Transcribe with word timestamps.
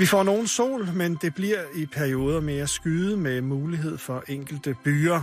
Vi 0.00 0.06
får 0.06 0.22
nogen 0.22 0.46
sol, 0.46 0.88
men 0.94 1.14
det 1.14 1.34
bliver 1.34 1.58
i 1.74 1.86
perioder 1.86 2.40
mere 2.40 2.66
skyde 2.66 3.16
med 3.16 3.40
mulighed 3.40 3.98
for 3.98 4.24
enkelte 4.28 4.76
byer. 4.84 5.20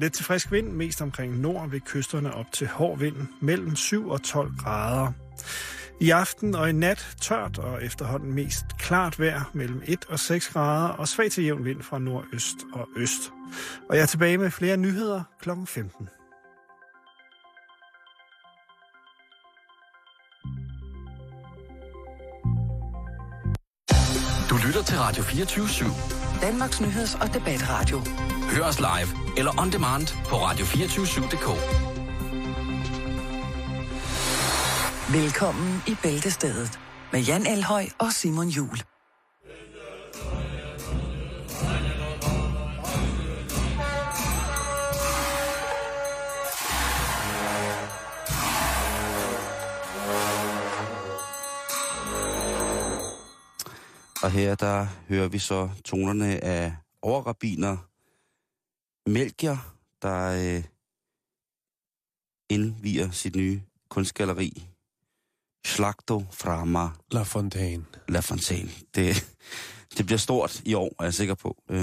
Lidt 0.00 0.12
til 0.12 0.24
frisk 0.24 0.52
vind, 0.52 0.68
mest 0.68 1.02
omkring 1.02 1.40
nord 1.40 1.70
ved 1.70 1.80
kysterne 1.80 2.34
op 2.34 2.52
til 2.52 2.66
hård 2.66 2.98
vind, 2.98 3.16
mellem 3.40 3.76
7 3.76 4.08
og 4.08 4.22
12 4.22 4.50
grader. 4.58 5.12
I 6.00 6.10
aften 6.10 6.54
og 6.54 6.68
i 6.68 6.72
nat 6.72 7.16
tørt 7.20 7.58
og 7.58 7.84
efterhånden 7.84 8.32
mest 8.32 8.64
klart 8.78 9.20
vejr 9.20 9.50
mellem 9.52 9.82
1 9.86 10.04
og 10.08 10.18
6 10.18 10.48
grader 10.48 10.88
og 10.88 11.08
svag 11.08 11.30
til 11.30 11.44
jævn 11.44 11.64
vind 11.64 11.82
fra 11.82 11.98
nordøst 11.98 12.56
og 12.72 12.88
øst. 12.96 13.32
Og 13.88 13.96
jeg 13.96 14.02
er 14.02 14.06
tilbage 14.06 14.38
med 14.38 14.50
flere 14.50 14.76
nyheder 14.76 15.22
kl. 15.40 15.50
15. 15.66 16.08
Du 24.50 24.56
lytter 24.66 24.82
til 24.82 24.98
Radio 24.98 25.22
24-7. 25.22 26.40
Danmarks 26.40 26.80
Nyheds- 26.80 27.22
og 27.22 27.34
Debatradio. 27.34 27.98
Hør 28.50 28.64
os 28.64 28.78
live 28.78 29.08
eller 29.38 29.60
on 29.60 29.72
demand 29.72 30.06
på 30.28 30.36
radio247.dk. 30.36 31.48
Velkommen 35.12 35.82
i 35.86 35.96
Bæltestedet 36.02 36.78
med 37.12 37.20
Jan 37.20 37.46
Elhøj 37.46 37.86
og 37.98 38.12
Simon 38.12 38.48
Jul. 38.48 38.78
Og 54.22 54.30
her 54.30 54.54
der 54.54 54.86
hører 55.08 55.28
vi 55.28 55.38
så 55.38 55.70
tonerne 55.84 56.44
af 56.44 56.76
overrabiner 57.02 57.76
Melchior, 59.10 59.74
der 60.02 60.56
øh, 60.56 60.64
indviger 62.50 63.10
sit 63.10 63.36
nye 63.36 63.62
kunstgalleri. 63.88 64.66
Slagto 65.66 66.24
Frama 66.30 66.88
La 67.12 67.22
Fontaine. 67.22 67.84
La 68.08 68.20
Fontaine. 68.20 68.70
Det, 68.94 69.36
det 69.96 70.06
bliver 70.06 70.18
stort 70.18 70.62
i 70.64 70.74
år, 70.74 70.94
er 70.98 71.04
jeg 71.04 71.14
sikker 71.14 71.34
på. 71.34 71.62
Øh, 71.70 71.78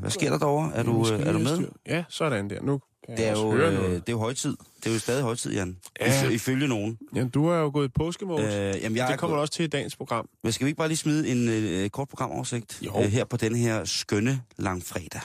hvad 0.00 0.10
sker 0.10 0.30
der 0.30 0.38
derovre? 0.38 0.74
Er 0.74 0.82
du, 0.82 1.12
øh, 1.12 1.20
er 1.20 1.32
du 1.32 1.38
med? 1.38 1.68
Ja, 1.86 2.04
sådan 2.08 2.50
der. 2.50 2.62
Nu 2.62 2.80
kan 3.06 3.16
Det 3.16 3.26
er, 3.26 3.32
jo, 3.32 3.52
øh, 3.54 3.72
noget. 3.74 3.90
det 4.06 4.08
er 4.08 4.12
jo 4.12 4.18
højtid. 4.18 4.56
Det 4.84 4.90
er 4.90 4.94
jo 4.94 4.98
stadig 5.00 5.22
højtid, 5.22 5.52
Jan. 5.52 5.76
Ja. 6.00 6.28
Ifølge 6.28 6.68
nogen. 6.68 6.98
Jamen, 7.14 7.28
du 7.30 7.46
er 7.48 7.56
jo 7.58 7.70
gået 7.74 7.88
i 7.88 7.90
påskemode. 7.94 8.42
Øh, 8.42 8.50
jamen, 8.50 8.96
jeg 8.96 9.06
det 9.06 9.12
er 9.12 9.16
kommer 9.16 9.34
gået- 9.36 9.40
også 9.40 9.52
til 9.54 9.64
i 9.64 9.68
dagens 9.68 9.96
program. 9.96 10.28
Men 10.42 10.52
skal 10.52 10.64
vi 10.64 10.68
ikke 10.68 10.78
bare 10.78 10.88
lige 10.88 10.98
smide 10.98 11.28
en 11.28 11.48
øh, 11.48 11.90
kort 11.90 12.08
programoversigt 12.08 12.78
Jo. 12.82 12.92
øh, 13.02 13.04
her 13.04 13.24
på 13.24 13.36
denne 13.36 13.58
her 13.58 13.84
skønne 13.84 14.40
langfredag? 14.58 15.20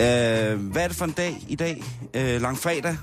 Øh, 0.00 0.60
hvad 0.72 0.82
er 0.82 0.88
det 0.88 0.96
for 0.96 1.04
en 1.04 1.12
dag 1.12 1.36
i 1.48 1.54
dag? 1.54 1.82
Øh, 2.14 2.40
langfredag? 2.42 2.96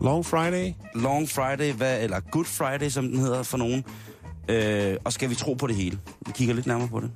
Long 0.00 0.26
Friday. 0.26 0.72
Long 0.94 1.28
Friday, 1.28 1.72
hvad, 1.72 2.02
eller 2.02 2.20
Good 2.20 2.44
Friday, 2.44 2.88
som 2.88 3.08
den 3.08 3.18
hedder 3.18 3.42
for 3.42 3.58
nogen. 3.58 3.84
Øh, 4.48 4.96
og 5.04 5.12
skal 5.12 5.30
vi 5.30 5.34
tro 5.34 5.54
på 5.54 5.66
det 5.66 5.76
hele? 5.76 5.98
Vi 6.26 6.32
kigger 6.34 6.54
lidt 6.54 6.66
nærmere 6.66 6.88
på 6.88 7.00
det. 7.00 7.10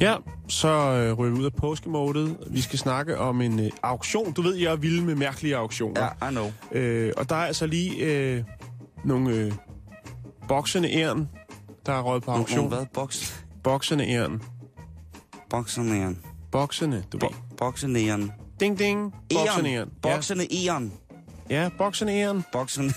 Ja, 0.00 0.16
så 0.48 0.68
øh, 0.68 1.12
ryger 1.12 1.34
vi 1.34 1.40
ud 1.40 1.44
af 1.44 1.52
påskemodet. 1.52 2.36
Vi 2.50 2.60
skal 2.60 2.78
snakke 2.78 3.18
om 3.18 3.40
en 3.40 3.60
øh, 3.60 3.70
auktion. 3.82 4.32
Du 4.32 4.42
ved, 4.42 4.54
jeg 4.54 4.72
er 4.72 4.76
vild 4.76 5.02
med 5.02 5.14
mærkelige 5.14 5.56
auktioner. 5.56 6.08
Ja, 6.20 6.28
I 6.28 6.30
know. 6.30 6.50
Øh, 6.72 7.12
og 7.16 7.28
der 7.28 7.36
er 7.36 7.46
altså 7.46 7.66
lige 7.66 7.96
øh, 8.04 8.44
nogle 9.04 9.30
øh, 9.34 9.52
boksende 10.48 10.90
æren, 10.92 11.28
der 11.86 11.92
er 11.92 12.02
røget 12.02 12.22
på 12.22 12.30
auktion. 12.30 12.58
nogle 12.58 12.76
hvad? 12.76 12.86
Boks, 12.94 13.44
Boksende 13.64 14.04
æren. 14.08 14.42
boksernæren. 15.50 16.18
Boksende, 16.52 17.04
du 17.12 17.18
ved. 17.18 17.28
Bo, 17.28 17.34
boksenæren. 17.56 18.32
Ding, 18.60 18.78
ding. 18.78 19.14
Boksende 19.34 19.70
æren. 19.72 19.90
Boksende 20.02 20.46
æren. 20.66 20.92
ja, 21.50 21.68
boksende 21.78 22.12
æren. 22.12 22.44
Boksende... 22.52 22.94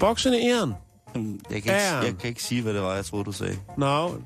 Boksende 0.00 0.38
æren. 0.42 0.72
Jeg, 1.50 1.62
kan 1.62 1.74
ikke, 1.74 1.86
jeg 1.86 2.14
kan 2.20 2.28
ikke 2.28 2.42
sige, 2.42 2.62
hvad 2.62 2.74
det 2.74 2.82
var, 2.82 2.94
jeg 2.94 3.04
troede, 3.04 3.24
du 3.24 3.32
sagde. 3.32 3.58
Nå, 3.78 4.20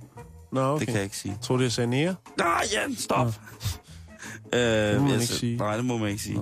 Nå 0.53 0.61
okay. 0.61 0.81
Det 0.81 0.87
kan 0.87 0.97
jeg 0.97 1.05
ikke 1.05 1.17
sige. 1.17 1.39
Tror 1.43 1.57
du, 1.57 1.63
jeg 1.63 1.73
sagde 1.73 1.91
nære? 1.91 2.15
Nej, 2.39 2.65
Jan, 2.73 2.97
stop. 2.97 3.35
Øh, 4.55 5.01
må 5.01 5.09
man 5.09 5.15
ikke 5.15 5.27
sige. 5.27 5.57
Nej, 5.57 5.77
det 5.77 5.85
må 5.85 5.99
man 5.99 6.09
ikke 6.09 6.23
sige. 6.23 6.41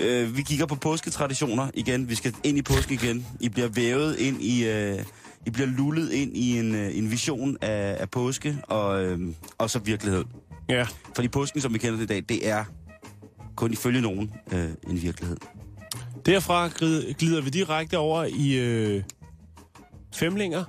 Øh, 0.00 0.36
vi 0.36 0.42
kigger 0.42 0.66
på 0.66 0.74
påsketraditioner 0.74 1.70
igen. 1.74 2.08
Vi 2.08 2.14
skal 2.14 2.34
ind 2.44 2.58
i 2.58 2.62
påske 2.62 2.94
igen. 2.94 3.26
I 3.40 3.48
bliver 3.48 3.68
vævet 3.68 4.18
ind 4.18 4.42
i... 4.42 4.64
Øh, 4.68 4.98
I 5.46 5.50
bliver 5.50 5.66
lullet 5.68 6.12
ind 6.12 6.36
i 6.36 6.58
en, 6.58 6.74
øh, 6.74 6.98
en 6.98 7.10
vision 7.10 7.56
af, 7.60 7.96
af 8.00 8.10
påske 8.10 8.56
og, 8.68 9.04
øh, 9.04 9.18
og 9.58 9.70
så 9.70 9.78
virkelighed. 9.78 10.24
Ja. 10.68 10.86
Fordi 11.14 11.28
påsken, 11.28 11.60
som 11.60 11.74
vi 11.74 11.78
kender 11.78 11.96
det 11.96 12.04
i 12.04 12.06
dag, 12.06 12.24
det 12.28 12.48
er 12.48 12.64
kun 13.56 13.72
ifølge 13.72 14.00
nogen 14.00 14.32
øh, 14.52 14.68
en 14.90 15.02
virkelighed. 15.02 15.36
Derfra 16.26 16.68
glider, 16.68 17.12
glider 17.12 17.40
vi 17.40 17.50
direkte 17.50 17.98
over 17.98 18.24
i 18.24 18.58
øh, 18.58 19.02
femlinger. 20.12 20.64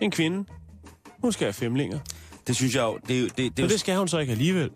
En 0.00 0.10
kvinde. 0.10 0.44
Hun 1.18 1.32
skal 1.32 1.44
have 1.44 1.52
femlinger. 1.52 1.98
Det 2.46 2.56
synes 2.56 2.74
jeg 2.74 2.82
jo... 2.82 2.98
Det, 3.08 3.08
det, 3.08 3.38
det, 3.38 3.58
Men 3.58 3.70
det 3.70 3.80
skal 3.80 3.96
hun 3.96 4.08
så 4.08 4.18
ikke 4.18 4.30
alligevel. 4.30 4.70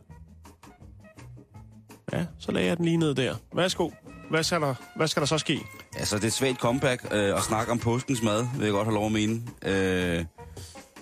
Ja, 2.13 2.25
så 2.39 2.53
lagde 2.53 2.69
jeg 2.69 2.77
den 2.77 2.85
lige 2.85 2.97
ned 2.97 3.15
der. 3.15 3.35
Værsgo. 3.55 3.91
Hvad 4.31 4.43
skal 4.43 4.61
der, 4.61 4.75
hvad 4.97 5.09
skal 5.09 5.21
der 5.21 5.27
så 5.27 5.39
ske? 5.39 5.61
Altså, 5.97 6.17
det 6.17 6.23
er 6.23 6.29
et 6.29 6.33
svagt 6.33 6.59
comeback 6.59 7.05
øh, 7.11 7.37
at 7.37 7.43
snakke 7.43 7.73
om 7.73 7.79
påskens 7.79 8.23
mad, 8.23 8.47
vil 8.57 8.65
jeg 8.65 8.73
godt 8.73 8.87
have 8.87 8.95
lov 8.95 9.07
at 9.07 9.13
mene. 9.13 9.43
Øh, 9.63 10.25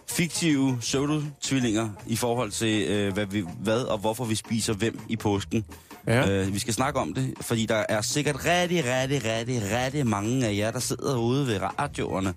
fiktive 0.08 0.78
pseudo-tvillinger 0.80 1.90
i 2.06 2.16
forhold 2.16 2.50
til, 2.50 2.88
øh, 2.88 3.12
hvad, 3.12 3.26
vi, 3.26 3.44
hvad 3.58 3.82
og 3.82 3.98
hvorfor 3.98 4.24
vi 4.24 4.34
spiser 4.34 4.74
hvem 4.74 5.00
i 5.08 5.16
påsken. 5.16 5.64
Ja. 6.06 6.30
Øh, 6.30 6.54
vi 6.54 6.58
skal 6.58 6.74
snakke 6.74 7.00
om 7.00 7.14
det, 7.14 7.34
fordi 7.40 7.66
der 7.66 7.84
er 7.88 8.00
sikkert 8.00 8.44
rigtig, 8.44 8.84
rigtig, 8.84 9.24
rigtig, 9.24 9.62
rigtig 9.84 10.06
mange 10.06 10.46
af 10.46 10.56
jer, 10.56 10.70
der 10.70 10.78
sidder 10.78 11.16
ude 11.18 11.46
ved 11.46 11.60
radioerne, 11.62 12.34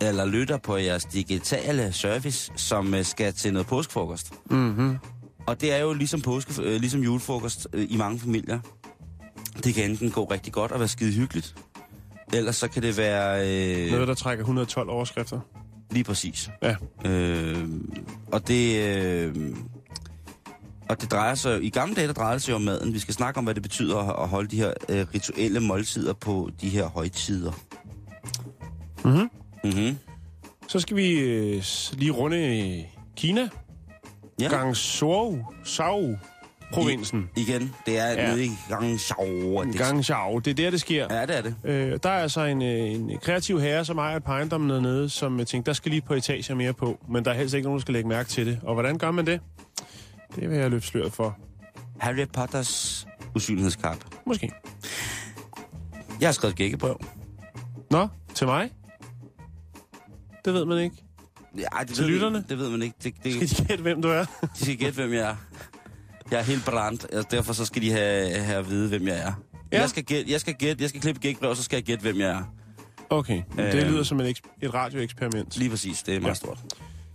eller 0.00 0.24
lytter 0.24 0.56
på 0.58 0.76
jeres 0.76 1.04
digitale 1.04 1.92
service, 1.92 2.52
som 2.56 2.94
øh, 2.94 3.04
skal 3.04 3.32
til 3.32 3.52
noget 3.52 3.66
påskefrokost. 3.66 4.32
Mm-hmm. 4.50 4.96
Og 5.46 5.60
det 5.60 5.72
er 5.72 5.78
jo 5.78 5.92
ligesom, 5.92 6.20
påske, 6.20 6.62
øh, 6.62 6.80
ligesom 6.80 7.00
julefrokost 7.02 7.68
øh, 7.72 7.86
i 7.90 7.96
mange 7.96 8.18
familier. 8.20 8.58
Det 9.64 9.74
kan 9.74 9.90
enten 9.90 10.10
gå 10.10 10.24
rigtig 10.24 10.52
godt 10.52 10.72
og 10.72 10.78
være 10.80 10.88
skide 10.88 11.12
hyggeligt, 11.12 11.54
ellers 12.32 12.56
så 12.56 12.68
kan 12.68 12.82
det 12.82 12.96
være 12.96 13.48
øh, 13.86 13.90
Noget, 13.92 14.08
der 14.08 14.14
trækker 14.14 14.42
112 14.42 14.88
overskrifter. 14.90 15.40
lige 15.90 16.04
præcis. 16.04 16.50
Ja. 16.62 16.74
Øh, 17.04 17.68
og 18.32 18.48
det... 18.48 18.82
Øh, 18.98 19.34
og 20.88 21.00
det 21.00 21.10
drejer 21.10 21.34
sig, 21.34 21.64
i 21.64 21.70
gamle 21.70 21.94
dage, 21.94 22.06
der 22.06 22.12
drejer 22.12 22.32
det 22.32 22.42
sig 22.42 22.54
om 22.54 22.60
maden. 22.62 22.94
Vi 22.94 22.98
skal 22.98 23.14
snakke 23.14 23.38
om, 23.38 23.44
hvad 23.44 23.54
det 23.54 23.62
betyder 23.62 23.98
at 24.22 24.28
holde 24.28 24.48
de 24.48 24.56
her 24.56 24.72
øh, 24.88 25.06
rituelle 25.14 25.60
måltider 25.60 26.12
på 26.12 26.50
de 26.60 26.68
her 26.68 26.86
højtider. 26.86 27.52
Mhm. 29.04 29.30
Mm-hmm. 29.64 29.98
Så 30.68 30.80
skal 30.80 30.96
vi 30.96 31.10
øh, 31.10 31.62
lige 31.92 32.10
runde 32.10 32.38
øh, 32.78 32.84
Kina. 33.16 33.48
Ja. 34.40 34.48
Guangzhou, 34.48 35.38
Shao, 35.64 36.16
provinsen. 36.72 37.30
Igen, 37.36 37.74
det 37.86 37.98
er 37.98 38.08
Ja. 38.08 38.26
nede 38.30 38.44
i. 38.44 38.46
I, 38.46 39.76
Guangzhou, 39.78 40.38
det 40.38 40.50
er 40.50 40.54
der, 40.54 40.70
det 40.70 40.80
sker. 40.80 41.06
Ja, 41.14 41.26
det 41.26 41.36
er 41.38 41.42
det. 41.42 41.54
Øh, 41.64 41.98
der 42.02 42.10
er 42.10 42.22
altså 42.22 42.40
en, 42.44 42.62
øh, 42.62 42.90
en 42.90 43.18
kreativ 43.22 43.60
herre, 43.60 43.84
som 43.84 43.98
ejer 43.98 44.16
et 44.16 44.24
par 44.24 44.32
ejendomme 44.32 44.74
dernede, 44.74 45.08
som 45.08 45.38
jeg 45.38 45.46
tænkte, 45.46 45.68
der 45.68 45.72
skal 45.74 45.90
lige 45.90 45.98
et 45.98 46.04
par 46.04 46.14
etager 46.14 46.54
mere 46.54 46.72
på, 46.72 46.98
men 47.08 47.24
der 47.24 47.30
er 47.30 47.34
helst 47.34 47.54
ikke 47.54 47.64
nogen, 47.66 47.78
der 47.78 47.80
skal 47.82 47.92
lægge 47.92 48.08
mærke 48.08 48.28
til 48.28 48.46
det. 48.46 48.58
Og 48.62 48.74
hvordan 48.74 48.98
gør 48.98 49.10
man 49.10 49.26
det? 49.26 49.40
Det 50.36 50.50
vil 50.50 50.58
jeg 50.58 50.70
løfte 50.70 50.88
sløret 50.88 51.12
for. 51.12 51.38
Harry 52.00 52.26
Potters 52.32 53.06
usynlighedskappe. 53.34 54.06
Måske. 54.26 54.52
Jeg 56.20 56.28
har 56.28 56.32
skrevet 56.32 56.52
et 56.52 56.58
gækkebrev. 56.58 57.00
Nå, 57.90 58.08
til 58.34 58.46
mig? 58.46 58.70
Det 60.44 60.54
ved 60.54 60.64
man 60.64 60.78
ikke. 60.78 60.96
Ja, 61.58 61.66
det 61.80 61.88
Til 61.88 62.04
ved 62.04 62.10
lytterne? 62.10 62.44
Det 62.48 62.58
ved 62.58 62.70
man 62.70 62.82
ikke. 62.82 62.96
Det, 63.04 63.14
det, 63.24 63.50
Skal 63.50 63.64
de 63.64 63.68
gætte, 63.68 63.82
hvem 63.82 64.02
du 64.02 64.08
er? 64.08 64.24
De 64.58 64.64
skal 64.64 64.76
gætte, 64.76 64.94
hvem 64.94 65.12
jeg 65.12 65.30
er. 65.30 65.36
Jeg 66.30 66.38
er 66.38 66.44
helt 66.44 66.64
brændt, 66.64 67.06
altså, 67.12 67.28
derfor 67.30 67.52
så 67.52 67.64
skal 67.64 67.82
de 67.82 67.90
have, 67.90 68.34
have 68.38 68.58
at 68.58 68.70
vide, 68.70 68.88
hvem 68.88 69.08
jeg 69.08 69.18
er. 69.18 69.32
Ja. 69.72 69.80
Jeg 69.80 69.90
skal 69.90 70.04
gætte, 70.04 70.32
jeg 70.32 70.40
skal 70.40 70.54
gætte, 70.54 70.82
jeg 70.82 70.88
skal 70.88 71.00
klippe 71.00 71.20
gækbrev, 71.20 71.50
og 71.50 71.56
så 71.56 71.62
skal 71.62 71.76
jeg 71.76 71.84
gætte, 71.84 72.02
hvem 72.02 72.20
jeg 72.20 72.30
er. 72.30 72.42
Okay, 73.10 73.42
men 73.56 73.66
det 73.66 73.86
lyder 73.86 74.02
som 74.02 74.20
et, 74.20 74.40
et 74.62 74.74
radioeksperiment. 74.74 75.56
Lige 75.56 75.70
præcis, 75.70 76.02
det 76.02 76.14
er 76.14 76.20
meget 76.20 76.30
ja. 76.30 76.34
stort. 76.34 76.58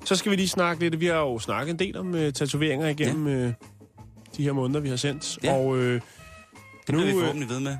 Så 0.05 0.15
skal 0.15 0.31
vi 0.31 0.35
lige 0.35 0.47
snakke 0.49 0.83
lidt. 0.83 0.99
Vi 0.99 1.05
har 1.05 1.15
jo 1.15 1.39
snakket 1.39 1.73
en 1.73 1.79
del 1.79 1.97
om 1.97 2.07
uh, 2.13 2.29
tatoveringer 2.29 2.87
igennem 2.87 3.27
ja. 3.27 3.47
uh, 3.47 3.53
de 4.37 4.43
her 4.43 4.51
måneder, 4.51 4.79
vi 4.79 4.89
har 4.89 4.95
sendt. 4.95 5.39
Ja. 5.43 5.53
Og 5.53 5.67
uh, 5.67 5.77
Det 5.79 6.01
Nu, 6.89 6.97
bliver 6.97 7.03
vi 7.03 7.09
øh, 7.11 7.17
forhåbentlig 7.19 7.49
ved 7.49 7.59
med. 7.59 7.77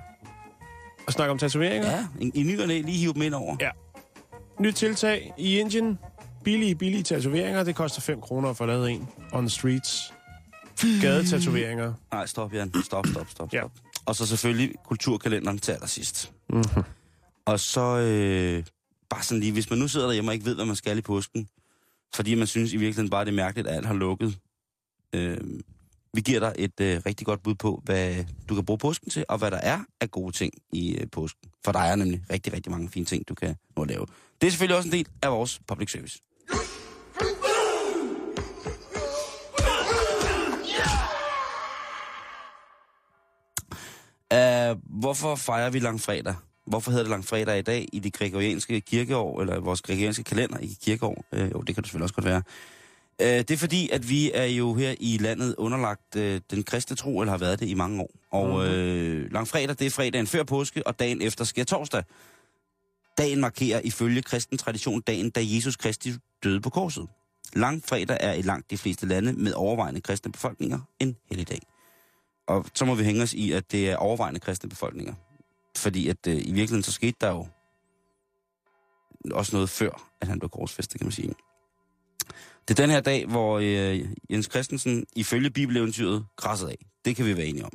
at 1.07 1.13
snakke 1.13 1.31
om 1.31 1.38
tatoveringer. 1.38 1.92
Ja, 1.92 2.07
i, 2.19 2.31
i 2.33 2.44
ny 2.44 2.62
og 2.62 2.68
lige 2.68 2.83
hive 2.98 3.13
dem 3.13 3.21
ind 3.21 3.33
over. 3.33 3.56
Ja. 3.62 3.69
Nyt 4.60 4.75
tiltag 4.75 5.33
i 5.38 5.60
Indien. 5.60 6.00
Billige, 6.44 6.75
billige 6.75 7.04
tatoveringer. 7.04 7.63
Det 7.63 7.75
koster 7.75 8.01
5 8.01 8.21
kroner 8.21 8.50
at 8.50 8.57
få 8.57 8.66
lavet 8.66 8.92
en 8.92 9.07
on 9.33 9.44
the 9.44 9.50
streets. 9.50 10.13
Gadetatoveringer. 11.01 11.94
Nej, 12.12 12.25
stop, 12.25 12.54
Jan. 12.54 12.74
Stop, 12.83 13.07
stop, 13.07 13.30
stop, 13.30 13.54
Ja. 13.54 13.60
stop. 13.60 13.71
Og 14.06 14.16
så 14.16 14.25
selvfølgelig 14.25 14.75
kulturkalenderen 14.86 15.57
til 15.60 15.71
allersidst. 15.71 16.31
Mm-hmm. 16.50 16.83
Og 17.45 17.60
så 17.60 17.81
øh, 17.81 18.63
bare 19.10 19.24
sådan 19.24 19.39
lige, 19.39 19.51
hvis 19.51 19.69
man 19.69 19.80
nu 19.80 19.88
sidder 19.88 20.06
derhjemme 20.06 20.30
og 20.31 20.33
ikke 20.33 20.45
ved, 20.45 20.56
hvad 20.56 20.66
man 20.66 20.75
skal 20.75 20.98
i 20.98 21.01
påsken, 21.01 21.48
fordi 22.15 22.35
man 22.35 22.47
synes 22.47 22.73
i 22.73 22.77
virkeligheden 22.77 23.09
bare, 23.09 23.25
det 23.25 23.31
er 23.31 23.35
mærkeligt, 23.35 23.67
at 23.67 23.75
alt 23.75 23.85
har 23.85 23.94
lukket. 23.94 24.39
Øh, 25.15 25.38
vi 26.13 26.21
giver 26.21 26.39
dig 26.39 26.53
et 26.57 26.79
øh, 26.81 27.01
rigtig 27.06 27.25
godt 27.25 27.44
bud 27.44 27.56
på, 27.56 27.81
hvad 27.85 28.25
du 28.50 28.56
kan 28.56 28.65
bruge 28.65 28.77
påsken 28.77 29.09
til, 29.09 29.25
og 29.29 29.38
hvad 29.38 29.51
der 29.51 29.57
er 29.57 29.79
af 30.01 30.11
gode 30.11 30.31
ting 30.31 30.53
i 30.71 30.95
øh, 30.95 31.07
påsken. 31.11 31.50
For 31.65 31.71
der 31.71 31.79
er 31.79 31.95
nemlig 31.95 32.23
rigtig, 32.31 32.53
rigtig 32.53 32.71
mange 32.71 32.89
fine 32.89 33.06
ting, 33.06 33.27
du 33.29 33.35
kan 33.35 33.56
nå 33.75 33.81
at 33.81 33.89
lave. 33.89 34.06
Det 34.41 34.47
er 34.47 34.51
selvfølgelig 34.51 34.77
også 34.77 34.89
en 34.89 34.94
del 34.94 35.07
af 35.23 35.31
vores 35.31 35.59
public 35.67 35.91
service. 35.91 36.19
Uh, 44.33 45.00
hvorfor 45.01 45.35
fejrer 45.35 45.69
vi 45.69 45.79
langfredag? 45.79 46.35
Hvorfor 46.69 46.92
hedder 46.92 47.04
det 47.04 47.10
langfredag 47.10 47.60
i 47.60 47.62
dag 47.62 47.88
i 47.94 48.00
det 48.00 48.13
gregorianske 48.13 48.81
kirkeår, 48.81 49.42
eller 49.42 49.60
vores 49.60 49.81
gregorianske 49.81 50.24
kalender 50.24 50.57
i 50.60 50.77
kirkeår? 50.81 51.25
Uh, 51.31 51.39
jo, 51.39 51.62
det 51.62 51.75
kan 51.75 51.83
det 51.83 51.86
selvfølgelig 51.86 52.04
også 52.04 52.16
godt 52.16 52.25
være. 52.25 52.44
Uh, 53.19 53.25
det 53.25 53.51
er 53.51 53.57
fordi, 53.57 53.89
at 53.89 54.10
vi 54.10 54.31
er 54.33 54.45
jo 54.45 54.74
her 54.74 54.95
i 55.00 55.18
landet 55.18 55.56
underlagt 55.57 56.16
uh, 56.16 56.21
den 56.51 56.63
kristne 56.63 56.95
tro, 56.95 57.19
eller 57.19 57.31
har 57.31 57.38
været 57.38 57.60
det 57.60 57.68
i 57.68 57.74
mange 57.74 58.01
år. 58.01 58.12
Og 58.31 58.54
uh, 58.54 59.31
langfredag, 59.31 59.75
det 59.80 59.88
er 59.88 59.89
fredagen 59.89 60.27
før 60.27 60.44
påske, 60.44 60.88
og 60.88 61.00
dagen 61.00 61.21
efter 61.21 61.45
sker 61.45 61.63
torsdag. 61.63 62.04
Dagen 63.18 63.39
markerer 63.39 63.81
ifølge 63.83 64.21
kristen 64.21 64.57
tradition 64.57 65.01
dagen, 65.01 65.30
da 65.30 65.42
Jesus 65.44 65.75
Kristus 65.75 66.13
døde 66.44 66.62
på 66.62 66.69
korset. 66.69 67.07
Langfredag 67.54 68.18
er 68.19 68.33
i 68.33 68.42
langt 68.42 68.71
de 68.71 68.77
fleste 68.77 69.07
lande 69.07 69.33
med 69.33 69.54
overvejende 69.54 70.01
kristne 70.01 70.31
befolkninger 70.31 70.80
en 71.00 71.16
helligdag. 71.30 71.60
Og 72.48 72.66
så 72.74 72.86
må 72.86 72.95
vi 72.95 73.04
hænge 73.04 73.24
os 73.24 73.33
i, 73.33 73.51
at 73.51 73.71
det 73.71 73.89
er 73.89 73.95
overvejende 73.95 74.39
kristne 74.39 74.69
befolkninger. 74.69 75.13
Fordi 75.77 76.07
at 76.07 76.27
øh, 76.27 76.36
i 76.36 76.38
virkeligheden 76.38 76.83
så 76.83 76.92
skete 76.92 77.18
der 77.21 77.30
jo 77.30 77.48
også 79.31 79.56
noget 79.56 79.69
før, 79.69 80.12
at 80.21 80.27
han 80.27 80.39
blev 80.39 80.50
korsfæstet, 80.50 81.00
kan 81.00 81.06
man 81.06 81.12
sige. 81.12 81.33
Det 82.68 82.80
er 82.80 82.83
den 82.83 82.89
her 82.89 83.01
dag, 83.01 83.25
hvor 83.25 83.60
øh, 83.60 84.06
Jens 84.30 84.50
Christensen 84.51 85.06
ifølge 85.16 85.50
bibeleventyret 85.50 86.25
græssede 86.36 86.71
af. 86.71 86.86
Det 87.06 87.16
kan 87.16 87.25
vi 87.25 87.38
være 87.38 87.45
enige 87.45 87.66
om. 87.66 87.71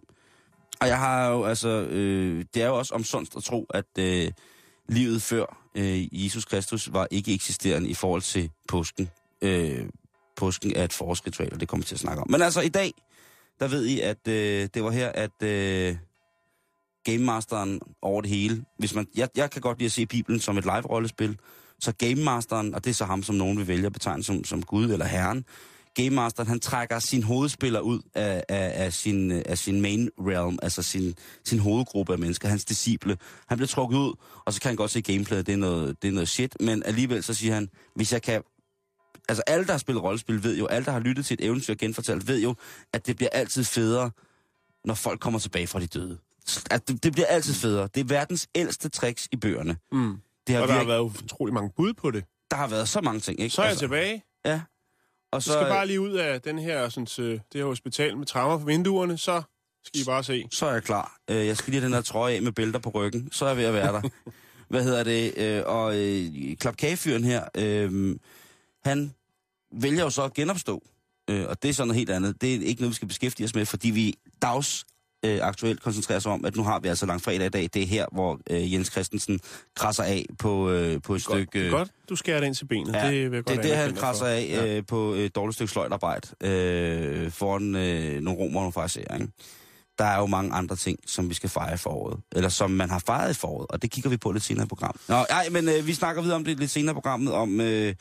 Og 0.81 0.89
jeg 0.89 0.99
har 0.99 1.29
jo, 1.29 1.45
altså, 1.45 1.69
øh, 1.69 2.45
det 2.55 2.63
er 2.63 2.67
jo 2.67 2.79
også 2.79 2.95
omsonst 2.95 3.37
at 3.37 3.43
tro, 3.43 3.67
at 3.71 3.99
øh, 3.99 4.31
livet 4.89 5.23
før 5.23 5.69
øh, 5.75 6.25
Jesus 6.25 6.45
Kristus 6.45 6.93
var 6.93 7.09
ikke 7.11 7.35
eksisterende 7.35 7.89
i 7.89 7.95
forhold 7.95 8.23
til 8.23 8.51
påsken. 8.69 9.11
Øh, 9.43 9.87
påsken 10.37 10.77
er 10.77 10.85
et 10.85 10.93
forårsritual, 10.93 11.53
og 11.53 11.61
det 11.61 11.69
kommer 11.69 11.85
vi 11.85 11.87
til 11.87 11.95
at 11.95 12.01
snakke 12.01 12.23
om. 12.23 12.31
Men 12.31 12.43
altså 12.43 12.61
i 12.61 12.69
dag, 12.69 12.93
der 13.61 13.69
ved 13.69 13.87
I, 13.87 14.01
at 14.01 14.29
øh, 14.29 14.69
det 14.75 14.85
var 14.85 14.91
her, 14.91 15.09
at 15.09 15.43
øh, 15.43 15.97
Game 17.05 17.25
Masteren 17.25 17.81
over 18.03 18.21
det 18.21 18.31
hele, 18.31 18.65
hvis 18.79 18.95
man, 18.95 19.07
jeg, 19.17 19.29
jeg 19.37 19.51
kan 19.51 19.63
godt 19.63 19.79
lide 19.79 19.87
at 19.87 19.93
se 19.93 20.07
Bibelen 20.07 20.41
som 20.41 20.59
et 20.59 20.65
live-rollespil, 20.65 21.39
så 21.81 21.93
Game 21.93 22.25
Masteren, 22.25 22.75
og 22.75 22.85
det 22.85 22.91
er 22.91 22.95
så 22.95 23.05
ham, 23.05 23.23
som 23.23 23.35
nogen 23.35 23.59
vil 23.59 23.69
vælge 23.69 23.87
at 23.87 23.93
betegne 23.93 24.25
som, 24.25 24.45
som 24.45 24.63
Gud 24.63 24.91
eller 24.91 25.07
Herren, 25.07 25.45
Game 25.95 26.11
Masteren, 26.11 26.49
han 26.49 26.61
trækker 26.61 26.99
sin 26.99 27.23
hovedspiller 27.23 27.81
ud 27.81 28.01
af, 28.15 28.45
af, 28.49 28.85
af, 28.85 28.93
sin, 28.93 29.31
af 29.31 29.59
sin 29.59 29.81
main 29.81 30.11
realm, 30.19 30.59
altså 30.63 30.83
sin, 30.83 31.15
sin 31.45 31.59
hovedgruppe 31.59 32.13
af 32.13 32.19
mennesker, 32.19 32.49
hans 32.49 32.65
disciple. 32.65 33.19
Han 33.49 33.59
bliver 33.59 33.69
trukket 33.69 33.97
ud, 33.97 34.15
og 34.45 34.53
så 34.53 34.61
kan 34.61 34.69
han 34.69 34.77
godt 34.77 34.91
se 34.91 35.01
gameplayet, 35.01 35.47
det 35.47 35.53
er 35.53 35.57
noget, 35.57 36.03
det 36.03 36.09
er 36.09 36.13
noget 36.13 36.29
shit, 36.29 36.57
men 36.61 36.83
alligevel 36.83 37.23
så 37.23 37.35
siger 37.35 37.55
han, 37.55 37.69
hvis 37.95 38.13
jeg 38.13 38.23
kan 38.23 38.43
altså 39.29 39.43
alle, 39.47 39.67
der 39.67 39.73
har 39.73 39.79
spillet 39.79 40.03
rollespil, 40.03 40.43
ved 40.43 40.59
jo, 40.59 40.67
alle, 40.67 40.87
der 40.87 40.93
har 40.93 41.01
lyttet 41.01 41.27
til 41.27 41.35
et 41.35 41.45
eventyr 41.45 41.75
genfortalt, 41.75 42.29
ved 42.29 42.43
jo, 42.43 42.55
at 42.93 43.07
det 43.07 43.17
bliver 43.17 43.31
altid 43.33 43.65
federe, 43.65 44.11
når 44.85 44.95
folk 44.95 45.21
kommer 45.21 45.39
tilbage 45.39 45.67
fra 45.67 45.81
de 45.81 45.87
døde. 45.87 46.19
At 46.71 46.89
det, 46.89 47.13
bliver 47.13 47.27
altid 47.27 47.55
federe. 47.55 47.89
Det 47.95 48.01
er 48.01 48.05
verdens 48.05 48.49
ældste 48.55 48.89
tricks 48.89 49.29
i 49.33 49.37
bøgerne. 49.37 49.77
Mm. 49.93 50.17
Det 50.47 50.55
har 50.55 50.63
Og 50.63 50.69
der 50.69 50.75
har 50.75 50.81
virke, 50.81 50.89
været 50.89 51.01
utrolig 51.23 51.55
mange 51.55 51.71
bud 51.77 51.93
på 51.93 52.11
det. 52.11 52.25
der 52.51 52.57
har 52.57 52.67
været 52.69 52.89
så 52.89 53.01
mange 53.01 53.21
ting, 53.21 53.41
ikke? 53.41 53.55
Så 53.55 53.63
er 53.63 53.69
jeg 53.69 53.77
tilbage. 53.79 54.23
Ja. 54.47 54.61
Og 55.33 55.43
Så 55.43 55.47
så, 55.47 55.53
skal 55.59 55.67
bare 55.67 55.87
lige 55.87 56.01
ud 56.01 56.13
af 56.13 56.41
den 56.43 56.59
her, 56.59 56.89
sådan, 56.89 57.25
øh, 57.27 57.31
det 57.33 57.41
her 57.55 57.65
hospital 57.65 58.17
med 58.17 58.27
traumer 58.27 58.59
på 58.59 58.65
vinduerne, 58.65 59.19
så 59.19 59.43
skal 59.85 60.01
I 60.01 60.05
bare 60.05 60.25
se. 60.25 60.49
så 60.53 60.67
er 60.67 60.73
jeg 60.73 60.83
klar. 60.83 61.17
Øh, 61.31 61.47
Jeg 61.47 61.57
skal 61.57 61.71
lige 61.71 61.81
have 61.81 61.87
den 61.87 61.95
her 61.95 62.03
trøje 62.03 62.35
af 62.35 62.43
med 62.43 62.53
bælter 62.53 62.79
på 62.79 62.89
ryggen. 62.91 63.29
Så 63.33 63.45
er 63.45 63.49
jeg 63.49 63.57
ved 63.57 63.65
at 63.65 63.75
være 63.75 63.93
der. 63.93 64.09
Hvad 64.71 64.85
hedder 64.85 65.05
det? 65.05 65.39
Øh, 65.39 65.63
Og 65.67 65.95
klapkagefyren 66.61 67.25
her, 67.25 67.45
øh, 67.57 68.17
han 68.85 69.15
vælger 69.73 70.03
jo 70.03 70.11
så 70.11 70.23
at 70.23 70.35
genopstå. 70.35 70.83
Og 71.29 71.63
det 71.63 71.69
er 71.69 71.73
sådan 71.73 71.89
noget 71.89 71.99
helt 71.99 72.11
andet. 72.11 72.41
Det 72.41 72.55
er 72.55 72.61
ikke 72.61 72.81
noget, 72.83 72.91
vi 72.91 72.95
skal 72.95 73.09
beskæftige 73.09 73.45
os 73.45 73.55
med, 73.55 73.67
fordi 73.67 73.91
vi 73.91 74.15
dags 74.43 74.85
øh, 75.25 75.39
aktuelt 75.43 75.83
koncentrerer 75.83 76.17
os 76.19 76.27
om, 76.27 76.45
at 76.45 76.57
nu 76.57 76.63
har 76.63 76.81
vi 76.81 76.89
altså 76.89 77.07
langfredag 77.07 77.47
i 77.47 77.49
dag. 77.49 77.69
Det 77.75 77.83
er 77.83 77.87
her, 77.87 78.07
hvor 78.13 78.41
øh, 78.51 78.73
Jens 78.73 78.89
Christensen 78.93 79.41
krasser 79.77 80.03
af 80.03 80.27
på, 80.39 80.71
øh, 80.71 80.93
på 80.93 80.97
et 80.97 81.03
Godt, 81.07 81.23
stykke... 81.23 81.67
er 81.67 81.71
godt, 81.71 81.89
du 82.09 82.17
skærer 82.17 82.41
det 82.41 82.47
ind 82.47 82.55
til 82.55 82.65
benet. 82.67 82.95
Ja, 82.95 83.11
det 83.11 83.31
vil 83.31 83.37
jeg 83.37 83.45
godt 83.45 83.47
det 83.63 83.65
er 83.65 83.69
det, 83.69 83.77
han 83.77 83.95
krasser 83.95 84.25
for. 84.25 84.29
af 84.29 84.47
Ja. 84.49 84.77
øh, 84.77 84.87
på 84.87 85.13
et 85.13 85.35
dårligt 85.35 85.55
stykke 85.55 85.73
sløjtarbejde 85.73 86.29
øh, 86.41 87.31
foran 87.31 87.75
øh, 87.75 88.21
nogle 88.21 88.41
romer 88.41 88.59
og 88.61 88.63
nogle 88.63 88.73
farisæer, 88.73 89.15
ikke? 89.15 89.29
Der 89.99 90.05
er 90.05 90.19
jo 90.19 90.27
mange 90.27 90.53
andre 90.53 90.77
ting, 90.77 90.99
som 91.07 91.29
vi 91.29 91.35
skal 91.35 91.51
fejre 91.51 91.75
i 91.75 91.77
foråret. 91.77 92.21
Eller 92.33 92.49
som 92.49 92.71
man 92.71 92.91
har 92.91 92.99
fejret 93.07 93.31
i 93.31 93.35
foråret, 93.35 93.67
og 93.71 93.83
det 93.83 93.91
kigger 93.91 94.11
vi 94.11 94.17
på 94.17 94.33
lidt 94.33 94.45
senere 94.45 94.65
i 94.65 94.69
programmet. 94.69 95.01
Nå, 95.09 95.15
ej, 95.15 95.49
men 95.51 95.69
øh, 95.69 95.87
vi 95.87 95.95
snakker 95.95 96.23
videre 96.23 96.37
om 96.37 96.45
det 96.45 96.59
lidt 96.59 96.71
senere 96.71 96.93
i 96.93 96.95
programmet, 96.95 97.33
om 97.33 97.61
øh, 97.61 97.95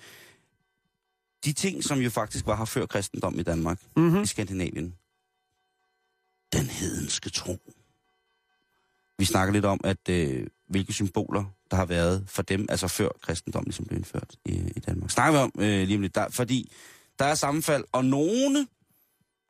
de 1.45 1.53
ting, 1.53 1.83
som 1.83 1.99
jo 1.99 2.09
faktisk 2.09 2.47
var 2.47 2.55
her 2.55 2.65
før 2.65 2.85
kristendom 2.85 3.39
i 3.39 3.43
Danmark, 3.43 3.79
Mhm. 3.97 4.21
i 4.21 4.25
Skandinavien. 4.25 4.93
Den 6.53 6.65
hedenske 6.65 7.29
tro. 7.29 7.57
Vi 9.17 9.25
snakker 9.25 9.53
lidt 9.53 9.65
om, 9.65 9.79
at 9.83 10.09
øh, 10.09 10.47
hvilke 10.69 10.94
symboler, 10.94 11.44
der 11.71 11.77
har 11.77 11.85
været 11.85 12.23
for 12.27 12.41
dem, 12.41 12.65
altså 12.69 12.88
før 12.88 13.09
kristendommen 13.21 13.67
ligesom 13.67 13.85
blev 13.85 13.97
indført 13.97 14.35
i, 14.45 14.51
i 14.75 14.79
Danmark. 14.79 15.11
Snakker 15.11 15.39
vi 15.39 15.44
om 15.44 15.51
øh, 15.59 15.88
lige 15.88 15.95
om 15.95 16.01
lidt, 16.01 16.15
der, 16.15 16.29
fordi 16.29 16.71
der 17.19 17.25
er 17.25 17.35
sammenfald, 17.35 17.83
og 17.91 18.05
nogle 18.05 18.67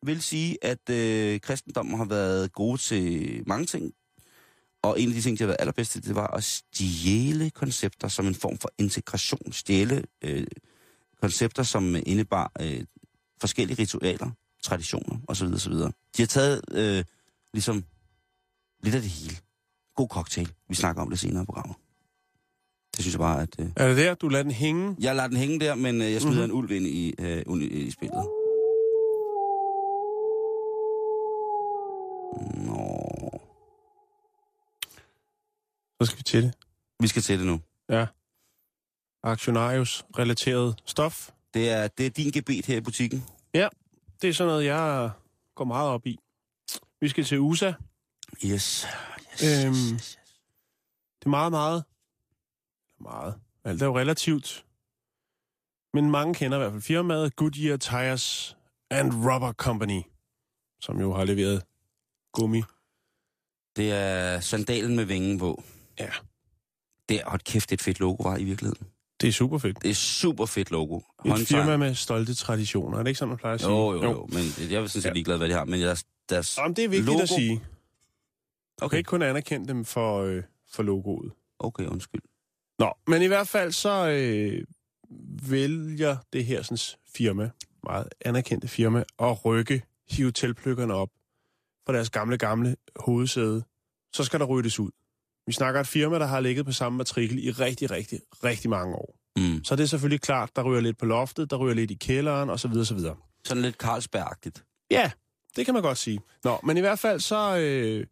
vil 0.03 0.21
sige, 0.21 0.57
at 0.61 0.89
øh, 0.89 1.39
kristendommen 1.39 1.97
har 1.97 2.05
været 2.05 2.51
gode 2.51 2.77
til 2.77 3.43
mange 3.47 3.65
ting, 3.65 3.93
og 4.81 4.99
en 4.99 5.09
af 5.09 5.15
de 5.15 5.21
ting, 5.21 5.39
der 5.39 5.45
har 5.45 5.47
været 5.47 5.61
allerbedst 5.61 5.91
til, 5.91 6.05
det 6.05 6.15
var 6.15 6.27
at 6.27 6.43
stjæle 6.43 7.49
koncepter 7.49 8.07
som 8.07 8.27
en 8.27 8.35
form 8.35 8.57
for 8.57 8.71
integration. 8.77 9.51
Stjæle 9.51 10.03
øh, 10.21 10.47
koncepter, 11.21 11.63
som 11.63 11.95
indebar 12.05 12.51
øh, 12.61 12.83
forskellige 13.41 13.81
ritualer, 13.81 14.31
traditioner 14.63 15.19
osv. 15.27 15.45
osv. 15.47 15.73
De 15.73 15.91
har 16.19 16.25
taget 16.25 16.61
øh, 16.71 17.03
ligesom 17.53 17.85
lidt 18.83 18.95
af 18.95 19.01
det 19.01 19.09
hele. 19.09 19.35
God 19.95 20.07
cocktail. 20.07 20.53
Vi 20.69 20.75
snakker 20.75 21.01
om 21.01 21.09
det 21.09 21.19
senere 21.19 21.43
i 21.43 21.45
programmet. 21.45 21.75
Det 22.95 23.01
synes 23.03 23.13
jeg 23.13 23.19
bare, 23.19 23.41
at... 23.41 23.55
Øh, 23.59 23.69
Er 23.75 23.87
det 23.87 23.97
der, 23.97 24.13
du 24.13 24.27
lader 24.29 24.43
den 24.43 24.51
hænge? 24.51 24.95
jeg 24.99 25.15
lader 25.15 25.27
den 25.27 25.37
hænge 25.37 25.59
der, 25.59 25.75
men 25.75 26.01
øh, 26.01 26.11
jeg 26.11 26.21
smider 26.21 26.47
Mhm. 26.47 26.55
mm-hmm. 26.55 26.57
en 26.57 26.63
ulv 26.63 26.71
ind 26.71 26.87
i, 26.87 27.13
øh, 27.19 27.61
i, 27.71 27.91
spillet. 27.91 28.25
Nå. 32.65 33.09
Så 36.01 36.05
skal 36.05 36.17
vi 36.17 36.23
til 36.23 36.43
det. 36.43 36.53
Vi 36.99 37.07
skal 37.07 37.21
til 37.21 37.39
det 37.39 37.47
nu. 37.47 37.59
Aktionarius-relateret 39.23 40.75
stof. 40.85 41.29
Det 41.53 41.69
er, 41.69 41.87
det 41.87 42.05
er 42.05 42.09
din 42.09 42.31
gebet 42.31 42.65
her 42.65 42.77
i 42.77 42.81
butikken. 42.81 43.23
Det 44.23 44.29
er 44.29 44.33
sådan 44.33 44.51
noget, 44.51 44.65
jeg 44.65 45.11
går 45.55 45.65
meget 45.65 45.89
op 45.89 46.05
i. 46.05 46.19
Vi 47.01 47.09
skal 47.09 47.23
til 47.23 47.39
USA. 47.39 47.73
Yes. 48.45 48.85
yes, 49.33 49.43
Øhm. 49.43 49.71
yes, 49.73 49.89
yes. 49.93 50.19
Det 51.19 51.25
er 51.25 51.29
meget, 51.29 51.51
meget... 51.51 51.83
Meget. 52.99 53.41
Alt 53.63 53.81
er 53.81 53.85
jo 53.85 53.97
relativt. 53.97 54.65
Men 55.93 56.11
mange 56.11 56.33
kender 56.33 56.57
i 56.57 56.61
hvert 56.61 56.71
fald 56.71 56.81
firmaet 56.81 57.35
Goodyear 57.35 57.77
Tires 57.77 58.57
and 58.89 59.11
Rubber 59.13 59.53
Company, 59.53 60.01
som 60.81 60.99
jo 60.99 61.13
har 61.13 61.23
leveret 61.25 61.63
gummi. 62.31 62.61
Det 63.75 63.91
er 63.91 64.39
sandalen 64.39 64.95
med 64.95 65.05
vingen 65.05 65.39
på. 65.39 65.63
Ja. 65.99 66.11
Det 67.09 67.21
er, 67.21 67.29
hold 67.29 67.41
kæft, 67.41 67.71
et 67.71 67.81
fedt 67.81 67.99
logo, 67.99 68.23
var 68.23 68.37
i 68.37 68.43
virkeligheden. 68.43 68.87
Det 69.23 69.29
er 69.29 69.33
super 69.33 69.57
fedt. 69.57 69.81
Det 69.81 69.89
er 69.89 69.93
super 69.93 70.45
fedt 70.45 70.71
logo. 70.71 70.99
Et 71.25 71.47
firma 71.47 71.77
med 71.77 71.95
stolte 71.95 72.33
traditioner. 72.35 72.97
Er 72.97 73.03
det 73.03 73.07
ikke 73.09 73.17
sådan, 73.17 73.29
man 73.29 73.37
plejer 73.37 73.53
at 73.53 73.61
sige? 73.61 73.71
Jo, 73.71 73.93
jo, 73.93 74.03
jo. 74.03 74.27
Men 74.31 74.71
jeg 74.71 74.81
er 74.81 74.87
sådan 74.87 74.89
set 74.89 75.05
Ja. 75.05 75.13
ligeglad, 75.13 75.37
hvad 75.37 75.49
de 75.49 75.53
har. 75.53 75.65
Men 75.65 75.81
deres, 75.81 76.03
deres 76.29 76.57
Jamen, 76.57 76.75
det 76.75 76.83
er 76.83 76.89
vigtigt 76.89 77.05
logo... 77.07 77.21
at 77.21 77.29
sige. 77.29 77.53
Du 77.55 77.59
kan 77.59 78.85
Okay, 78.85 78.97
ikke 78.97 79.07
kun 79.07 79.21
anerkende 79.21 79.67
dem 79.67 79.85
for, 79.85 80.21
øh, 80.21 80.43
for 80.71 80.83
logoet. 80.83 81.31
okay, 81.59 81.85
undskyld. 81.85 82.21
Nå, 82.79 82.93
men 83.07 83.21
i 83.21 83.25
hvert 83.25 83.47
fald 83.47 83.71
så 83.71 84.07
øh, 84.09 84.63
vælger 85.49 86.17
det 86.33 86.45
her 86.45 86.61
sådan, 86.61 86.77
firma, 87.15 87.49
meget 87.83 88.07
anerkendte 88.25 88.67
firma, 88.67 89.03
at 89.19 89.45
rykke 89.45 89.81
hive 90.09 90.31
teltpløkkerne 90.31 90.93
op 90.93 91.09
fra 91.85 91.93
deres 91.93 92.09
gamle, 92.09 92.37
gamle 92.37 92.75
hovedsæde. 92.95 93.63
Så 94.13 94.23
skal 94.23 94.39
der 94.39 94.45
ryddes 94.45 94.79
ud. 94.79 94.91
Vi 95.47 95.53
snakker 95.53 95.81
et 95.81 95.87
firma, 95.87 96.19
der 96.19 96.25
har 96.25 96.39
ligget 96.39 96.65
på 96.65 96.71
samme 96.71 96.97
matrikel 96.97 97.45
i 97.45 97.51
rigtig, 97.51 97.91
rigtig, 97.91 98.19
rigtig 98.43 98.69
mange 98.69 98.95
år. 98.95 99.15
Mm. 99.37 99.63
Så 99.63 99.75
det 99.75 99.83
er 99.83 99.87
selvfølgelig 99.87 100.21
klart, 100.21 100.49
der 100.55 100.63
ryger 100.63 100.81
lidt 100.81 100.97
på 100.97 101.05
loftet, 101.05 101.49
der 101.49 101.57
ryger 101.57 101.75
lidt 101.75 101.91
i 101.91 101.93
kælderen 101.93 102.49
osv. 102.49 102.71
osv. 102.71 102.99
Sådan 103.45 103.63
lidt 103.63 103.75
Carlsberg-agtigt. 103.83 104.85
Ja, 104.91 105.11
det 105.55 105.65
kan 105.65 105.73
man 105.73 105.83
godt 105.83 105.97
sige. 105.97 106.19
Nå, 106.43 106.59
men 106.63 106.77
i 106.77 106.79
hvert 106.79 106.99
fald 106.99 107.19
så, 107.19 107.57
øh, 107.57 108.05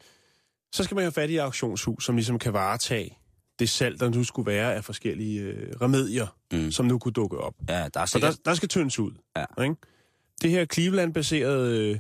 Så 0.74 0.84
skal 0.84 0.96
man 0.96 1.04
have 1.04 1.12
fat 1.12 1.30
i 1.30 1.36
et 1.36 1.40
auktionshus, 1.40 2.06
som 2.06 2.16
ligesom 2.16 2.40
kan 2.40 2.54
varetage 2.54 3.18
det 3.60 3.70
salg, 3.70 4.00
der 4.00 4.10
nu 4.10 4.24
skulle 4.24 4.46
være 4.52 4.76
af 4.76 4.84
forskellige 4.84 5.42
øh, 5.42 5.74
remedier, 5.82 6.28
Mm. 6.54 6.72
som 6.72 6.86
nu 6.86 7.00
kunne 7.00 7.12
dukke 7.12 7.38
op. 7.38 7.54
Ja, 7.70 7.88
der 7.94 8.00
er 8.00 8.06
Så 8.06 8.12
sikkert... 8.12 8.32
der, 8.34 8.42
der 8.46 8.54
skal 8.56 8.70
tyndes 8.70 9.00
ud. 9.00 9.12
Ja. 9.38 9.64
Ikke? 9.64 9.76
Det 10.42 10.50
her 10.50 10.66
Cleveland-baserede 10.66 11.92
øh, 11.92 12.00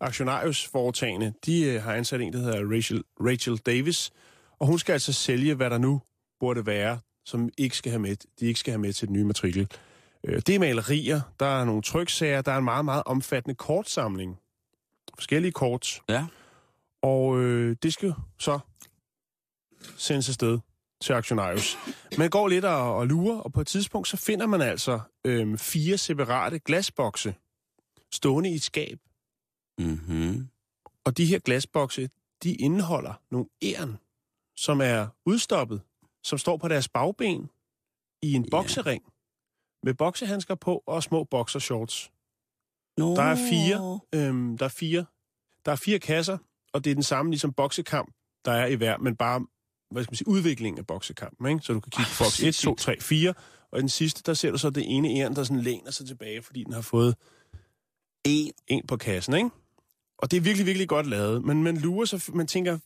aktionarius-foretagende, 0.00 1.32
de 1.46 1.62
øh, 1.64 1.82
har 1.82 1.94
ansat 1.94 2.20
en, 2.20 2.32
der 2.32 2.38
hedder 2.38 2.74
Rachel, 2.76 3.02
Rachel 3.20 3.56
Davis, 3.56 4.10
og 4.58 4.66
hun 4.66 4.78
skal 4.78 4.92
altså 4.92 5.12
sælge, 5.12 5.54
hvad 5.54 5.70
der 5.70 5.78
nu 5.78 6.02
burde 6.40 6.66
være, 6.66 6.98
som 7.24 7.50
ikke 7.58 7.76
skal 7.76 7.90
have 7.90 8.00
med, 8.00 8.16
de 8.40 8.46
ikke 8.46 8.60
skal 8.60 8.70
have 8.70 8.80
med 8.80 8.92
til 8.92 9.08
den 9.08 9.16
nye 9.16 9.24
matrikel. 9.24 9.68
Øh, 10.24 10.42
det 10.46 10.54
er 10.54 10.58
malerier, 10.58 11.20
der 11.40 11.46
er 11.46 11.64
nogle 11.64 11.82
tryksager, 11.82 12.42
der 12.42 12.52
er 12.52 12.58
en 12.58 12.64
meget, 12.64 12.84
meget 12.84 13.02
omfattende 13.06 13.54
kortsamling. 13.54 14.38
Forskellige 15.14 15.52
kort. 15.52 16.00
Ja. 16.08 16.26
Og 17.02 17.40
øh, 17.40 17.76
det 17.82 17.92
skal 17.92 18.14
så 18.38 18.58
sendes 19.96 20.28
afsted 20.28 20.58
til 21.00 21.12
aktionarius. 21.12 21.78
Man 22.18 22.30
går 22.30 22.48
lidt 22.48 22.64
og, 22.64 22.96
og 22.96 23.06
lurer, 23.06 23.38
og 23.38 23.52
på 23.52 23.60
et 23.60 23.66
tidspunkt 23.66 24.08
så 24.08 24.16
finder 24.16 24.46
man 24.46 24.60
altså 24.60 25.00
øh, 25.24 25.58
fire 25.58 25.98
separate 25.98 26.58
glasbokse 26.58 27.34
stående 28.12 28.50
i 28.50 28.54
et 28.54 28.62
skab. 28.62 28.98
Mm-hmm. 29.78 30.48
Og 31.04 31.16
de 31.16 31.26
her 31.26 31.38
glasbokse, 31.38 32.08
de 32.42 32.54
indeholder 32.54 33.20
nogle 33.30 33.46
æren, 33.62 33.96
som 34.56 34.80
er 34.80 35.06
udstoppet, 35.26 35.80
som 36.24 36.38
står 36.38 36.56
på 36.56 36.68
deres 36.68 36.88
bagben 36.88 37.50
i 38.22 38.32
en 38.32 38.42
Ja. 38.44 38.48
boksering 38.50 39.02
med 39.82 39.94
boksehandsker 39.94 40.54
på 40.54 40.82
og 40.86 41.02
små 41.02 41.24
boxershorts. 41.24 42.10
No. 42.98 43.14
Der 43.16 43.22
er 43.22 43.36
fire, 43.50 44.00
øhm, 44.14 44.58
der 44.58 44.64
er 44.64 44.68
fire, 44.68 45.04
der 45.64 45.72
er 45.72 45.76
fire 45.76 45.98
kasser, 45.98 46.38
og 46.72 46.84
det 46.84 46.90
er 46.90 46.94
den 46.94 47.02
samme 47.02 47.30
ligesom 47.30 47.52
boksekamp, 47.52 48.14
der 48.44 48.52
er 48.52 48.66
i 48.66 48.74
hver, 48.74 48.98
men 48.98 49.16
bare 49.16 49.46
hvad 49.90 50.02
skal 50.04 50.10
man 50.12 50.16
sige, 50.16 50.28
udviklingen 50.28 50.78
af 50.78 50.86
boksekampen, 50.86 51.46
ikke? 51.48 51.60
Så 51.60 51.72
du 51.72 51.80
kan 51.80 51.90
kigge 51.90 52.10
på 52.18 52.24
boks 52.24 52.40
1, 52.40 52.44
2, 52.44 52.52
sindssygt. 52.52 52.78
3, 52.78 53.00
4, 53.00 53.34
og 53.70 53.78
i 53.78 53.80
den 53.80 53.88
sidste, 53.88 54.22
der 54.26 54.34
ser 54.34 54.50
du 54.50 54.58
så 54.58 54.70
det 54.70 54.84
ene 54.96 55.08
æren, 55.08 55.36
der 55.36 55.44
sådan 55.44 55.62
læner 55.62 55.90
sig 55.90 56.06
tilbage, 56.06 56.42
fordi 56.42 56.64
den 56.64 56.72
har 56.72 56.80
fået 56.80 57.16
En. 58.24 58.52
en 58.68 58.86
på 58.86 58.96
kassen, 58.96 59.34
ikke? 59.34 59.50
Og 60.18 60.30
det 60.30 60.36
er 60.36 60.40
virkelig, 60.40 60.66
virkelig 60.66 60.88
godt 60.88 61.06
lavet, 61.06 61.44
men 61.44 61.62
man 61.62 61.76
lurer 61.76 62.04
sig, 62.04 62.20
man 62.36 62.46
tænker, 62.46 62.78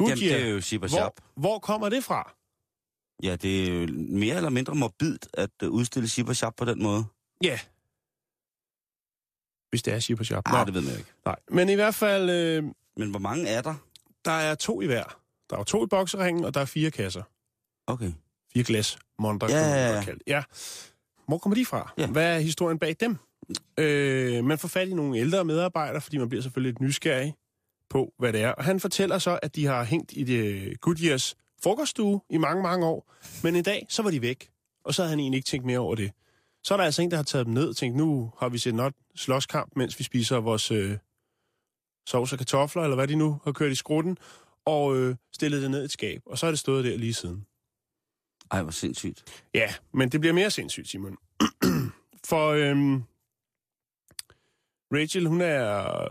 Jamen, 0.00 0.10
Goodyear, 0.10 0.36
det 0.38 0.46
er 0.46 0.50
jo 0.50 0.60
Shibba 0.60 0.86
hvor, 0.86 0.96
Shab. 0.96 1.12
hvor 1.34 1.58
kommer 1.58 1.88
det 1.88 2.04
fra? 2.04 2.34
Ja, 3.22 3.36
det 3.36 3.64
er 3.68 3.80
jo 3.80 3.86
mere 3.92 4.36
eller 4.36 4.50
mindre 4.50 4.74
morbidt 4.74 5.28
at 5.34 5.50
øh, 5.62 5.70
udstille 5.70 6.08
Shab 6.34 6.54
på 6.56 6.64
den 6.64 6.82
måde. 6.82 7.04
Ja. 7.44 7.58
Hvis 9.70 9.82
det 9.82 9.94
er 9.94 9.98
Shibba 10.00 10.24
Shop. 10.24 10.42
Ah, 10.46 10.66
det 10.66 10.74
ved 10.74 10.82
man 10.82 10.96
ikke. 10.98 11.10
Nej. 11.24 11.36
Men 11.50 11.68
i 11.68 11.74
hvert 11.74 11.94
fald, 11.94 12.30
øh, 12.30 12.64
Men 12.96 13.10
hvor 13.10 13.18
mange 13.18 13.48
er 13.48 13.62
der? 13.62 13.74
der 14.24 14.30
er 14.30 14.54
to 14.54 14.80
i 14.80 14.86
hver. 14.86 15.18
Der 15.50 15.58
er 15.58 15.64
to 15.64 15.84
i 15.84 15.86
bokseringen, 15.86 16.44
og 16.44 16.54
der 16.54 16.60
er 16.60 16.64
fire 16.64 16.90
kasser. 16.90 17.22
Okay. 17.86 18.12
Fire 18.54 18.64
glas 18.64 18.98
monter, 19.18 19.46
Ja, 19.50 19.56
ja, 19.58 19.92
ja. 19.92 20.00
det. 20.00 20.22
ja. 20.26 20.42
Hvor 21.28 21.38
kommer 21.38 21.54
de 21.56 21.64
fra? 21.66 21.92
Ja. 21.98 22.06
Hvad 22.06 22.36
er 22.36 22.40
historien 22.40 22.78
bag 22.78 22.96
dem? 23.00 23.16
Øh, 23.78 24.44
man 24.44 24.58
får 24.58 24.68
fat 24.68 24.88
i 24.88 24.94
nogle 24.94 25.18
ældre 25.18 25.44
medarbejdere, 25.44 26.00
fordi 26.00 26.18
man 26.18 26.28
bliver 26.28 26.42
selvfølgelig 26.42 26.72
lidt 26.72 26.80
nysgerrig 26.80 27.34
på, 27.92 28.12
hvad 28.18 28.32
det 28.32 28.42
er. 28.42 28.50
Og 28.50 28.64
han 28.64 28.80
fortæller 28.80 29.18
så, 29.18 29.38
at 29.42 29.56
de 29.56 29.66
har 29.66 29.84
hængt 29.84 30.12
i 30.16 30.24
det 30.24 30.80
Goodyears 30.80 31.36
frokoststue 31.62 32.20
i 32.30 32.38
mange, 32.38 32.62
mange 32.62 32.86
år. 32.86 33.12
Men 33.42 33.56
en 33.56 33.64
dag, 33.64 33.86
så 33.88 34.02
var 34.02 34.10
de 34.10 34.22
væk. 34.22 34.50
Og 34.84 34.94
så 34.94 35.02
havde 35.02 35.10
han 35.10 35.20
egentlig 35.20 35.38
ikke 35.38 35.46
tænkt 35.46 35.66
mere 35.66 35.78
over 35.78 35.94
det. 35.94 36.12
Så 36.64 36.74
er 36.74 36.78
der 36.78 36.84
altså 36.84 37.02
en, 37.02 37.10
der 37.10 37.16
har 37.16 37.24
taget 37.24 37.46
dem 37.46 37.54
ned 37.54 37.68
og 37.68 37.76
tænkt, 37.76 37.96
nu 37.96 38.32
har 38.38 38.48
vi 38.48 38.58
set 38.58 38.74
not 38.74 38.92
slåskamp, 39.16 39.72
mens 39.76 39.98
vi 39.98 40.04
spiser 40.04 40.36
vores 40.36 40.70
øh, 40.70 40.98
sovs 42.06 42.32
og 42.32 42.38
kartofler, 42.38 42.82
eller 42.82 42.94
hvad 42.94 43.08
de 43.08 43.16
nu 43.16 43.40
har 43.44 43.52
kørt 43.52 43.72
i 43.72 43.74
skrutten, 43.74 44.18
og 44.64 44.96
øh, 44.96 45.16
stillet 45.32 45.62
det 45.62 45.70
ned 45.70 45.82
i 45.82 45.84
et 45.84 45.92
skab. 45.92 46.22
Og 46.26 46.38
så 46.38 46.46
er 46.46 46.50
det 46.50 46.58
stået 46.58 46.84
der 46.84 46.96
lige 46.96 47.14
siden. 47.14 47.46
Ej, 48.50 48.62
hvor 48.62 48.72
sindssygt. 48.72 49.24
Ja, 49.54 49.74
men 49.94 50.08
det 50.08 50.20
bliver 50.20 50.34
mere 50.34 50.50
sindssygt, 50.50 50.88
Simon. 50.88 51.16
For 52.30 52.48
øhm, 52.50 53.02
Rachel, 54.92 55.26
hun 55.26 55.40
er, 55.40 56.08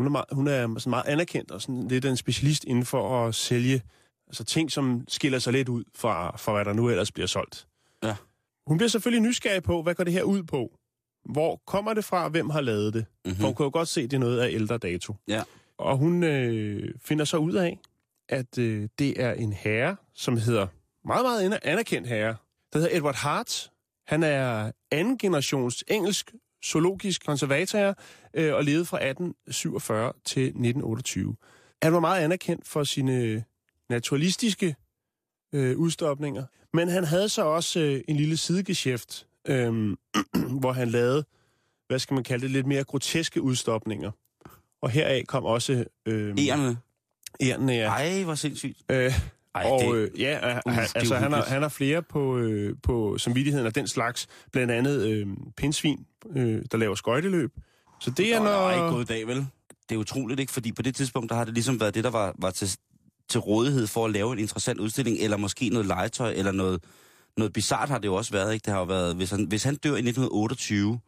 hun 0.00 0.06
er, 0.06 0.10
meget, 0.10 0.24
hun 0.32 0.48
er 0.48 0.78
sådan 0.78 0.90
meget 0.90 1.06
anerkendt 1.06 1.50
og 1.50 1.62
sådan 1.62 1.88
lidt 1.88 2.04
en 2.04 2.16
specialist 2.16 2.64
inden 2.64 2.84
for 2.84 3.26
at 3.26 3.34
sælge 3.34 3.82
altså 4.26 4.44
ting, 4.44 4.72
som 4.72 5.04
skiller 5.08 5.38
sig 5.38 5.52
lidt 5.52 5.68
ud 5.68 5.84
fra, 5.94 6.36
fra 6.36 6.52
hvad 6.52 6.64
der 6.64 6.72
nu 6.72 6.88
ellers 6.88 7.12
bliver 7.12 7.26
solgt. 7.26 7.66
Ja. 8.02 8.16
Hun 8.66 8.76
bliver 8.76 8.88
selvfølgelig 8.88 9.28
nysgerrig 9.28 9.62
på, 9.62 9.82
hvad 9.82 9.94
går 9.94 10.04
det 10.04 10.12
her 10.12 10.22
ud 10.22 10.42
på? 10.42 10.70
Hvor 11.24 11.62
kommer 11.66 11.94
det 11.94 12.04
fra? 12.04 12.28
Hvem 12.28 12.50
har 12.50 12.60
lavet 12.60 12.94
det? 12.94 13.04
Mm-hmm. 13.24 13.40
For 13.40 13.46
hun 13.46 13.54
kan 13.54 13.64
jo 13.64 13.70
godt 13.72 13.88
se, 13.88 14.00
at 14.00 14.10
det 14.10 14.16
er 14.16 14.20
noget 14.20 14.40
af 14.40 14.48
ældre 14.50 14.78
dato. 14.78 15.14
Ja. 15.28 15.42
Og 15.78 15.96
hun 15.96 16.24
øh, 16.24 16.94
finder 17.04 17.24
så 17.24 17.36
ud 17.36 17.52
af, 17.52 17.78
at 18.28 18.58
øh, 18.58 18.88
det 18.98 19.22
er 19.22 19.32
en 19.32 19.52
herre, 19.52 19.96
som 20.14 20.36
hedder, 20.36 20.66
meget, 21.04 21.24
meget 21.24 21.58
anerkendt 21.62 22.08
herre, 22.08 22.36
der 22.72 22.78
hedder 22.78 22.96
Edward 22.96 23.14
Hart. 23.16 23.70
Han 24.06 24.22
er 24.22 24.72
anden 24.90 25.18
generations 25.18 25.84
engelsk 25.88 26.34
zoologisk 26.64 27.26
konservator 27.26 27.94
øh, 28.34 28.54
og 28.54 28.64
levede 28.64 28.84
fra 28.84 28.96
1847 28.96 30.12
til 30.24 30.42
1928. 30.42 31.36
Han 31.82 31.92
var 31.92 32.00
meget 32.00 32.24
anerkendt 32.24 32.68
for 32.68 32.84
sine 32.84 33.44
naturalistiske 33.90 34.76
øh, 35.54 35.78
udstopninger, 35.78 36.44
men 36.72 36.88
han 36.88 37.04
havde 37.04 37.28
så 37.28 37.44
også 37.44 37.80
øh, 37.80 38.00
en 38.08 38.16
lille 38.16 38.36
sidegeschæft, 38.36 39.26
øh, 39.48 39.96
hvor 40.60 40.72
han 40.72 40.88
lavede, 40.88 41.24
hvad 41.88 41.98
skal 41.98 42.14
man 42.14 42.24
kalde 42.24 42.42
det, 42.42 42.50
lidt 42.50 42.66
mere 42.66 42.84
groteske 42.84 43.42
udstopninger. 43.42 44.10
Og 44.82 44.90
heraf 44.90 45.24
kom 45.26 45.44
også... 45.44 45.84
Øh, 46.06 46.30
Erne. 46.30 46.78
Ærerne, 47.40 47.72
ja. 47.72 47.88
Ej, 47.88 48.22
hvor 48.22 48.34
sindssygt. 48.34 48.78
Øh, 48.90 49.12
Ej, 49.54 49.70
og 49.70 49.80
det, 49.80 49.94
øh, 49.94 50.20
ja, 50.20 50.56
Uh, 50.66 50.72
han, 50.72 50.84
det 50.84 50.90
er 50.94 50.98
altså, 50.98 51.16
han, 51.16 51.32
har, 51.32 51.42
han 51.42 51.62
har 51.62 51.68
flere 51.68 52.02
på, 52.02 52.38
øh, 52.38 52.76
på 52.82 53.18
samvittigheden 53.18 53.66
af 53.66 53.72
den 53.72 53.88
slags. 53.88 54.26
Blandt 54.52 54.72
andet 54.72 55.06
øh, 55.06 55.26
pindsvin, 55.56 56.06
øh, 56.36 56.62
der 56.72 56.78
laver 56.78 56.94
skøjteløb. 56.94 57.50
Så 58.00 58.10
det 58.10 58.20
er 58.20 58.24
ikke 58.24 58.44
når... 58.44 58.90
gået 58.90 59.08
dag, 59.08 59.26
vel? 59.26 59.46
Det 59.88 59.94
er 59.94 59.96
utroligt, 59.96 60.40
ikke? 60.40 60.52
Fordi 60.52 60.72
på 60.72 60.82
det 60.82 60.94
tidspunkt, 60.94 61.30
der 61.30 61.36
har 61.36 61.44
det 61.44 61.54
ligesom 61.54 61.80
været 61.80 61.94
det, 61.94 62.04
der 62.04 62.10
var, 62.10 62.34
var 62.38 62.50
til, 62.50 62.68
til 63.28 63.40
rådighed 63.40 63.86
for 63.86 64.04
at 64.04 64.10
lave 64.10 64.32
en 64.32 64.38
interessant 64.38 64.80
udstilling, 64.80 65.18
eller 65.18 65.36
måske 65.36 65.68
noget 65.68 65.86
legetøj, 65.86 66.32
eller 66.32 66.52
noget, 66.52 66.84
noget 67.36 67.52
bizart 67.52 67.88
har 67.88 67.98
det 67.98 68.06
jo 68.06 68.14
også 68.14 68.32
været, 68.32 68.54
ikke? 68.54 68.64
Det 68.64 68.72
har 68.72 68.80
jo 68.80 68.86
været, 68.86 69.16
hvis 69.16 69.30
han, 69.30 69.44
hvis 69.44 69.64
han 69.64 69.74
dør 69.74 69.90
i 69.90 70.08
1928, 70.08 71.00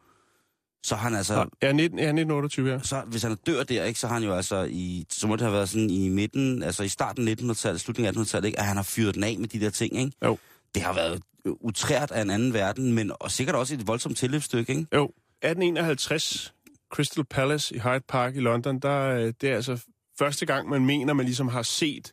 så 0.82 0.96
han 0.96 1.14
altså... 1.14 1.46
Ja, 1.62 1.72
19, 1.72 1.98
ja, 1.98 2.04
1928, 2.04 2.70
ja. 2.70 2.78
så, 2.82 3.02
hvis 3.06 3.22
han 3.22 3.36
dør 3.46 3.62
der, 3.62 3.84
ikke, 3.84 4.00
så 4.00 4.06
har 4.06 4.14
han 4.14 4.22
jo 4.22 4.34
altså 4.34 4.68
i, 4.70 5.06
så 5.10 5.26
må 5.26 5.36
det 5.36 5.42
have 5.42 5.52
været 5.52 5.68
sådan 5.68 5.90
i 5.90 6.08
midten, 6.08 6.62
altså 6.62 6.82
i 6.82 6.88
starten 6.88 7.28
af 7.28 7.32
1900-tallet, 7.40 7.80
slutningen 7.80 8.18
af 8.18 8.22
1800-tallet, 8.22 8.46
ikke, 8.46 8.58
at 8.58 8.66
han 8.66 8.76
har 8.76 8.82
fyret 8.84 9.14
den 9.14 9.24
af 9.24 9.36
med 9.38 9.48
de 9.48 9.60
der 9.60 9.70
ting, 9.70 9.96
ikke? 9.96 10.12
Jo. 10.24 10.38
Det 10.74 10.82
har 10.82 10.94
været 10.94 11.22
utrært 11.44 12.10
af 12.10 12.22
en 12.22 12.30
anden 12.30 12.54
verden, 12.54 12.92
men 12.92 13.12
og 13.20 13.30
sikkert 13.30 13.56
også 13.56 13.74
et 13.74 13.86
voldsomt 13.86 14.16
tilløbsstykke, 14.16 14.72
ikke? 14.72 14.86
Jo, 14.94 15.04
1851, 15.04 16.54
Crystal 16.92 17.24
Palace 17.24 17.74
i 17.76 17.78
Hyde 17.78 18.00
Park 18.08 18.36
i 18.36 18.40
London, 18.40 18.78
der, 18.78 19.00
øh, 19.00 19.32
det 19.40 19.50
er 19.50 19.56
altså 19.56 19.78
første 20.18 20.46
gang, 20.46 20.68
man 20.68 20.86
mener, 20.86 21.12
man 21.12 21.26
ligesom 21.26 21.48
har 21.48 21.62
set, 21.62 22.12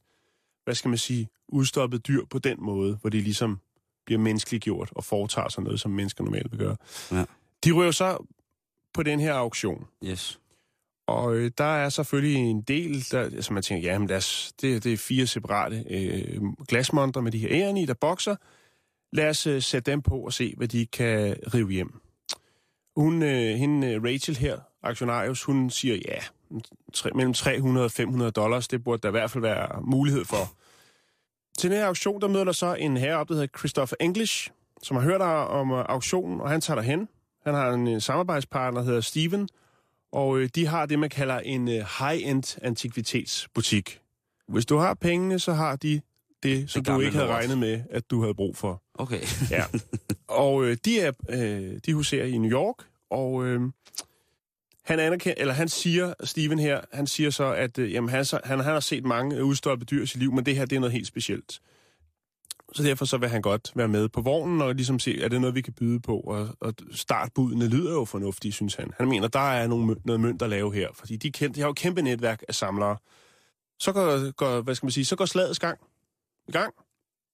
hvad 0.63 0.75
skal 0.75 0.89
man 0.89 0.97
sige, 0.97 1.27
udstoppet 1.47 2.07
dyr 2.07 2.25
på 2.29 2.39
den 2.39 2.57
måde, 2.59 2.97
hvor 3.01 3.09
de 3.09 3.21
ligesom 3.21 3.59
bliver 4.05 4.19
menneskeligt 4.19 4.63
gjort 4.63 4.89
og 4.95 5.03
foretager 5.03 5.49
sig 5.49 5.63
noget, 5.63 5.79
som 5.79 5.91
mennesker 5.91 6.23
normalt 6.23 6.51
vil 6.51 6.59
gøre. 6.59 6.75
Ja. 7.11 7.25
De 7.63 7.71
ryger 7.71 7.91
så 7.91 8.25
på 8.93 9.03
den 9.03 9.19
her 9.19 9.34
auktion. 9.34 9.88
Yes. 10.03 10.39
Og 11.08 11.36
øh, 11.36 11.51
der 11.58 11.63
er 11.63 11.89
selvfølgelig 11.89 12.36
en 12.36 12.62
del, 12.62 13.05
der, 13.12 13.22
altså 13.22 13.53
man 13.53 13.63
tænker, 13.63 13.91
jamen 13.91 14.10
das, 14.10 14.53
det, 14.62 14.84
det 14.84 14.93
er 14.93 14.98
fire 14.98 15.27
separate 15.27 15.84
øh, 15.89 16.41
glasmonter 16.67 17.22
med 17.22 17.31
de 17.31 17.38
her 17.38 17.50
æren 17.51 17.77
i, 17.77 17.86
der 17.86 17.93
bokser. 17.93 18.36
Lad 19.13 19.29
os 19.29 19.48
øh, 19.48 19.62
sætte 19.62 19.91
dem 19.91 20.01
på 20.01 20.15
og 20.15 20.34
se, 20.34 20.53
hvad 20.58 20.67
de 20.67 20.86
kan 20.86 21.36
rive 21.53 21.72
hjem. 21.72 22.01
Hun, 22.96 23.24
øh, 23.24 23.55
hende, 23.55 23.88
øh, 23.88 24.03
Rachel 24.03 24.38
her, 24.38 24.60
aktionarius, 24.84 25.43
hun 25.43 25.69
siger, 25.69 25.96
ja, 25.96 26.19
tre, 26.93 27.12
mellem 27.15 27.34
300 27.34 27.86
og 27.86 27.91
500 27.91 28.31
dollars, 28.31 28.67
det 28.67 28.84
burde 28.84 29.01
der 29.01 29.08
i 29.08 29.12
hvert 29.12 29.31
fald 29.31 29.41
være 29.41 29.81
mulighed 29.81 30.25
for. 30.25 30.53
Til 31.58 31.69
den 31.69 31.79
her 31.79 31.86
auktion, 31.86 32.22
der 32.22 32.27
møder 32.27 32.43
der 32.43 32.51
så 32.51 32.74
en 32.74 32.98
herre 32.98 33.17
op, 33.17 33.27
der 33.29 33.34
hedder 33.34 33.58
Christopher 33.58 33.96
English, 34.00 34.51
som 34.84 34.98
har 34.98 35.03
hørt 35.03 35.22
om 35.22 35.72
øh, 35.72 35.86
auktionen, 35.89 36.41
og 36.41 36.50
han 36.50 36.62
tager 36.62 36.75
derhen. 36.75 37.08
Han 37.49 37.55
har 37.61 37.71
en 37.73 37.87
øh, 37.87 38.01
samarbejdspartner, 38.01 38.79
der 38.81 38.85
hedder 38.87 39.01
Steven, 39.01 39.49
og 40.11 40.37
øh, 40.39 40.49
de 40.55 40.65
har 40.67 40.85
det, 40.85 40.99
man 40.99 41.09
kalder 41.09 41.39
en 41.39 41.67
øh, 41.67 41.85
high-end 41.99 42.57
antikvitetsbutik. 42.61 43.99
Hvis 44.47 44.65
du 44.65 44.77
har 44.77 44.93
pengene, 44.93 45.39
så 45.39 45.53
har 45.53 45.75
de 45.75 46.01
det, 46.43 46.69
som 46.69 46.83
Det 46.83 46.93
du 46.95 46.99
ikke 46.99 47.17
havde 47.17 47.29
regnet 47.29 47.57
med, 47.57 47.81
at 47.89 48.11
du 48.11 48.21
havde 48.21 48.33
brug 48.33 48.57
for. 48.57 48.83
Okay. 48.93 49.21
Ja. 49.51 49.63
og 50.27 50.65
øh, 50.65 50.77
de, 50.85 50.99
er, 51.01 51.11
øh, 51.29 51.79
de 51.85 51.93
huserer 51.93 52.25
i 52.25 52.37
New 52.37 52.51
York, 52.51 52.75
og 53.11 53.45
øh, 53.45 53.61
han, 54.85 54.99
anerkend, 54.99 55.33
eller 55.37 55.53
han 55.53 55.69
siger, 55.69 56.13
Steven 56.23 56.59
her, 56.59 56.81
han 56.93 57.07
siger 57.07 57.29
så, 57.29 57.53
at 57.53 57.77
øh, 57.77 57.93
jamen, 57.93 58.09
han, 58.09 58.25
så- 58.25 58.39
han, 58.43 58.59
han 58.59 58.73
har 58.73 58.79
set 58.79 59.05
mange 59.05 59.43
udstoppede 59.43 59.85
dyr 59.85 60.03
i 60.03 60.05
sit 60.05 60.19
liv, 60.19 60.33
men 60.33 60.45
det 60.45 60.55
her 60.55 60.65
det 60.65 60.75
er 60.75 60.79
noget 60.79 60.93
helt 60.93 61.07
specielt. 61.07 61.59
Så 62.73 62.83
derfor 62.83 63.05
så 63.05 63.17
vil 63.17 63.29
han 63.29 63.41
godt 63.41 63.71
være 63.75 63.88
med 63.88 64.09
på 64.09 64.21
vognen 64.21 64.61
og 64.61 64.75
ligesom 64.75 64.99
se, 64.99 65.21
er 65.21 65.27
det 65.27 65.41
noget, 65.41 65.55
vi 65.55 65.61
kan 65.61 65.73
byde 65.73 65.99
på? 65.99 66.19
Og, 66.19 66.47
og 66.61 66.73
startbudene 66.91 67.67
lyder 67.67 67.91
jo 67.93 68.05
fornuftige, 68.05 68.51
synes 68.51 68.75
han. 68.75 68.91
Han 68.97 69.07
mener, 69.07 69.27
der 69.27 69.39
er 69.51 69.67
nogle, 69.67 69.95
noget 70.05 70.21
mønt 70.21 70.41
at 70.41 70.49
lave 70.49 70.73
her, 70.73 70.88
fordi 70.93 71.15
de, 71.15 71.31
kendt, 71.31 71.55
de 71.55 71.61
har 71.61 71.67
jo 71.67 71.71
et 71.71 71.77
kæmpe 71.77 72.01
netværk 72.01 72.43
af 72.47 72.55
samlere. 72.55 72.97
så 73.79 73.91
går, 73.91 74.31
går, 74.31 74.61
hvad 74.61 74.75
skal 74.75 74.85
man 74.85 74.91
sige, 74.91 75.05
så 75.05 75.15
går 75.15 75.25
slagets 75.25 75.59
gang 75.59 75.79
i 76.47 76.51
gang. 76.51 76.73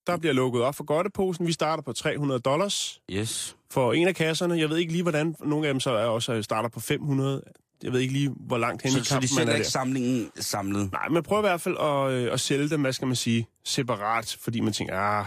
Der 0.07 0.17
bliver 0.17 0.33
lukket 0.33 0.61
op 0.61 0.75
for 0.75 0.83
godteposen. 0.83 1.47
Vi 1.47 1.51
starter 1.51 1.83
på 1.83 1.93
300 1.93 2.39
dollars 2.39 3.01
Yes. 3.11 3.57
for 3.71 3.93
en 3.93 4.07
af 4.07 4.15
kasserne. 4.15 4.59
Jeg 4.59 4.69
ved 4.69 4.77
ikke 4.77 4.91
lige, 4.91 5.01
hvordan 5.01 5.35
nogle 5.39 5.67
af 5.67 5.73
dem 5.73 5.79
så 5.79 5.91
er 5.91 6.05
også 6.05 6.41
starter 6.41 6.69
på 6.69 6.79
500. 6.79 7.41
Jeg 7.83 7.93
ved 7.93 7.99
ikke 7.99 8.13
lige, 8.13 8.29
hvor 8.39 8.57
langt 8.57 8.81
hen 8.81 8.91
Så, 8.91 8.99
i 8.99 9.03
så 9.03 9.15
de 9.15 9.27
kampen 9.27 9.35
man 9.39 9.47
er 9.47 9.53
ikke 9.53 9.63
der. 9.63 9.69
samlingen 9.69 10.31
samlet? 10.35 10.91
Nej, 10.91 11.09
men 11.09 11.23
prøv 11.23 11.39
i 11.39 11.41
hvert 11.41 11.61
fald 11.61 11.77
at, 11.77 12.11
øh, 12.11 12.33
at 12.33 12.39
sælge 12.39 12.69
dem, 12.69 12.81
hvad 12.81 12.93
skal 12.93 13.07
man 13.07 13.15
sige, 13.15 13.47
separat, 13.63 14.37
fordi 14.41 14.59
man 14.59 14.73
tænker, 14.73 14.95
ah, 14.95 15.25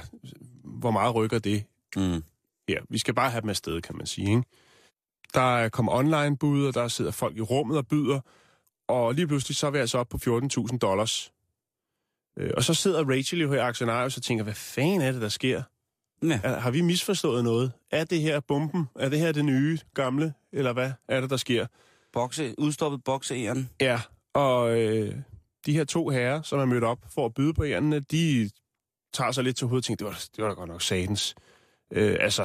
hvor 0.64 0.90
meget 0.90 1.14
rykker 1.14 1.38
det 1.38 1.64
Mm. 1.96 2.22
her? 2.68 2.80
Vi 2.90 2.98
skal 2.98 3.14
bare 3.14 3.30
have 3.30 3.40
dem 3.40 3.48
afsted, 3.50 3.80
kan 3.82 3.96
man 3.96 4.06
sige. 4.06 4.28
Ikke? 4.30 4.42
Der 5.34 5.68
kommer 5.68 5.92
online-bud, 5.92 6.66
og 6.66 6.74
der 6.74 6.88
sidder 6.88 7.10
folk 7.10 7.36
i 7.36 7.40
rummet 7.40 7.76
og 7.78 7.86
byder, 7.86 8.20
og 8.88 9.14
lige 9.14 9.26
pludselig 9.26 9.56
så 9.56 9.66
er 9.66 9.70
vi 9.70 9.78
altså 9.78 9.98
op 9.98 10.08
på 10.08 10.18
14.000 10.18 10.78
dollars. 10.78 11.32
Øh, 12.38 12.50
Og 12.56 12.64
så 12.64 12.74
sidder 12.74 13.04
Rachel 13.10 13.40
jo 13.40 13.48
her 13.52 13.56
i 13.56 13.60
Aktionarius 13.60 14.16
og 14.16 14.22
tænker, 14.22 14.44
hvad 14.44 14.54
fanden 14.54 15.00
er 15.00 15.12
det, 15.12 15.20
der 15.22 15.28
sker? 15.28 15.62
Ja. 16.22 16.40
Er, 16.44 16.58
har 16.60 16.70
vi 16.70 16.80
misforstået 16.80 17.44
noget? 17.44 17.72
Er 17.90 18.04
det 18.04 18.20
her 18.20 18.40
bomben? 18.40 18.88
Er 18.96 19.08
det 19.08 19.18
her 19.18 19.32
det 19.32 19.44
nye, 19.44 19.78
gamle? 19.94 20.34
Eller 20.52 20.72
hvad 20.72 20.92
er 21.08 21.20
det, 21.20 21.30
der 21.30 21.36
sker? 21.36 21.66
Bokse, 22.12 22.54
udstoppet 22.58 23.04
bokseæren. 23.04 23.70
Ja, 23.80 24.00
og 24.34 24.80
øh, 24.80 25.14
de 25.66 25.72
her 25.72 25.84
to 25.84 26.08
herrer, 26.08 26.42
som 26.42 26.58
er 26.58 26.64
mødt 26.64 26.84
op 26.84 26.98
for 27.14 27.26
at 27.26 27.34
byde 27.34 27.54
på 27.54 27.64
ærende, 27.64 28.00
de 28.00 28.50
tager 29.12 29.32
sig 29.32 29.44
lidt 29.44 29.56
til 29.56 29.66
hovedet 29.66 29.82
og 29.82 29.84
tænker, 29.84 30.04
det 30.04 30.14
var, 30.14 30.24
det 30.36 30.44
var 30.44 30.48
da 30.48 30.54
godt 30.54 30.68
nok 30.68 30.82
satans. 30.82 31.34
Øh, 31.92 32.16
altså, 32.20 32.42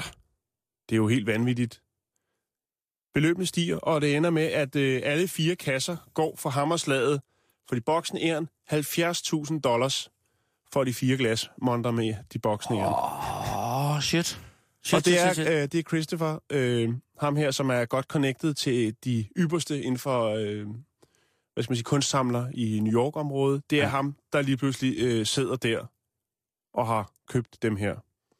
det 0.89 0.96
er 0.96 0.98
jo 0.98 1.08
helt 1.08 1.27
vanvittigt. 1.27 1.82
Beløbene 3.13 3.46
stiger, 3.46 3.77
og 3.77 4.01
det 4.01 4.15
ender 4.15 4.29
med, 4.29 4.43
at 4.43 4.75
øh, 4.75 5.01
alle 5.03 5.27
fire 5.27 5.55
kasser 5.55 5.98
går 6.13 6.36
for 6.36 6.50
hammerslaget, 6.50 7.22
for 7.67 7.75
de 7.75 7.82
boksende 7.82 8.22
æren 8.24 8.50
70.000 8.72 9.60
dollars 9.60 10.10
for 10.74 10.84
de 10.84 10.93
fire 10.93 11.17
glas 11.17 11.50
monter 11.62 11.91
med 11.91 12.15
de 12.34 12.39
boksende 12.39 12.79
æren. 12.79 12.93
Åh, 12.93 13.96
oh, 13.96 14.01
shit. 14.01 14.39
shit. 14.84 14.93
Og 14.93 15.05
det 15.05 15.20
shit, 15.20 15.34
shit, 15.34 15.48
er, 15.48 15.62
øh, 15.62 15.67
det 15.72 15.75
er 15.75 15.84
Christopher, 15.84 16.39
øh, 16.50 16.89
ham 17.24 17.36
her, 17.36 17.51
som 17.51 17.70
er 17.70 17.86
godt 17.86 18.06
connected 18.06 18.53
til 18.53 18.96
de 19.03 19.25
ypperste 19.38 19.82
inden 19.82 19.98
for, 20.00 20.30
øh, 20.30 20.68
hvad 21.53 21.63
skal 21.63 21.72
man 21.72 21.75
sige, 21.77 21.84
kunstsamler 21.84 22.48
i 22.53 22.80
New 22.80 22.94
York-området. 22.94 23.63
Det 23.70 23.77
er 23.80 23.84
ja. 23.84 23.89
Ham, 23.89 24.15
der 24.34 24.42
lige 24.42 24.58
pludselig 24.58 24.96
øh, 25.00 25.25
sidder 25.25 25.56
der 25.56 25.86
og 26.74 26.88
har 26.88 27.12
købt 27.30 27.58
dem 27.62 27.75
her. 27.75 27.96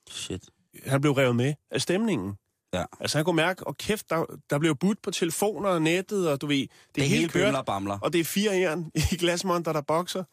Shit. 0.10 0.44
Han 0.86 1.02
blev 1.02 1.14
revet 1.14 1.36
med 1.36 1.54
af 1.72 1.82
stemningen. 1.82 2.34
Ja. 2.74 2.84
Altså 3.00 3.18
han 3.18 3.26
kunne 3.26 3.36
mærke, 3.36 3.68
og 3.68 3.78
kæft, 3.78 4.10
der, 4.10 4.26
der 4.50 4.60
blev 4.60 4.76
budt 4.76 5.02
på 5.02 5.12
telefoner 5.12 5.70
og 5.70 5.82
nettet, 5.82 6.30
og 6.30 6.42
du 6.42 6.48
ved, 6.48 6.58
det, 6.58 6.70
Det 6.96 7.04
er 7.04 7.08
hele 7.08 7.20
hele 7.20 7.30
kørt, 7.30 7.66
bamler. 7.66 8.00
og 8.00 8.14
det 8.14 8.20
er 8.22 8.26
fire 8.26 8.52
jern 8.52 8.92
i 8.96 9.16
glasmonter, 9.20 9.74
der 9.74 9.82
bokser. 9.82 10.24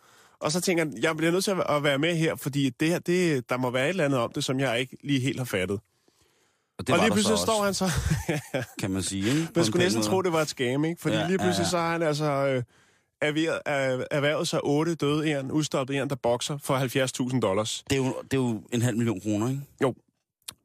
Og 0.41 0.53
så 0.53 0.61
tænker 0.61 0.85
han, 0.85 1.03
jeg 1.03 1.17
bliver 1.17 1.33
nødt 1.33 1.45
til 1.45 1.51
at 1.51 1.77
at 1.77 1.83
være 1.83 1.99
med 1.99 2.17
her, 2.17 2.37
fordi 2.37 2.71
det 2.71 2.89
her, 2.89 2.99
det, 2.99 3.51
der 3.51 3.57
må 3.57 3.71
være 3.71 3.85
et 3.85 3.89
eller 3.89 4.05
andet 4.05 4.21
om 4.21 4.33
det, 4.33 4.45
som 4.45 4.61
jeg 4.61 4.81
ikke 4.81 4.97
lige 5.05 5.21
helt 5.21 5.39
har 5.39 5.45
fattet. 5.45 5.81
Og 6.81 6.87
det 6.87 6.95
og 6.95 7.01
lige 7.01 7.13
pludselig 7.13 7.39
så 7.39 7.45
står 7.45 7.65
han 7.65 7.75
så... 7.75 7.91
kan 8.81 8.91
man 8.91 9.03
sige. 9.03 9.29
Ikke? 9.29 9.49
Man 9.57 9.65
skulle 9.65 9.85
næsten 9.85 10.03
tro, 10.03 10.23
det 10.23 10.33
var 10.33 10.41
et 10.41 10.49
scam, 10.49 10.85
ikke? 10.85 11.01
Fordi 11.01 11.17
Ja, 11.17 11.27
lige 11.27 11.39
pludselig 11.39 11.63
ja, 11.63 11.67
ja. 11.67 11.71
så 11.71 11.79
har 11.79 11.93
han 11.93 12.03
altså 12.03 12.25
øh, 12.25 12.63
erhvervet, 13.21 13.61
er, 13.67 14.05
erhvervet 14.11 14.49
sig 14.49 14.61
otte 14.65 14.95
døde 14.95 15.29
æren, 15.29 15.51
udstoppet 15.51 15.95
æren, 15.95 16.11
der 16.11 16.17
bokser 16.17 16.59
for 16.59 17.31
70.000 17.33 17.41
dollars. 17.41 17.85
Det 17.91 17.99
er, 17.99 18.05
jo, 18.05 18.15
det 18.23 18.33
er 18.33 18.41
jo 18.41 18.63
en 18.73 18.83
halv 18.83 18.97
million 18.97 19.21
kroner, 19.21 19.49
ikke? 19.49 20.01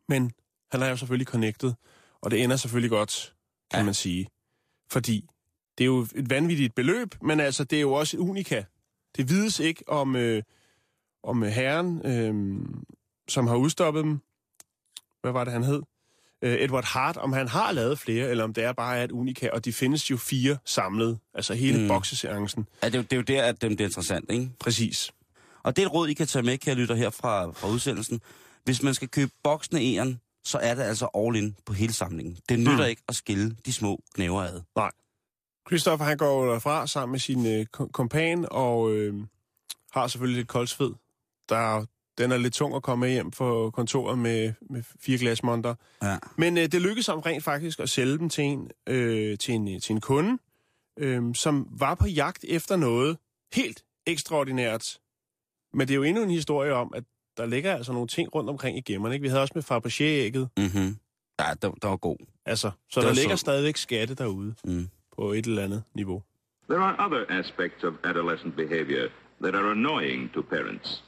Men 0.09 0.31
han 0.71 0.81
er 0.81 0.89
jo 0.89 0.97
selvfølgelig 0.97 1.27
connected, 1.27 1.73
og 2.21 2.31
det 2.31 2.43
ender 2.43 2.55
selvfølgelig 2.55 2.89
godt, 2.89 3.33
kan 3.71 3.79
ja. 3.79 3.85
man 3.85 3.93
sige. 3.93 4.27
Fordi 4.91 5.25
det 5.77 5.83
er 5.83 5.85
jo 5.85 6.07
et 6.15 6.29
vanvittigt 6.29 6.75
beløb, 6.75 7.15
men 7.21 7.39
altså, 7.39 7.63
det 7.63 7.77
er 7.77 7.81
jo 7.81 7.93
også 7.93 8.17
unika. 8.17 8.63
Det 9.17 9.29
vides 9.29 9.59
ikke 9.59 9.89
om, 9.89 10.15
øh, 10.15 10.43
om 11.23 11.41
herren, 11.43 12.05
øh, 12.05 12.61
som 13.27 13.47
har 13.47 13.55
udstoppet 13.55 14.03
dem. 14.03 14.19
Hvad 15.21 15.31
var 15.31 15.43
det, 15.43 15.53
han 15.53 15.63
hed? 15.63 15.81
Øh, 16.41 16.53
Edward 16.61 16.83
Hart, 16.85 17.17
om 17.17 17.33
han 17.33 17.47
har 17.47 17.71
lavet 17.71 17.99
flere, 17.99 18.29
eller 18.29 18.43
om 18.43 18.53
det 18.53 18.63
er 18.63 18.73
bare 18.73 19.03
et 19.03 19.11
unika, 19.11 19.49
og 19.53 19.65
de 19.65 19.73
findes 19.73 20.11
jo 20.11 20.17
fire 20.17 20.57
samlet. 20.65 21.19
Altså 21.33 21.53
hele 21.53 21.81
Mm. 21.81 21.87
bokseseancen. 21.87 22.67
Ja, 22.83 22.87
det, 22.87 22.95
er 22.95 22.99
jo, 22.99 23.03
det 23.03 23.13
er 23.13 23.17
jo 23.17 23.21
der, 23.23 23.43
at 23.43 23.61
det 23.61 23.75
bliver 23.77 23.87
interessant, 23.87 24.31
ikke? 24.31 24.49
Præcis. 24.59 25.11
Og 25.63 25.75
det 25.75 25.81
er 25.81 25.85
et 25.85 25.93
råd, 25.93 26.07
I 26.07 26.13
kan 26.13 26.27
tage 26.27 26.43
med, 26.43 26.57
kære 26.57 26.75
lytter, 26.75 26.95
her 26.95 27.09
fra, 27.09 27.51
fra 27.51 27.67
udsendelsen. 27.69 28.21
Hvis 28.63 28.83
man 28.83 28.93
skal 28.93 29.07
købe 29.07 29.31
boksende 29.43 29.95
æren, 29.95 30.19
så 30.43 30.57
er 30.57 30.75
det 30.75 30.83
altså 30.83 31.07
all 31.15 31.35
in 31.35 31.55
på 31.65 31.73
hele 31.73 31.93
samlingen. 31.93 32.37
Det 32.49 32.59
nytter 32.59 32.83
Mm. 32.83 32.89
ikke 32.89 33.01
at 33.07 33.15
skille 33.15 33.55
de 33.65 33.73
små 33.73 33.99
knæver 34.15 34.41
ad. 34.41 34.61
Christopher, 35.67 36.05
han 36.05 36.17
går 36.17 36.51
derfra 36.51 36.87
sammen 36.87 37.11
med 37.11 37.19
sin 37.19 37.45
øh, 37.59 37.65
kom- 37.65 37.89
kompan, 37.89 38.47
og 38.51 38.91
øh, 38.93 39.13
har 39.91 40.07
selvfølgelig 40.07 40.37
lidt 40.37 40.47
koldsved. 40.47 40.91
Der, 41.49 41.85
den 42.17 42.31
er 42.31 42.37
lidt 42.37 42.53
tung 42.53 42.75
at 42.75 42.83
komme 42.83 43.07
hjem 43.07 43.31
på 43.31 43.71
kontoret 43.73 44.17
med, 44.17 44.53
med 44.69 44.83
fire 44.99 45.17
glasmonter. 45.17 45.75
Ja. 46.03 46.17
Men 46.37 46.57
øh, 46.57 46.63
det 46.63 46.81
lykkedes 46.81 47.07
ham 47.07 47.19
rent 47.19 47.43
faktisk 47.43 47.79
at 47.79 47.89
sælge 47.89 48.17
dem 48.17 48.29
til 48.29 48.43
en, 48.43 48.71
øh, 48.87 49.37
til 49.37 49.53
en, 49.53 49.79
til 49.81 49.93
en 49.93 50.01
kunde, 50.01 50.37
øh, 50.99 51.35
som 51.35 51.67
var 51.79 51.95
på 51.95 52.07
jagt 52.07 52.45
efter 52.49 52.75
noget 52.75 53.17
helt 53.53 53.83
ekstraordinært. 54.07 54.97
Men 55.73 55.87
det 55.87 55.93
er 55.93 55.95
jo 55.95 56.03
endnu 56.03 56.23
en 56.23 56.29
historie 56.29 56.73
om, 56.73 56.93
at 56.95 57.03
der 57.37 57.45
ligger 57.45 57.73
altså 57.75 57.93
nogle 57.93 58.07
ting 58.07 58.35
rundt 58.35 58.49
omkring 58.49 58.77
i 58.77 58.81
gemmerne. 58.81 59.15
Ikke? 59.15 59.21
Vi 59.23 59.27
havde 59.29 59.41
også 59.41 59.51
med 59.55 59.63
Fabergé-ægget. 59.63 60.47
Mm-hmm. 60.57 60.97
Ja, 61.39 61.53
der, 61.61 61.71
der 61.81 61.87
var 61.87 61.95
god. 61.97 62.17
Altså, 62.45 62.71
så 62.89 62.99
der 63.01 63.07
var 63.07 63.13
ligger 63.13 63.35
så- 63.35 63.39
stadigvæk 63.39 63.77
skatte 63.77 64.15
derude 64.15 64.55
Mm. 64.63 64.87
på 65.15 65.31
et 65.31 65.45
eller 65.45 65.63
andet 65.63 65.83
niveau. 65.93 66.23
There 66.69 66.79
are 66.83 67.05
other 67.05 67.25
aspects 67.39 67.83
of 67.83 67.93
adolescent 68.03 68.55
behavior 68.55 69.07
that 69.43 69.55
are 69.55 69.71
annoying 69.71 70.33
to 70.33 70.41
parents. 70.41 71.03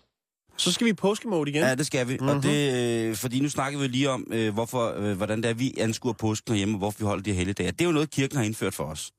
Så 0.57 0.71
skal 0.71 0.85
vi 0.85 0.89
i 0.89 0.93
påskemode 0.93 1.49
igen. 1.49 1.61
Ja, 1.63 1.75
det 1.75 1.85
skal 1.85 2.07
vi. 2.07 2.13
Mm-hmm. 2.13 2.27
Og 2.29 2.33
Mhm. 2.35 2.41
det, 2.41 2.73
øh, 3.09 3.15
fordi 3.15 3.39
nu 3.39 3.49
snakker 3.49 3.79
vi 3.79 3.87
lige 3.87 4.09
om, 4.09 4.27
øh, 4.31 4.53
hvorfor, 4.53 4.93
øh, 4.97 5.17
hvordan 5.17 5.43
det 5.43 5.49
er, 5.49 5.53
vi 5.53 5.73
anskuer 5.77 6.13
påsken 6.13 6.51
herhjemme, 6.53 6.75
og 6.75 6.77
hvorfor 6.77 6.99
vi 6.99 7.05
holder 7.05 7.23
de 7.23 7.29
her 7.31 7.37
helligdage. 7.37 7.71
Det 7.71 7.81
er 7.81 7.85
jo 7.85 7.91
noget, 7.91 8.09
kirken 8.11 8.37
har 8.37 8.43
indført 8.43 8.73
for 8.73 8.83
os. 8.83 9.11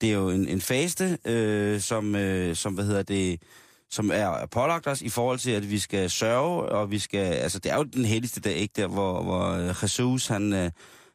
Det 0.00 0.08
er 0.08 0.14
jo 0.14 0.28
en, 0.30 0.48
en 0.48 0.60
faste, 0.60 1.18
øh, 1.24 1.80
som, 1.80 2.14
øh, 2.14 2.56
som, 2.56 2.74
hvad 2.74 2.84
hedder 2.84 3.02
det, 3.02 3.42
som 3.90 4.10
er 4.14 4.46
pålagt 4.50 4.86
os 4.86 5.02
i 5.02 5.08
forhold 5.08 5.38
til, 5.38 5.50
at 5.50 5.70
vi 5.70 5.78
skal 5.78 6.10
sørge, 6.10 6.62
og 6.62 6.90
vi 6.90 6.98
skal, 6.98 7.18
altså 7.34 7.58
det 7.58 7.72
er 7.72 7.76
jo 7.76 7.82
den 7.82 8.04
helligste 8.04 8.40
dag, 8.40 8.54
ikke 8.54 8.72
der, 8.76 8.86
hvor, 8.86 9.22
hvor 9.22 9.48
øh, 9.50 9.68
Jesus, 9.82 10.26
han, 10.26 10.52
øh, 10.52 10.70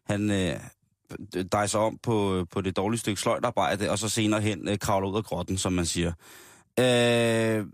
han 0.08 0.32
øh, 0.32 0.60
dejser 1.52 1.80
om 1.80 1.98
på, 2.04 2.46
på 2.52 2.62
det 2.62 2.78
dårlige 2.78 3.00
stykke 3.00 3.22
sløjtarbejde, 3.22 3.89
og 3.92 4.00
så 4.00 4.10
senere 4.10 4.42
hen 4.42 4.68
øh, 4.68 4.78
kravler 4.80 5.10
ud 5.10 5.18
af 5.18 5.24
grotten, 5.24 5.58
som 5.58 5.74
man 5.74 5.86
siger. 5.86 6.12
Øh, 6.80 7.66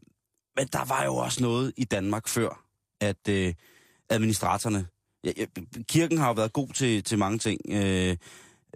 men 0.56 0.68
der 0.68 0.86
var 0.86 1.04
jo 1.04 1.16
også 1.16 1.42
noget 1.44 1.74
i 1.78 1.84
Danmark 1.84 2.28
før, 2.28 2.66
at 3.02 3.28
øh, 3.30 3.54
administratorerne... 4.10 4.88
Ja, 5.24 5.32
kirken 5.88 6.18
har 6.18 6.28
jo 6.28 6.34
været 6.34 6.54
god 6.54 6.68
til, 6.68 7.04
til 7.04 7.18
mange 7.18 7.38
ting, 7.40 7.62
øh, 7.70 8.18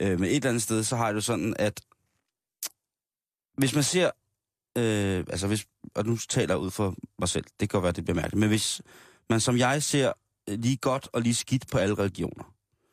øh, 0.01 0.19
men 0.19 0.23
et 0.29 0.35
eller 0.35 0.49
andet 0.49 0.63
sted, 0.63 0.83
så 0.83 0.95
har 0.95 1.07
det 1.07 1.15
jo 1.15 1.21
sådan, 1.21 1.55
at 1.59 1.81
hvis 3.57 3.73
man 3.75 3.83
ser... 3.83 4.11
Øh, 4.77 5.17
altså 5.29 5.47
hvis, 5.47 5.65
og 5.95 6.05
nu 6.05 6.17
taler 6.17 6.53
jeg 6.53 6.59
ud 6.61 6.71
for 6.71 6.95
mig 7.19 7.29
selv, 7.29 7.43
det 7.43 7.57
kan 7.59 7.67
godt 7.67 7.83
være, 7.83 7.91
det 7.91 8.03
bliver 8.05 8.15
mærkeligt, 8.15 8.39
men 8.39 8.49
hvis 8.49 8.81
man 9.29 9.39
som 9.39 9.57
jeg 9.57 9.83
ser 9.83 10.11
øh, 10.49 10.59
lige 10.59 10.77
godt 10.77 11.09
og 11.13 11.21
lige 11.21 11.35
skidt 11.35 11.67
på 11.71 11.77
alle 11.77 11.95
religioner, 11.95 12.43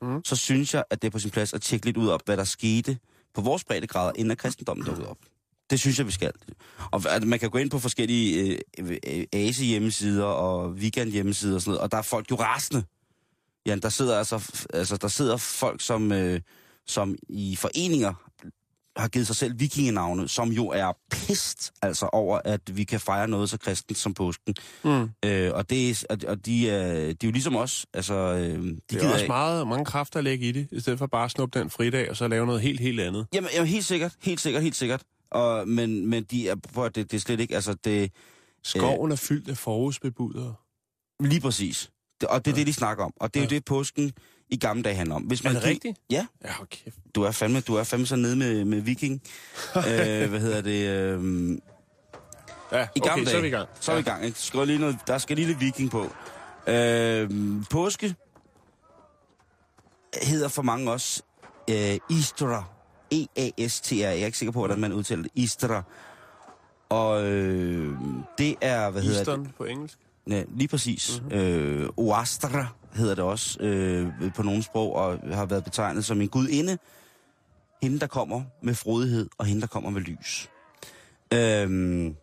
Mhm. 0.02 0.24
så 0.24 0.36
synes 0.36 0.74
jeg, 0.74 0.84
at 0.90 1.02
det 1.02 1.08
er 1.08 1.12
på 1.12 1.18
sin 1.18 1.30
plads 1.30 1.52
at 1.54 1.62
tjekke 1.62 1.86
lidt 1.86 1.96
ud 1.96 2.08
op, 2.08 2.20
hvad 2.24 2.36
der 2.36 2.44
skete 2.44 2.98
på 3.34 3.40
vores 3.40 3.64
breddegrader, 3.64 4.12
inden 4.16 4.30
at 4.30 4.38
kristendommen 4.38 4.86
dukkede 4.86 5.08
op. 5.08 5.18
Det 5.70 5.80
synes 5.80 5.98
jeg, 5.98 6.06
vi 6.06 6.12
skal. 6.12 6.32
Og 6.90 7.02
man 7.22 7.38
kan 7.38 7.50
gå 7.50 7.58
ind 7.58 7.70
på 7.70 7.78
forskellige 7.78 8.58
øh, 8.78 8.90
øh, 9.06 9.24
ASE 9.32 9.64
hjemmesider 9.64 10.24
og 10.24 10.70
weekend 10.70 11.10
hjemmesider 11.12 11.54
og 11.54 11.60
sådan 11.60 11.70
noget, 11.70 11.80
og 11.80 11.92
der 11.92 11.98
er 11.98 12.02
folk 12.02 12.30
jo 12.30 12.36
rasende. 12.36 12.84
Ja, 13.66 13.76
der 13.76 13.88
sidder 13.88 14.18
altså, 14.18 14.64
altså 14.74 14.96
der 14.96 15.08
sidder 15.08 15.36
folk, 15.36 15.80
som, 15.80 16.12
øh, 16.12 16.40
som 16.86 17.16
i 17.28 17.56
foreninger 17.56 18.14
har 18.96 19.08
givet 19.08 19.26
sig 19.26 19.36
selv 19.36 19.60
vikingenavne, 19.60 20.28
som 20.28 20.48
jo 20.52 20.68
er 20.68 20.92
pist 21.10 21.72
altså 21.82 22.06
over, 22.12 22.40
at 22.44 22.60
vi 22.76 22.84
kan 22.84 23.00
fejre 23.00 23.28
noget 23.28 23.50
så 23.50 23.58
kristent 23.58 23.98
som 23.98 24.14
påsken. 24.14 24.54
Mm. 24.84 25.08
Øh, 25.24 25.52
og 25.54 25.70
det 25.70 25.90
er, 25.90 26.04
og, 26.10 26.18
og 26.28 26.46
de, 26.46 26.70
er, 26.70 26.92
de 26.94 27.08
er 27.10 27.14
jo 27.24 27.30
ligesom 27.30 27.56
os. 27.56 27.86
Altså, 27.94 28.14
øh, 28.14 28.38
de 28.64 28.76
Det 28.90 29.02
er 29.04 29.10
også 29.12 29.22
af- 29.24 29.28
meget, 29.28 29.68
mange 29.68 29.84
kræfter 29.84 30.18
at 30.18 30.24
lægge 30.24 30.46
i 30.48 30.52
det, 30.52 30.68
i 30.72 30.80
stedet 30.80 30.98
for 30.98 31.06
bare 31.06 31.24
at 31.24 31.30
snuppe 31.30 31.58
den 31.58 31.70
fridag, 31.70 32.10
og 32.10 32.16
så 32.16 32.28
lave 32.28 32.46
noget 32.46 32.60
helt, 32.62 32.80
helt 32.80 33.00
andet. 33.00 33.26
Jamen, 33.34 33.50
jamen, 33.54 33.68
helt 33.68 33.84
sikkert, 33.84 34.12
helt 34.22 34.40
sikkert, 34.40 34.62
helt 34.62 34.76
sikkert. 34.76 35.02
Og, 35.30 35.68
men, 35.68 36.06
men 36.06 36.24
de 36.24 36.48
er, 36.48 36.54
prøv 36.74 36.84
at 36.84 36.94
det, 36.94 37.10
det 37.10 37.16
er 37.16 37.20
slet 37.20 37.40
ikke, 37.40 37.54
altså 37.54 37.74
det, 37.84 38.12
Skoven 38.64 39.12
er 39.12 39.16
fyldt 39.16 39.48
af 39.48 39.56
forårsbebudere. 39.56 40.54
lige 41.20 41.40
præcis. 41.40 41.90
Det, 42.20 42.28
og 42.28 42.44
det 42.44 42.50
er 42.50 42.54
Ja. 42.54 42.58
det, 42.58 42.66
de 42.66 42.72
snakker 42.72 43.04
om. 43.04 43.12
Og 43.16 43.34
det 43.34 43.40
er 43.40 43.44
jo 43.44 43.48
Ja. 43.50 43.54
det, 43.56 43.64
påsken 43.64 44.12
i 44.48 44.56
gamle 44.56 44.82
dage 44.82 44.94
handler 44.94 45.14
om. 45.14 45.22
Hvis 45.22 45.40
Er 45.40 45.44
man 45.44 45.54
det 45.54 45.62
gi- 45.62 45.68
rigtigt? 45.68 45.98
Ja, 46.10 46.26
Ja, 46.44 46.60
okay. 46.62 46.90
du 47.14 47.22
er 47.22 47.30
fandme, 47.30 47.60
du 47.60 47.74
er 47.74 47.84
fandme 47.84 48.06
så 48.06 48.16
nede 48.16 48.36
med, 48.36 48.64
med 48.64 48.80
viking. 48.80 49.22
øh, 49.76 50.28
hvad 50.30 50.40
hedder 50.40 50.60
det? 50.60 50.88
Øh, 50.88 51.58
Ja, 52.72 52.88
I 52.96 53.00
gamle 53.00 53.22
okay, 53.22 53.30
så 53.30 53.36
er 53.36 53.40
vi 53.40 53.48
i 53.48 53.50
dage. 53.50 53.58
gang. 53.64 53.68
Så 53.80 53.92
er 53.92 53.96
vi 53.96 54.00
i 54.00 54.04
gang, 54.04 54.24
ikke? 54.24 54.38
Skal 54.38 54.66
lige 54.66 54.78
noget, 54.78 54.96
der 55.06 55.18
skal 55.18 55.36
lige 55.36 55.46
lidt 55.48 55.60
viking 55.60 55.90
på. 55.90 56.10
Øh, 56.66 57.30
påske 57.70 58.14
hedder 60.22 60.48
for 60.48 60.62
mange 60.62 60.90
også 60.92 61.22
øh, 61.70 61.76
Easter. 62.10 62.79
E-A-S-T-R. 63.12 63.94
Jeg 63.96 64.20
er 64.20 64.26
ikke 64.26 64.38
sikker 64.38 64.52
på, 64.52 64.58
hvordan 64.58 64.80
man 64.80 64.92
udtaler 64.92 65.22
det. 65.22 65.32
Easter. 65.36 65.82
Og 66.88 67.24
øh, 67.24 67.98
det 68.38 68.56
er, 68.60 68.90
hvad 68.90 69.02
hedder 69.02 69.18
det? 69.18 69.28
Eastern 69.28 69.52
på 69.58 69.64
engelsk. 69.64 69.98
Ja, 70.30 70.44
lige 70.48 70.68
præcis. 70.68 71.20
Mm-hmm. 71.22 71.38
Øh, 71.38 71.88
Oastra 71.96 72.66
hedder 72.94 73.14
det 73.14 73.24
også 73.24 73.60
øh, 73.60 74.34
på 74.34 74.42
nogle 74.42 74.62
sprog, 74.62 74.94
og 74.94 75.18
har 75.32 75.46
været 75.46 75.64
betegnet 75.64 76.04
som 76.04 76.20
en 76.20 76.28
gudinde. 76.28 76.78
Hende, 77.82 78.00
der 78.00 78.06
kommer 78.06 78.42
med 78.62 78.74
frodighed, 78.74 79.28
og 79.38 79.46
hende, 79.46 79.60
der 79.60 79.66
kommer 79.66 79.90
med 79.90 80.00
lys. 80.00 80.50
Øhm, 81.34 82.16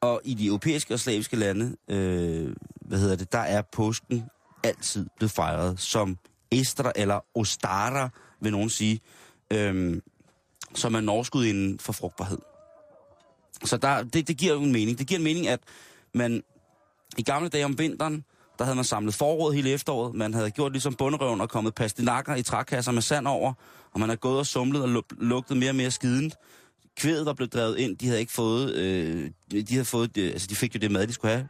og 0.00 0.20
i 0.24 0.34
de 0.34 0.46
europæiske 0.46 0.94
og 0.94 1.00
slaviske 1.00 1.36
lande, 1.36 1.76
øh, 1.88 2.56
hvad 2.80 2.98
hedder 2.98 3.16
det, 3.16 3.32
der 3.32 3.38
er 3.38 3.62
påsken 3.72 4.24
altid 4.64 5.06
blevet 5.16 5.30
fejret 5.30 5.80
som 5.80 6.18
Estra 6.50 6.92
eller 6.96 7.20
Ostara, 7.34 8.08
vil 8.40 8.52
nogen 8.52 8.70
sige, 8.70 9.00
øh, 9.54 10.00
som 10.74 10.94
er 10.94 11.00
norskudinde 11.00 11.78
for 11.82 11.92
frugtbarhed. 11.92 12.38
Så 13.64 13.76
der, 13.76 14.02
det, 14.02 14.28
det 14.28 14.36
giver 14.36 14.54
jo 14.54 14.62
en 14.62 14.72
mening. 14.72 14.98
Det 14.98 15.06
giver 15.06 15.18
en 15.18 15.24
mening, 15.24 15.48
at 15.48 15.60
man 16.14 16.42
i 17.18 17.22
gamle 17.22 17.48
dage 17.48 17.64
om 17.64 17.78
vinteren, 17.78 18.24
der 18.58 18.64
havde 18.64 18.76
man 18.76 18.84
samlet 18.84 19.14
forråd 19.14 19.52
hele 19.54 19.70
efteråret. 19.70 20.14
Man 20.14 20.34
havde 20.34 20.50
gjort 20.50 20.72
ligesom 20.72 20.94
bunderøven 20.94 21.40
og 21.40 21.48
kommet 21.50 21.74
pastinakker 21.74 22.34
i 22.34 22.42
trækasser 22.42 22.92
med 22.92 23.02
sand 23.02 23.26
over, 23.28 23.52
og 23.92 24.00
man 24.00 24.08
har 24.08 24.16
gået 24.16 24.38
og 24.38 24.46
sumlet 24.46 24.82
og 24.82 24.88
lu- 24.88 25.16
lugtet 25.24 25.56
mere 25.56 25.70
og 25.70 25.76
mere 25.76 25.90
skident. 25.90 26.34
Kvædet 26.96 27.26
var 27.26 27.32
blevet 27.32 27.52
drevet 27.54 27.78
ind, 27.78 27.96
de 27.96 28.06
havde 28.06 28.20
ikke 28.20 28.32
fået, 28.32 28.74
øh, 28.74 29.30
de 29.52 29.64
havde 29.70 29.84
fået, 29.84 30.16
øh, 30.16 30.30
altså 30.30 30.46
de 30.46 30.56
fik 30.56 30.74
jo 30.74 30.78
det 30.78 30.90
mad, 30.90 31.06
de 31.06 31.12
skulle 31.12 31.34
have. 31.34 31.48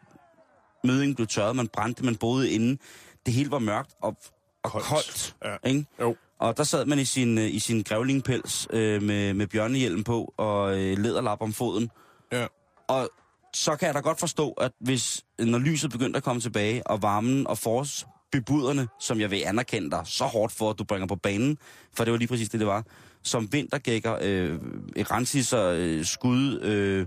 Mødingen 0.84 1.14
blev 1.14 1.26
tørret, 1.26 1.56
man 1.56 1.68
brændte, 1.68 2.04
man 2.04 2.16
boede 2.16 2.50
inde. 2.50 2.78
Det 3.26 3.34
hele 3.34 3.50
var 3.50 3.58
mørkt 3.58 3.90
og, 4.02 4.16
og 4.62 4.70
koldt. 4.70 4.86
koldt 4.86 5.36
Ja. 5.44 5.68
ikke? 5.68 5.86
Jo. 6.00 6.16
Og 6.38 6.56
der 6.56 6.64
sad 6.64 6.86
man 6.86 6.98
i 6.98 7.04
sin, 7.04 7.38
øh, 7.38 7.54
i 7.54 7.58
sin 7.58 7.82
grævlingpels 7.82 8.68
øh, 8.70 9.02
med, 9.02 9.34
med 9.34 9.46
bjørnehjelm 9.46 10.04
på 10.04 10.34
og 10.36 10.80
øh, 10.80 10.98
læderlap 10.98 11.40
om 11.40 11.52
foden. 11.52 11.90
Ja. 12.32 12.46
Og 12.88 13.08
så 13.54 13.76
kan 13.76 13.86
jeg 13.86 13.94
da 13.94 14.00
godt 14.00 14.20
forstå, 14.20 14.50
at 14.50 14.72
hvis, 14.80 15.24
når 15.38 15.58
lyset 15.58 15.90
begyndte 15.90 16.16
at 16.16 16.22
komme 16.22 16.40
tilbage, 16.40 16.86
og 16.86 17.02
varmen 17.02 17.46
og 17.46 17.58
forårsbebuderne, 17.58 18.88
som 19.00 19.20
jeg 19.20 19.30
vil 19.30 19.42
anerkende 19.46 19.90
dig 19.90 20.02
så 20.04 20.24
hårdt 20.24 20.52
for, 20.52 20.70
at 20.70 20.78
du 20.78 20.84
bringer 20.84 21.06
på 21.06 21.16
banen, 21.16 21.58
for 21.96 22.04
det 22.04 22.12
var 22.12 22.18
lige 22.18 22.28
præcis 22.28 22.48
det, 22.48 22.60
det 22.60 22.66
var, 22.66 22.84
som 23.22 23.52
vintergækker, 23.52 24.18
øh, 24.22 24.58
rensiser, 24.96 25.64
øh, 25.76 26.04
skud, 26.04 26.60
øh, 26.60 27.06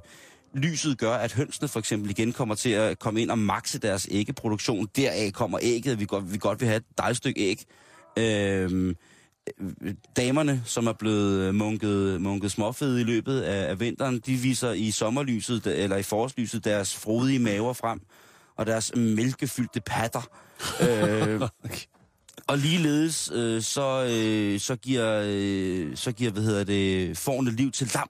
lyset 0.53 0.97
gør, 0.97 1.13
at 1.13 1.33
hønsene 1.33 1.67
for 1.67 1.79
eksempel 1.79 2.09
igen 2.09 2.33
kommer 2.33 2.55
til 2.55 2.69
at 2.69 2.99
komme 2.99 3.21
ind 3.21 3.31
og 3.31 3.39
makse 3.39 3.79
deres 3.79 4.07
æggeproduktion. 4.11 4.87
Deraf 4.95 5.31
kommer 5.33 5.59
ægget, 5.61 5.99
vi 5.99 6.05
godt, 6.05 6.33
vi 6.33 6.37
godt 6.37 6.59
vil 6.59 6.67
have 6.67 6.77
et 6.77 6.85
dejligt 6.97 7.17
stykke 7.17 7.41
æg. 7.41 7.63
Øh, 8.17 8.95
damerne, 10.17 10.61
som 10.65 10.87
er 10.87 10.93
blevet 10.93 11.55
munket, 11.55 12.21
munket 12.21 12.51
småfede 12.51 13.01
i 13.01 13.03
løbet 13.03 13.41
af, 13.41 13.69
af 13.69 13.79
vinteren, 13.79 14.19
de 14.25 14.35
viser 14.35 14.71
i 14.71 14.91
sommerlyset, 14.91 15.67
eller 15.67 15.97
i 15.97 16.03
forårslyset, 16.03 16.63
deres 16.63 16.95
frodige 16.95 17.39
maver 17.39 17.73
frem, 17.73 17.99
og 18.55 18.65
deres 18.65 18.91
mælkefyldte 18.95 19.81
patter. 19.81 20.29
øh, 20.89 21.41
og 22.47 22.57
ligeledes, 22.57 23.31
øh, 23.33 23.61
så, 23.61 24.07
øh, 24.11 24.59
så 24.59 24.75
giver, 24.75 25.21
øh, 25.25 25.97
så 25.97 26.11
giver, 26.11 26.31
hvad 26.31 26.43
hedder 26.43 26.63
det, 26.63 27.17
forne 27.17 27.51
liv 27.51 27.71
til 27.71 27.91
lam. 27.93 28.09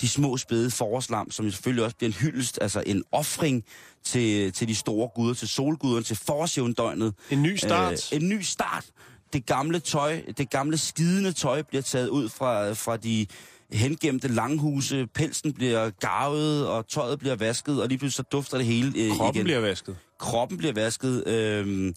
De 0.00 0.08
små 0.08 0.36
spæde 0.36 0.70
forårslam, 0.70 1.30
som 1.30 1.50
selvfølgelig 1.50 1.84
også 1.84 1.96
bliver 1.96 2.08
en 2.08 2.14
hyldest, 2.14 2.58
altså 2.60 2.82
en 2.86 3.04
offring 3.12 3.64
til, 4.04 4.52
til 4.52 4.68
de 4.68 4.74
store 4.74 5.08
guder, 5.14 5.34
til 5.34 5.48
solguderne, 5.48 6.04
til 6.04 6.16
forårsjævndøgnet. 6.16 7.14
En 7.30 7.42
ny 7.42 7.56
start. 7.56 8.12
Øh, 8.12 8.22
en 8.22 8.28
ny 8.28 8.40
start. 8.40 8.84
Det 9.32 9.46
gamle 9.46 9.78
tøj, 9.78 10.22
det 10.38 10.50
gamle 10.50 10.78
skidende 10.78 11.32
tøj 11.32 11.62
bliver 11.62 11.82
taget 11.82 12.08
ud 12.08 12.28
fra, 12.28 12.72
fra 12.72 12.96
de 12.96 13.26
hengemte 13.72 14.28
langhuse. 14.28 15.06
Pelsen 15.14 15.52
bliver 15.52 15.90
garvet, 15.90 16.68
og 16.68 16.88
tøjet 16.88 17.18
bliver 17.18 17.36
vasket, 17.36 17.82
og 17.82 17.88
lige 17.88 17.98
pludselig 17.98 18.16
så 18.16 18.28
dufter 18.32 18.56
det 18.56 18.66
hele 18.66 18.92
øh, 18.96 19.10
Kroppen 19.10 19.36
igen. 19.36 19.44
bliver 19.44 19.60
vasket. 19.60 19.96
Kroppen 20.18 20.58
bliver 20.58 20.72
vasket. 20.72 21.28
Øh, 21.28 21.94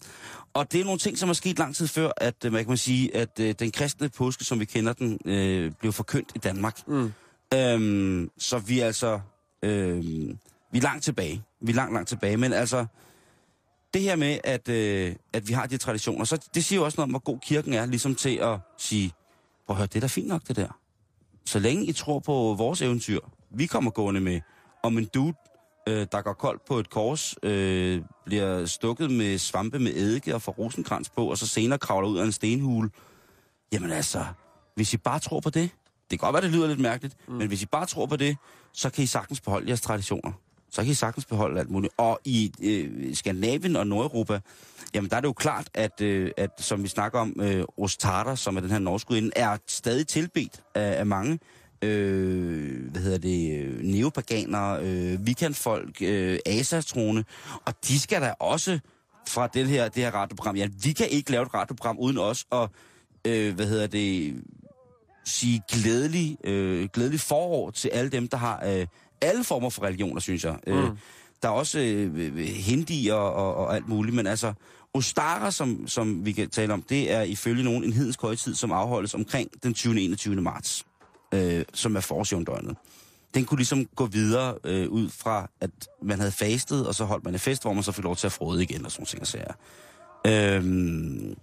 og 0.54 0.72
det 0.72 0.80
er 0.80 0.84
nogle 0.84 0.98
ting, 0.98 1.18
som 1.18 1.28
er 1.28 1.32
sket 1.32 1.58
lang 1.58 1.76
tid 1.76 1.88
før, 1.88 2.10
at 2.16 2.44
øh, 2.44 2.52
man 2.52 2.64
kan 2.64 2.76
sige, 2.76 3.16
at 3.16 3.40
øh, 3.40 3.54
den 3.58 3.70
kristne 3.70 4.08
påske, 4.08 4.44
som 4.44 4.60
vi 4.60 4.64
kender 4.64 4.92
den, 4.92 5.18
øh, 5.24 5.72
blev 5.80 5.92
forkyndt 5.92 6.32
i 6.34 6.38
Danmark. 6.38 6.88
Mm. 6.88 7.12
Øhm, 7.54 8.30
så 8.38 8.58
vi 8.58 8.80
er 8.80 8.86
altså... 8.86 9.20
Øh, 9.62 10.04
vi 10.72 10.78
er 10.78 10.82
langt 10.82 11.04
tilbage. 11.04 11.42
Vi 11.60 11.72
er 11.72 11.76
langt, 11.76 11.94
langt 11.94 12.08
tilbage. 12.08 12.36
Men 12.36 12.52
altså, 12.52 12.86
det 13.96 14.04
her 14.04 14.16
med, 14.16 14.38
at, 14.44 14.68
øh, 14.68 15.14
at 15.32 15.48
vi 15.48 15.52
har 15.52 15.66
de 15.66 15.76
traditioner, 15.76 16.24
så 16.24 16.48
det 16.54 16.64
siger 16.64 16.78
jo 16.80 16.84
også 16.84 16.96
noget 16.96 17.06
om, 17.06 17.10
hvor 17.10 17.18
god 17.18 17.38
kirken 17.42 17.72
er, 17.72 17.86
ligesom 17.86 18.14
til 18.14 18.36
at 18.36 18.58
sige, 18.78 19.12
prøv 19.66 19.74
at 19.74 19.78
høre, 19.78 19.86
det 19.86 19.96
er 19.96 20.00
da 20.00 20.06
fint 20.06 20.28
nok, 20.28 20.42
det 20.48 20.56
der. 20.56 20.78
Så 21.44 21.58
længe 21.58 21.84
I 21.84 21.92
tror 21.92 22.18
på 22.18 22.54
vores 22.58 22.82
eventyr, 22.82 23.20
vi 23.50 23.66
kommer 23.66 23.90
gående 23.90 24.20
med, 24.20 24.40
om 24.82 24.98
en 24.98 25.04
dude, 25.04 25.34
øh, 25.88 26.06
der 26.12 26.22
går 26.22 26.32
koldt 26.32 26.64
på 26.64 26.78
et 26.78 26.90
kors, 26.90 27.34
øh, 27.42 28.02
bliver 28.24 28.66
stukket 28.66 29.10
med 29.10 29.38
svampe 29.38 29.78
med 29.78 29.92
eddike 29.94 30.34
og 30.34 30.42
får 30.42 30.52
rosenkrans 30.52 31.10
på, 31.10 31.30
og 31.30 31.38
så 31.38 31.46
senere 31.46 31.78
kravler 31.78 32.08
ud 32.08 32.18
af 32.18 32.24
en 32.24 32.32
stenhule. 32.32 32.90
Jamen 33.72 33.90
altså, 33.90 34.24
hvis 34.74 34.94
I 34.94 34.96
bare 34.96 35.18
tror 35.18 35.40
på 35.40 35.50
det, 35.50 35.70
det 36.10 36.18
kan 36.18 36.26
godt 36.26 36.32
være, 36.32 36.42
det 36.42 36.50
lyder 36.50 36.66
lidt 36.68 36.80
mærkeligt, 36.80 37.16
mm. 37.28 37.34
men 37.34 37.48
hvis 37.48 37.62
I 37.62 37.66
bare 37.66 37.86
tror 37.86 38.06
på 38.06 38.16
det, 38.16 38.36
så 38.72 38.90
kan 38.90 39.04
I 39.04 39.06
sagtens 39.06 39.40
beholde 39.40 39.68
jeres 39.68 39.80
traditioner. 39.80 40.32
Så 40.70 40.82
kan 40.82 40.90
I 40.90 40.94
sagtens 40.94 41.24
beholde 41.24 41.60
alt 41.60 41.70
muligt. 41.70 41.94
Og 41.96 42.20
i 42.24 42.52
øh, 42.62 43.16
Skandinavien 43.16 43.76
og 43.76 43.86
Nordeuropa, 43.86 44.40
jamen 44.94 45.10
der 45.10 45.16
er 45.16 45.20
det 45.20 45.28
jo 45.28 45.32
klart, 45.32 45.68
at, 45.74 46.00
øh, 46.00 46.30
at 46.36 46.50
som 46.58 46.82
vi 46.82 46.88
snakker 46.88 47.18
om, 47.18 47.40
øh, 47.40 47.64
Ostara, 47.76 48.36
som 48.36 48.56
er 48.56 48.60
den 48.60 48.70
her 48.70 48.78
norskudinde, 48.78 49.30
er 49.36 49.56
stadig 49.66 50.06
tilbedt 50.06 50.60
af, 50.74 50.98
af 50.98 51.06
mange 51.06 51.38
øh, 51.82 52.90
hvad 52.90 53.02
hedder 53.02 53.18
det, 53.18 53.58
øh, 53.58 53.80
neopaganere, 53.82 54.78
øh, 54.82 55.20
weekendfolk, 55.20 56.02
øh, 56.02 56.38
asatrone, 56.46 57.24
og 57.64 57.74
de 57.88 58.00
skal 58.00 58.22
da 58.22 58.34
også 58.38 58.78
fra 59.28 59.46
det 59.46 59.66
her, 59.66 59.88
det 59.88 60.02
her 60.02 60.10
radioprogram, 60.10 60.56
ja, 60.56 60.68
vi 60.82 60.92
kan 60.92 61.08
ikke 61.08 61.30
lave 61.30 61.42
et 61.42 61.54
radioprogram 61.54 61.98
uden 61.98 62.18
os, 62.18 62.46
og 62.50 62.70
øh, 63.24 63.54
hvad 63.54 63.66
hedder 63.66 63.86
det, 63.86 64.34
sige 65.24 65.62
glædelig, 65.68 66.36
øh, 66.44 66.88
glædelig 66.92 67.20
forår 67.20 67.70
til 67.70 67.88
alle 67.88 68.10
dem, 68.10 68.28
der 68.28 68.36
har 68.36 68.64
øh, 68.66 68.86
alle 69.20 69.44
former 69.44 69.70
for 69.70 69.82
religioner, 69.82 70.20
synes 70.20 70.44
jeg. 70.44 70.56
Mm. 70.66 70.72
Øh, 70.72 70.90
der 71.42 71.48
er 71.48 71.52
også 71.52 71.78
øh, 71.78 72.36
hindi 72.38 73.08
og, 73.08 73.32
og, 73.32 73.54
og 73.54 73.74
alt 73.74 73.88
muligt, 73.88 74.16
men 74.16 74.26
altså, 74.26 74.52
Ostara, 74.94 75.50
som, 75.50 75.88
som 75.88 76.24
vi 76.24 76.32
kan 76.32 76.50
tale 76.50 76.72
om, 76.72 76.82
det 76.82 77.12
er 77.12 77.22
ifølge 77.22 77.64
nogen 77.64 77.84
en 77.84 77.92
hedensk 77.92 78.22
højtid, 78.22 78.54
som 78.54 78.72
afholdes 78.72 79.14
omkring 79.14 79.50
den 79.62 79.74
20. 79.74 80.00
21. 80.00 80.36
marts, 80.36 80.86
øh, 81.34 81.64
som 81.74 81.96
er 81.96 82.00
forårsjævndøgnet. 82.00 82.76
Den 83.34 83.44
kunne 83.44 83.58
ligesom 83.58 83.86
gå 83.86 84.06
videre 84.06 84.54
øh, 84.64 84.88
ud 84.88 85.10
fra, 85.10 85.50
at 85.60 85.70
man 86.02 86.18
havde 86.18 86.32
fastet, 86.32 86.86
og 86.86 86.94
så 86.94 87.04
holdt 87.04 87.24
man 87.24 87.34
en 87.34 87.40
fest, 87.40 87.62
hvor 87.62 87.72
man 87.72 87.82
så 87.82 87.92
fik 87.92 88.04
lov 88.04 88.16
til 88.16 88.26
at 88.26 88.32
frode 88.32 88.62
igen, 88.62 88.84
og 88.84 88.92
sådan 88.92 89.06
ting 89.06 89.26
sager. 89.26 89.52
Øhm, 90.26 91.34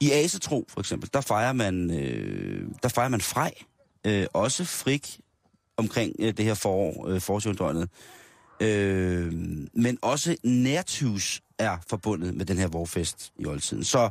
I 0.00 0.10
Asetro, 0.10 0.66
for 0.68 0.80
eksempel, 0.80 1.10
der 1.14 1.20
fejrer 1.20 1.52
man, 1.52 1.90
øh, 1.90 2.68
der 2.82 2.88
fejrer 2.88 3.08
man 3.08 3.20
frej, 3.20 3.52
øh, 4.06 4.26
også 4.32 4.64
frik 4.64 5.20
omkring 5.76 6.16
øh, 6.18 6.36
det 6.36 6.44
her 6.44 6.54
forår, 6.54 7.08
øh, 7.08 7.20
forårsjævndøgnet. 7.20 7.88
Øh, 8.60 9.32
men 9.74 9.98
også 10.02 10.36
nærtus 10.42 11.42
er 11.58 11.76
forbundet 11.88 12.34
med 12.34 12.46
den 12.46 12.58
her 12.58 12.68
vorfest 12.68 13.32
i 13.38 13.46
oldtiden. 13.46 13.84
Så 13.84 14.10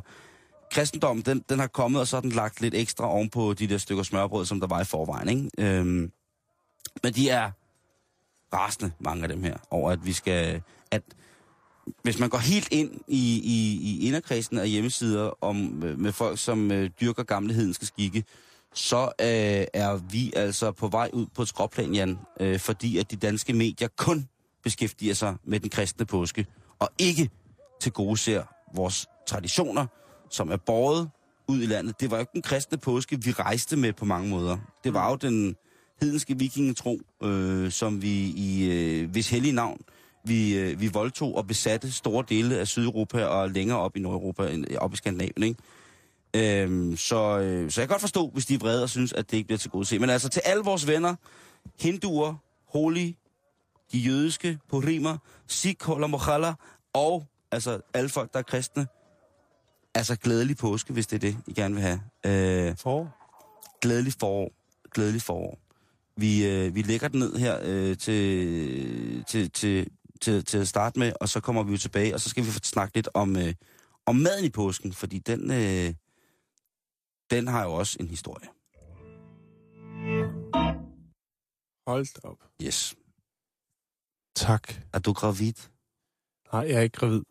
kristendommen, 0.70 1.24
den, 1.24 1.44
den 1.48 1.58
har 1.58 1.66
kommet, 1.66 2.00
og 2.00 2.06
så 2.06 2.20
den 2.20 2.32
lagt 2.32 2.60
lidt 2.60 2.74
ekstra 2.74 3.08
ovenpå 3.08 3.54
de 3.54 3.66
der 3.66 3.78
stykker 3.78 4.02
smørbrød, 4.02 4.44
som 4.46 4.60
der 4.60 4.66
var 4.66 4.80
i 4.80 4.84
forvejen. 4.84 5.28
Ikke? 5.28 5.78
Øh, 5.78 5.86
men 7.02 7.12
de 7.14 7.30
er 7.30 7.50
rasende, 8.52 8.92
mange 8.98 9.22
af 9.22 9.28
dem 9.28 9.42
her, 9.42 9.56
over 9.70 9.90
at 9.90 10.06
vi 10.06 10.12
skal... 10.12 10.62
At 10.90 11.02
hvis 12.02 12.18
man 12.18 12.28
går 12.28 12.38
helt 12.38 12.68
ind 12.70 13.00
i, 13.08 13.40
i, 13.44 13.80
i 13.82 14.06
inderkredsen 14.06 14.58
af 14.58 14.68
hjemmesider 14.68 15.44
om, 15.44 15.82
øh, 15.84 15.98
med 15.98 16.12
folk, 16.12 16.38
som 16.38 16.70
øh, 16.70 16.90
dyrker 17.00 17.22
gamle 17.22 17.54
hedenske 17.54 17.86
skikke, 17.86 18.24
så 18.74 19.02
øh, 19.04 19.66
er 19.74 20.00
vi 20.10 20.32
altså 20.36 20.72
på 20.72 20.88
vej 20.88 21.10
ud 21.12 21.26
på 21.34 21.42
et 21.42 21.48
skråplan, 21.48 21.94
Jan, 21.94 22.18
øh, 22.40 22.58
fordi 22.58 22.98
at 22.98 23.10
de 23.10 23.16
danske 23.16 23.52
medier 23.52 23.88
kun 23.96 24.28
beskæftiger 24.62 25.14
sig 25.14 25.36
med 25.44 25.60
den 25.60 25.70
kristne 25.70 26.06
påske, 26.06 26.46
og 26.78 26.88
ikke 26.98 27.30
til 27.80 27.92
gode 27.92 28.16
ser 28.16 28.42
vores 28.74 29.06
traditioner, 29.26 29.86
som 30.30 30.50
er 30.50 30.56
båret 30.56 31.10
ud 31.48 31.62
i 31.62 31.66
landet. 31.66 32.00
Det 32.00 32.10
var 32.10 32.16
jo 32.16 32.20
ikke 32.20 32.32
den 32.32 32.42
kristne 32.42 32.78
påske, 32.78 33.24
vi 33.24 33.30
rejste 33.30 33.76
med 33.76 33.92
på 33.92 34.04
mange 34.04 34.28
måder. 34.28 34.56
Det 34.84 34.94
var 34.94 35.10
jo 35.10 35.16
den 35.16 35.56
hedenske 36.00 36.38
vikingetro, 36.38 37.00
øh, 37.22 37.70
som 37.70 38.02
vi 38.02 38.32
i 38.36 38.70
øh, 38.70 39.10
hvis 39.10 39.30
hellige 39.30 39.52
navn, 39.52 39.80
vi, 40.24 40.56
øh, 40.58 40.80
vi 40.80 40.88
voldtog 40.88 41.36
og 41.36 41.46
besatte 41.46 41.92
store 41.92 42.24
dele 42.28 42.58
af 42.58 42.68
Sydeuropa 42.68 43.24
og 43.24 43.50
længere 43.50 43.78
op 43.78 43.96
i 43.96 44.00
Nordeuropa, 44.00 44.42
øh, 44.42 44.64
op 44.78 44.92
i 44.92 44.96
Skandinavien, 44.96 45.42
ikke? 45.42 45.60
Øhm, 46.36 46.96
så, 46.96 47.38
øh, 47.38 47.70
så 47.70 47.80
jeg 47.80 47.88
kan 47.88 47.94
godt 47.94 48.00
forstå, 48.00 48.30
hvis 48.32 48.46
de 48.46 48.54
er 48.54 48.58
vrede 48.58 48.82
og 48.82 48.90
synes, 48.90 49.12
at 49.12 49.30
det 49.30 49.36
ikke 49.36 49.46
bliver 49.46 49.58
til 49.58 49.70
gode 49.70 49.84
se. 49.84 49.98
Men 49.98 50.10
altså 50.10 50.28
til 50.28 50.42
alle 50.44 50.64
vores 50.64 50.86
venner, 50.86 51.14
hinduer, 51.80 52.34
holi, 52.68 53.16
de 53.92 53.98
jødiske, 53.98 54.58
purimer, 54.68 55.18
sikh, 55.46 55.88
mochalla, 56.08 56.54
og 56.92 57.26
altså 57.52 57.80
alle 57.94 58.08
folk, 58.08 58.32
der 58.32 58.38
er 58.38 58.42
kristne, 58.42 58.86
altså 59.94 60.16
glædelig 60.16 60.56
påske, 60.56 60.92
hvis 60.92 61.06
det 61.06 61.16
er 61.16 61.20
det, 61.20 61.36
I 61.46 61.52
gerne 61.52 61.74
vil 61.74 61.82
have. 61.82 62.00
Øh, 62.26 62.76
For? 62.76 63.14
glædelig 63.80 64.12
forår. 64.20 64.52
Glædelig 64.94 65.22
forår. 65.22 65.58
Vi, 66.16 66.46
øh, 66.46 66.74
vi 66.74 66.82
lægger 66.82 67.08
den 67.08 67.20
ned 67.20 67.36
her 67.36 67.58
øh, 67.62 67.96
til, 67.96 69.24
til, 69.24 69.50
til, 69.50 69.88
til, 70.20 70.44
til 70.44 70.58
at 70.58 70.68
starte 70.68 70.98
med, 70.98 71.12
og 71.20 71.28
så 71.28 71.40
kommer 71.40 71.62
vi 71.62 71.72
jo 71.72 71.78
tilbage, 71.78 72.14
og 72.14 72.20
så 72.20 72.28
skal 72.28 72.44
vi 72.44 72.50
snakke 72.50 72.94
lidt 72.94 73.08
om, 73.14 73.36
øh, 73.36 73.54
om 74.06 74.16
maden 74.16 74.44
i 74.44 74.48
påsken, 74.48 74.92
fordi 74.92 75.18
den, 75.18 75.50
øh, 75.50 75.94
den 77.30 77.48
har 77.48 77.64
jo 77.64 77.72
også 77.72 77.96
en 78.00 78.08
historie. 78.08 78.48
Hold 81.86 82.24
op. 82.24 82.38
Yes. 82.62 82.94
Tak. 84.36 84.74
Er 84.92 84.98
du 84.98 85.12
gravid? 85.12 85.52
Nej, 86.52 86.62
jeg 86.62 86.72
er 86.76 86.80
ikke 86.80 86.96
gravid. 86.98 87.22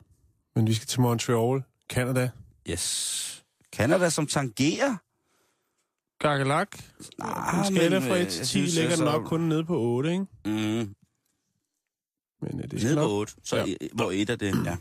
Men 0.56 0.68
vi 0.68 0.74
skal 0.74 0.88
til 0.88 1.02
Montreal, 1.02 1.64
Canada. 1.90 2.30
Yes. 2.70 3.44
Canada 3.76 4.10
som 4.10 4.28
tangerer? 4.28 4.98
Gakkelak. 6.20 6.78
Nej, 7.18 7.60
en 7.68 7.76
skala 7.76 8.00
fra 8.00 8.16
øh, 8.16 8.22
1 8.22 8.28
til 8.28 8.38
jeg 8.40 8.48
10 8.48 8.52
synes, 8.52 8.76
ligger 8.76 8.96
den 8.96 9.06
nok 9.06 9.26
kun 9.26 9.42
nede 9.42 9.66
på 9.66 9.80
8, 9.80 10.12
ikke? 10.12 10.26
Mm, 10.46 10.96
Men 12.42 12.60
øh, 12.60 12.72
det 12.72 12.80
skal 12.82 12.84
nede 12.84 12.96
nok... 12.96 13.08
på 13.08 13.14
8. 13.14 13.34
Så 13.44 13.56
Ja. 13.56 13.66
ja. 13.66 13.88
hvor 13.94 14.12
et 14.12 14.30
af 14.30 14.40
det, 14.40 14.66
ja. 14.66 14.78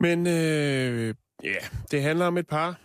Men 0.00 0.26
øh, 0.26 1.14
ja, 1.44 1.56
det 1.90 2.02
handler 2.02 2.26
om 2.26 2.38
et 2.38 2.46
par. 2.46 2.80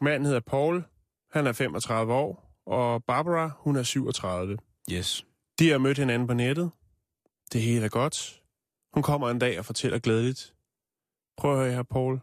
Manden 0.00 0.26
hedder 0.26 0.40
Paul. 0.40 0.84
Han 1.32 1.46
er 1.46 1.52
35 1.52 2.12
år. 2.12 2.60
Og 2.66 3.04
Barbara, 3.04 3.50
hun 3.56 3.76
er 3.76 3.82
37. 3.82 4.58
Yes. 4.92 5.26
De 5.58 5.70
har 5.70 5.78
mødt 5.78 5.98
hinanden 5.98 6.28
på 6.28 6.34
nettet. 6.34 6.70
Det 7.52 7.62
hele 7.62 7.84
er 7.84 7.88
godt. 7.88 8.42
Hun 8.94 9.02
kommer 9.02 9.30
en 9.30 9.38
dag 9.38 9.58
og 9.58 9.64
fortæller 9.64 9.98
glædeligt. 9.98 10.54
Prøv 11.36 11.52
at 11.52 11.58
høre 11.58 11.74
her, 11.74 11.82
Paul. 11.82 12.20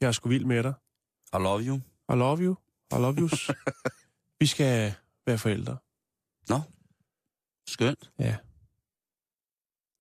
Jeg 0.00 0.08
er 0.08 0.12
sgu 0.12 0.28
vild 0.28 0.44
med 0.44 0.62
dig. 0.62 0.74
I 1.34 1.36
love 1.42 1.62
you. 1.62 1.76
I 2.12 2.16
love 2.16 2.38
you. 2.38 2.56
I 2.92 2.96
love 3.00 3.14
yous. 3.18 3.50
Vi 4.40 4.46
skal 4.46 4.94
være 5.26 5.38
forældre. 5.38 5.76
Skønt. 7.66 8.10
Ja. 8.18 8.36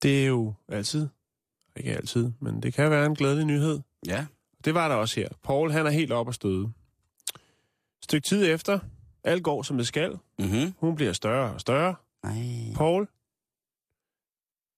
Det 0.01 0.23
er 0.23 0.27
jo 0.27 0.53
altid, 0.67 1.07
ikke 1.75 1.95
altid, 1.95 2.31
men 2.39 2.63
det 2.63 2.73
kan 2.73 2.91
være 2.91 3.05
en 3.05 3.15
glædelig 3.15 3.45
nyhed. 3.45 3.79
Ja. 4.07 4.25
Det 4.65 4.73
var 4.73 4.87
der 4.87 4.95
også 4.95 5.19
her. 5.19 5.29
Paul, 5.43 5.71
han 5.71 5.85
er 5.85 5.89
helt 5.91 6.11
op 6.11 6.27
at 6.27 6.35
støde. 6.35 6.73
Stykke 8.01 8.25
tid 8.27 8.51
efter, 8.53 8.79
alt 9.23 9.43
går 9.43 9.63
som 9.63 9.77
det 9.77 9.87
skal. 9.87 10.19
Mhm. 10.39 10.73
Hun 10.77 10.95
bliver 10.95 11.13
større 11.13 11.53
og 11.53 11.61
større. 11.61 11.95
Nej. 12.23 12.73
Paul, 12.75 13.07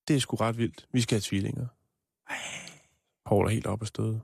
det 0.07 0.15
er 0.15 0.19
sgu 0.19 0.35
ret 0.35 0.57
vildt. 0.57 0.87
Vi 0.91 1.01
skal 1.01 1.15
have 1.15 1.21
tvillinger. 1.21 1.67
Paul 3.25 3.45
er 3.45 3.49
helt 3.49 3.65
op 3.67 3.81
at 3.81 3.87
støde. 3.87 4.21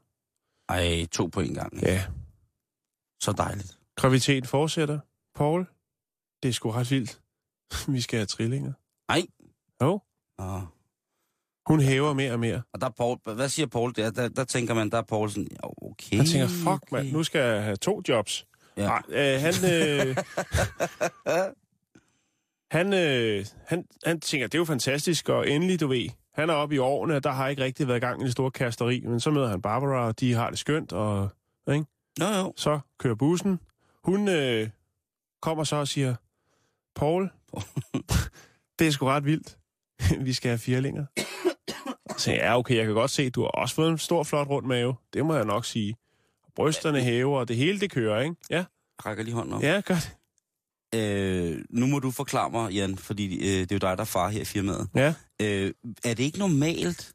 Ej, 0.70 1.06
to 1.06 1.26
på 1.28 1.40
en 1.40 1.54
gang. 1.54 1.82
Ja. 1.82 2.06
Så 3.20 3.32
dejligt. 3.32 3.80
Graviditeten 3.96 4.48
fortsætter. 4.48 5.00
Paul, 5.36 5.66
det 6.44 6.50
er 6.50 6.54
sgu 6.54 6.72
ret 6.72 6.92
vildt. 6.92 7.22
Vi 7.96 8.02
skal 8.02 8.18
have 8.18 8.26
trillinger. 8.26 8.74
Ej. 9.10 9.22
Jo. 9.82 10.00
Og, 10.38 10.68
Hun 11.68 11.80
hæver 11.80 12.14
mere 12.14 12.32
og 12.32 12.40
mere. 12.40 12.62
og 12.74 12.82
der 12.82 12.88
er 12.88 12.92
Paul, 12.98 13.18
hvad 13.24 13.50
siger 13.50 13.68
Paul 13.68 13.94
der? 13.96 14.12
Der, 14.12 14.30
der 14.30 14.44
tænker 14.44 14.74
man, 14.74 14.90
der 14.90 14.98
er 14.98 15.02
Paul 15.02 15.30
sådan, 15.30 15.48
okay. 15.62 16.18
Han 16.18 16.26
tænker, 16.26 16.48
fuck 16.48 16.68
okay. 16.68 16.88
mand, 16.92 17.12
nu 17.12 17.24
skal 17.24 17.42
jeg 17.42 17.64
have 17.64 17.76
to 17.76 18.02
jobs. 18.10 18.46
Ja. 18.78 18.86
Nej, 18.86 19.02
øh, 19.10 19.42
han, 19.42 19.54
øh, 19.74 20.16
han, 22.78 22.94
øh, 22.94 23.46
han, 23.68 23.86
han 24.06 24.20
tænker, 24.20 24.48
det 24.48 24.56
er 24.56 24.60
jo 24.60 24.66
fantastisk, 24.66 25.30
og 25.30 25.50
endelig, 25.50 25.80
du 25.80 25.88
ved, 25.88 26.10
han 26.34 26.50
er 26.50 26.54
oppe 26.54 26.76
i 26.76 26.78
årene, 26.78 27.16
og 27.16 27.24
der 27.24 27.32
har 27.32 27.48
ikke 27.48 27.64
rigtig 27.64 27.88
været 27.88 28.02
gang 28.02 28.22
i 28.22 28.26
det 28.26 28.32
store 28.32 28.52
kasteri, 28.52 29.02
men 29.06 29.20
så 29.20 29.32
møder 29.32 29.50
han 29.50 29.62
Barbara, 29.62 30.08
og 30.08 30.20
de 30.20 30.34
har 30.34 30.50
det 30.50 30.60
skønt, 30.60 30.94
og 30.94 31.30
ikke? 31.72 31.86
Jo, 32.22 32.26
jo. 32.26 32.54
så 32.58 32.80
kører 33.00 33.16
bussen. 33.16 33.60
Hun 34.04 34.30
øh, 34.30 34.70
kommer 35.42 35.64
så 35.64 35.76
og 35.76 35.88
siger, 35.88 36.16
Paul, 36.96 37.30
det 38.80 38.88
er 38.88 38.92
sgu 38.92 39.06
ret 39.06 39.26
vildt. 39.26 39.58
Vi 40.26 40.34
skal 40.34 40.50
have 40.50 40.58
firlinger. 40.58 41.06
Så 42.22 42.32
ja, 42.32 42.58
okay, 42.58 42.76
jeg 42.76 42.86
kan 42.86 42.94
godt 42.94 43.12
se, 43.12 43.30
du 43.30 43.42
har 43.42 43.48
også 43.48 43.76
fået 43.76 43.90
en 43.92 43.98
stor, 43.98 44.24
flot 44.24 44.48
rund 44.48 44.66
mave. 44.66 44.96
Det 45.14 45.26
må 45.26 45.36
jeg 45.36 45.46
nok 45.46 45.66
sige. 45.66 45.96
Brysterne 46.56 47.02
hæver, 47.02 47.40
og 47.40 47.48
det 47.48 47.56
hele 47.56 47.80
det 47.80 47.92
kører, 47.92 48.22
ikke? 48.22 48.36
Ja, 48.50 48.64
Rækker 49.06 49.24
lige 49.24 49.34
hånden 49.34 49.54
op. 49.54 49.62
ja, 49.64 49.82
godt. 49.86 50.18
Øh, 50.96 51.64
nu 51.70 51.88
må 51.88 52.00
du 52.00 52.12
forklare 52.12 52.50
mig, 52.50 52.72
Jan, 52.72 52.98
fordi 52.98 53.36
øh, 53.36 53.60
det 53.60 53.72
er 53.72 53.76
jo 53.76 53.78
dig, 53.78 53.98
der 53.98 54.02
er 54.02 54.06
far 54.06 54.30
her 54.30 54.42
i 54.42 54.46
firmaet. 54.46 54.90
Ja. 54.96 55.14
Øh, 55.42 55.74
er 56.04 56.14
det 56.14 56.20
ikke 56.20 56.40
normalt, 56.40 57.14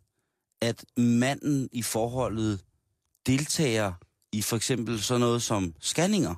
at 0.62 0.84
manden 0.96 1.68
i 1.72 1.82
forholdet 1.82 2.60
deltager 3.26 3.92
i 4.32 4.42
for 4.42 4.56
eksempel 4.56 5.02
sådan 5.02 5.20
noget 5.20 5.42
som 5.42 5.74
scanninger? 5.80 6.34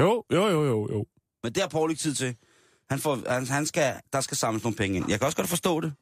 Jo, 0.00 0.24
jo, 0.32 0.48
jo, 0.48 0.64
jo, 0.64 0.88
jo. 0.92 1.06
Men 1.42 1.52
det 1.52 1.62
har 1.62 1.68
Paul 1.68 1.90
ikke 1.90 2.00
tid 2.00 2.14
til. 2.14 2.36
Han 2.90 2.98
får, 2.98 3.18
han, 3.28 3.46
han 3.46 3.66
skal, 3.66 3.94
der 4.12 4.20
skal 4.20 4.36
samles 4.36 4.62
nogle 4.64 4.76
penge 4.76 4.96
ind. 4.96 5.10
Jeg 5.10 5.18
kan 5.18 5.26
også 5.26 5.36
godt 5.36 5.48
forstå 5.48 5.80
det. 5.80 5.92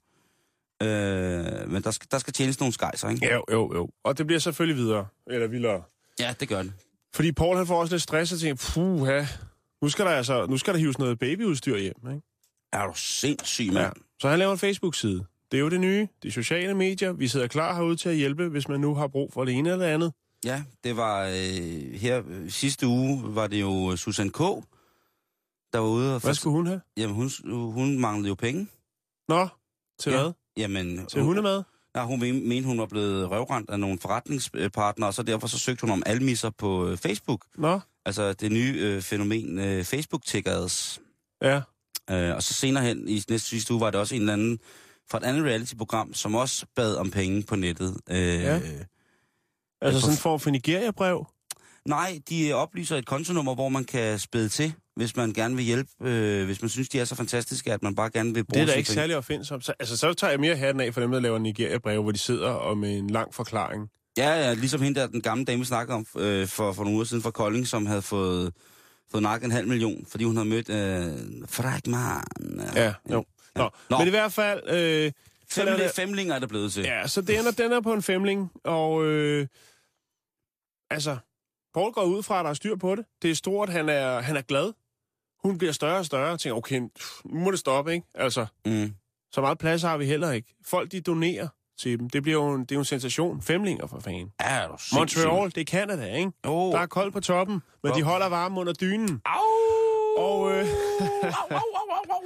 Øh, 0.82 1.70
men 1.70 1.82
der 1.82 1.90
skal, 1.90 2.08
der 2.10 2.18
skal 2.18 2.32
tjenes 2.32 2.60
nogle 2.60 2.72
skejser, 2.72 3.08
ikke? 3.08 3.32
Jo, 3.32 3.44
jo, 3.52 3.74
jo. 3.74 3.90
Og 4.04 4.18
det 4.18 4.26
bliver 4.26 4.40
selvfølgelig 4.40 4.76
videre, 4.84 5.06
eller 5.26 5.46
vildere. 5.46 5.82
Ja, 6.20 6.34
det 6.40 6.48
gør 6.48 6.62
det. 6.62 6.72
Fordi 7.14 7.32
Paul 7.32 7.56
han 7.56 7.66
får 7.66 7.80
også 7.80 7.94
lidt 7.94 8.02
stress 8.02 8.32
og 8.32 8.38
tænker, 8.38 8.70
puha, 8.74 9.24
nu 9.82 9.88
skal 9.88 10.04
der 10.04 10.10
altså, 10.10 10.46
nu 10.46 10.56
skal 10.58 10.74
der 10.74 10.80
hives 10.80 10.98
noget 10.98 11.18
babyudstyr 11.18 11.76
hjem, 11.78 11.94
ikke? 12.10 12.22
Er 12.72 12.86
du 12.86 12.92
sindssyg, 12.94 13.66
mand? 13.66 13.76
Ja. 13.78 13.90
Så 14.20 14.28
han 14.28 14.38
laver 14.38 14.52
en 14.52 14.58
Facebook-side. 14.58 15.24
Det 15.50 15.56
er 15.56 15.60
jo 15.60 15.68
det 15.68 15.80
nye, 15.80 16.08
de 16.22 16.32
sociale 16.32 16.74
medier. 16.74 17.12
Vi 17.12 17.28
sidder 17.28 17.46
klar 17.46 17.74
herude 17.74 17.96
til 17.96 18.08
at 18.08 18.16
hjælpe, 18.16 18.48
hvis 18.48 18.68
man 18.68 18.80
nu 18.80 18.94
har 18.94 19.06
brug 19.08 19.32
for 19.32 19.44
det 19.44 19.54
ene 19.54 19.70
eller 19.70 19.86
andet. 19.86 20.12
Ja, 20.44 20.62
det 20.84 20.96
var 20.96 21.26
øh, 21.26 21.92
her 21.94 22.22
øh, 22.28 22.50
sidste 22.50 22.86
uge, 22.86 23.34
var 23.34 23.46
det 23.46 23.60
jo 23.60 23.96
Susan 23.96 24.30
K., 24.30 24.38
der 25.72 25.78
var 25.78 25.88
ude 25.88 26.14
og... 26.14 26.20
Hvad 26.20 26.34
skulle 26.34 26.56
hun 26.56 26.66
have? 26.66 26.80
Jamen, 26.96 27.16
hun, 27.16 27.30
hun 27.72 27.98
manglede 28.00 28.28
jo 28.28 28.34
penge. 28.34 28.68
Nå, 29.28 29.48
til 30.00 30.12
Ja. 30.12 30.22
hvad? 30.22 30.32
Jamen, 30.60 31.06
Til 31.06 31.22
hundemad? 31.22 31.62
Ja, 31.96 32.04
hun 32.04 32.20
men- 32.20 32.48
mente, 32.48 32.66
hun 32.66 32.78
var 32.78 32.86
blevet 32.86 33.30
røvrendt 33.30 33.70
af 33.70 33.80
nogle 33.80 33.98
forretningspartnere, 33.98 35.08
og 35.08 35.14
så 35.14 35.22
derfor 35.22 35.46
så 35.46 35.58
søgte 35.58 35.80
hun 35.80 35.90
om 35.90 36.02
almisser 36.06 36.50
på 36.50 36.88
øh, 36.88 36.96
Facebook. 36.98 37.44
Nå, 37.58 37.80
Altså 38.04 38.32
det 38.32 38.52
nye 38.52 38.74
øh, 38.78 39.02
fænomen 39.02 39.58
øh, 39.58 39.84
Facebook-tickers. 39.84 41.00
ja. 41.42 41.60
Øh, 42.10 42.34
og 42.36 42.42
så 42.42 42.54
senere 42.54 42.84
hen 42.84 43.08
i 43.08 43.14
næste 43.28 43.38
sidste 43.48 43.72
uge 43.74 43.80
var 43.80 43.90
det 43.90 44.00
også 44.00 44.14
en 44.14 44.20
eller 44.20 44.32
anden 44.32 44.58
fra 45.10 45.18
et 45.18 45.24
andet 45.24 45.44
reality-program, 45.44 46.14
som 46.14 46.34
også 46.34 46.66
bad 46.76 46.96
om 46.96 47.10
penge 47.10 47.42
på 47.42 47.56
nettet. 47.56 47.96
Øh, 48.10 48.16
Ja. 48.18 48.60
Altså 49.82 50.00
sådan 50.00 50.14
en 50.14 50.18
form 50.18 50.40
for 50.40 50.50
Nigeria-brev? 50.50 51.26
Nej, 51.88 52.20
de 52.30 52.52
oplyser 52.52 52.96
et 52.96 53.06
kontonummer, 53.06 53.54
hvor 53.54 53.68
man 53.68 53.84
kan 53.84 54.18
spæde 54.18 54.48
til, 54.48 54.72
hvis 54.96 55.16
man 55.16 55.32
gerne 55.32 55.56
vil 55.56 55.64
hjælpe, 55.64 55.90
øh, 56.02 56.44
hvis 56.44 56.62
man 56.62 56.68
synes, 56.68 56.88
de 56.88 57.00
er 57.00 57.04
så 57.04 57.14
fantastiske, 57.14 57.72
at 57.72 57.82
man 57.82 57.94
bare 57.94 58.10
gerne 58.10 58.34
vil 58.34 58.44
bruge 58.44 58.60
Det 58.60 58.68
er 58.68 58.72
da 58.72 58.78
ikke 58.78 58.86
penge. 58.88 58.94
særlig 59.00 59.16
opfindsomt. 59.16 59.64
Så, 59.64 59.72
altså, 59.80 59.96
så 59.96 60.12
tager 60.14 60.30
jeg 60.30 60.40
mere 60.40 60.56
hatten 60.56 60.80
af 60.80 60.94
for 60.94 61.00
dem, 61.00 61.10
der 61.10 61.20
laver 61.20 61.38
Nigeria-brev, 61.38 62.02
hvor 62.02 62.12
de 62.12 62.18
sidder 62.18 62.48
og 62.50 62.78
med 62.78 62.98
en 62.98 63.10
lang 63.10 63.34
forklaring. 63.34 63.88
Ja, 64.18 64.30
ja, 64.48 64.54
ligesom 64.54 64.82
hende 64.82 65.00
der, 65.00 65.06
den 65.06 65.22
gamle 65.22 65.44
dame, 65.44 65.58
vi 65.58 65.64
snakkede 65.64 65.96
om 65.96 66.06
øh, 66.22 66.46
for, 66.48 66.72
for 66.72 66.82
nogle 66.82 66.94
uger 66.96 67.04
siden 67.04 67.22
fra 67.22 67.30
Kolding, 67.30 67.66
som 67.66 67.86
havde 67.86 68.02
fået, 68.02 68.52
fået 69.10 69.22
nakket 69.22 69.44
en 69.44 69.50
halv 69.52 69.68
million, 69.68 70.06
fordi 70.08 70.24
hun 70.24 70.36
havde 70.36 70.48
mødt 70.48 70.68
øh, 70.68 71.46
Fragman. 71.48 72.22
Ja, 72.74 72.94
jo. 73.10 73.24
Nå, 73.54 73.70
Nå. 73.90 73.98
men 73.98 74.06
i 74.06 74.10
hvert 74.10 74.32
fald... 74.32 74.60
Øh, 74.70 75.12
Femli, 75.52 75.72
det- 75.84 75.90
femlinger 75.96 76.34
er 76.34 76.38
det 76.38 76.48
blevet 76.48 76.72
til. 76.72 76.82
Ja, 76.82 77.06
så 77.06 77.20
det 77.20 77.38
ender, 77.38 77.50
den 77.50 77.72
er 77.72 77.80
på 77.80 77.92
en 77.92 78.02
femling, 78.02 78.50
og 78.64 79.04
øh, 79.06 79.46
altså, 80.90 81.16
Paul 81.74 81.92
går 81.92 82.02
ud 82.04 82.22
fra, 82.22 82.38
at 82.38 82.44
der 82.44 82.50
er 82.50 82.54
styr 82.54 82.76
på 82.76 82.94
det. 82.94 83.04
Det 83.22 83.30
er 83.30 83.34
stort, 83.34 83.68
han 83.68 83.88
er, 83.88 84.20
han 84.20 84.36
er 84.36 84.42
glad. 84.42 84.72
Hun 85.44 85.58
bliver 85.58 85.72
større 85.72 85.98
og 85.98 86.06
større, 86.06 86.32
og 86.32 86.40
tænker, 86.40 86.56
okay, 86.56 86.80
nu 87.24 87.40
må 87.40 87.50
det 87.50 87.58
stoppe, 87.58 87.92
ikke? 87.92 88.06
Altså, 88.14 88.46
Mm. 88.66 88.94
så 89.32 89.40
meget 89.40 89.58
plads 89.58 89.82
har 89.82 89.96
vi 89.96 90.04
heller 90.06 90.30
ikke. 90.32 90.54
Folk, 90.66 90.92
de 90.92 91.00
donerer 91.00 91.48
til 91.80 91.98
dem. 91.98 92.10
Det, 92.10 92.22
bliver 92.22 92.38
jo 92.44 92.52
en, 92.54 92.60
det 92.60 92.72
er 92.72 92.76
jo 92.76 92.80
en 92.80 92.84
sensation. 92.84 93.42
Femlinger 93.42 93.86
for 93.86 94.00
fanden. 94.00 94.32
Ja, 94.40 94.66
du. 94.68 94.76
Montreal, 94.94 95.50
det 95.54 95.60
er 95.60 95.64
Canada, 95.64 96.14
ikke? 96.14 96.32
Jo. 96.46 96.70
Der 96.72 96.78
er 96.78 96.86
koldt 96.86 97.12
på 97.12 97.20
toppen, 97.20 97.54
men 97.54 97.62
Hvor- 97.80 97.94
de 97.94 98.02
holder 98.02 98.26
varme 98.28 98.60
under 98.60 98.72
dynen. 98.72 99.20
Au! 99.24 99.38
Og 100.18 100.52
øh, 100.52 100.66
au, 101.22 101.56
au, 101.56 101.60
au, 101.90 102.16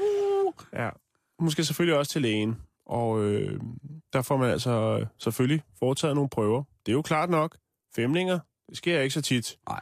au. 0.46 0.52
ja, 0.72 0.90
hun 1.38 1.50
skal 1.50 1.64
selvfølgelig 1.64 1.98
også 1.98 2.12
til 2.12 2.22
lægen. 2.22 2.56
Og 2.86 3.20
øh, 3.22 3.60
der 4.12 4.22
får 4.22 4.36
man 4.36 4.50
altså 4.50 4.70
øh, 5.00 5.06
selvfølgelig 5.18 5.62
foretaget 5.78 6.14
nogle 6.14 6.28
prøver. 6.30 6.62
Det 6.86 6.92
er 6.92 6.96
jo 6.96 7.02
klart 7.02 7.30
nok. 7.30 7.56
Femlinger, 7.96 8.38
det 8.68 8.76
sker 8.76 9.00
ikke 9.00 9.14
så 9.14 9.22
tit. 9.22 9.58
Nej. 9.68 9.80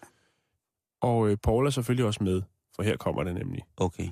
Og 1.01 1.29
øh, 1.29 1.37
Paul 1.37 1.67
er 1.67 1.71
selvfølgelig 1.71 2.07
også 2.07 2.25
med, 2.25 2.43
for 2.77 2.83
her 2.83 2.97
kommer 2.97 3.25
det 3.25 3.35
nemlig. 3.35 3.63
Okay. 3.77 4.09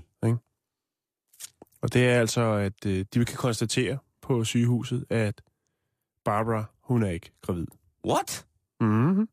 Og 1.83 1.93
det 1.93 2.09
er 2.09 2.21
altså, 2.21 2.41
at 2.41 2.87
øh, 2.87 3.05
de 3.15 3.25
kan 3.25 3.37
konstatere 3.37 3.99
på 4.21 4.45
sygehuset, 4.45 5.05
at 5.11 5.43
Barbara, 6.25 6.65
hun 6.81 7.03
er 7.03 7.11
ikke 7.11 7.31
gravid. 7.43 7.67
What? 8.07 8.47
Mm-hmm. 8.81 9.29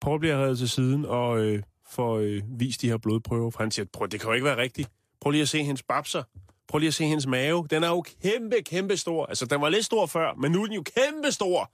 Paul 0.00 0.20
bliver 0.20 0.36
reddet 0.36 0.58
til 0.58 0.68
siden 0.68 1.04
og 1.04 1.38
øh, 1.38 1.62
får 1.86 2.16
øh, 2.16 2.42
vist 2.48 2.82
de 2.82 2.88
her 2.88 2.96
blodprøver, 2.96 3.50
for 3.50 3.58
han 3.58 3.70
siger, 3.70 3.86
prøv, 3.92 4.08
det 4.08 4.20
kan 4.20 4.28
jo 4.28 4.34
ikke 4.34 4.44
være 4.44 4.56
rigtigt. 4.56 4.90
Prøv 5.20 5.30
lige 5.30 5.42
at 5.42 5.48
se 5.48 5.62
hendes 5.62 5.82
babser. 5.82 6.22
Prøv 6.68 6.78
lige 6.78 6.88
at 6.88 6.94
se 6.94 7.04
hendes 7.04 7.26
mave. 7.26 7.66
Den 7.70 7.82
er 7.82 7.88
jo 7.88 8.04
kæmpe, 8.22 8.62
kæmpe 8.62 8.96
stor. 8.96 9.26
Altså, 9.26 9.46
den 9.46 9.60
var 9.60 9.68
lidt 9.68 9.84
stor 9.84 10.06
før, 10.06 10.34
men 10.34 10.52
nu 10.52 10.62
er 10.62 10.66
den 10.66 10.74
jo 10.74 10.82
kæmpe 10.82 11.32
stor. 11.32 11.72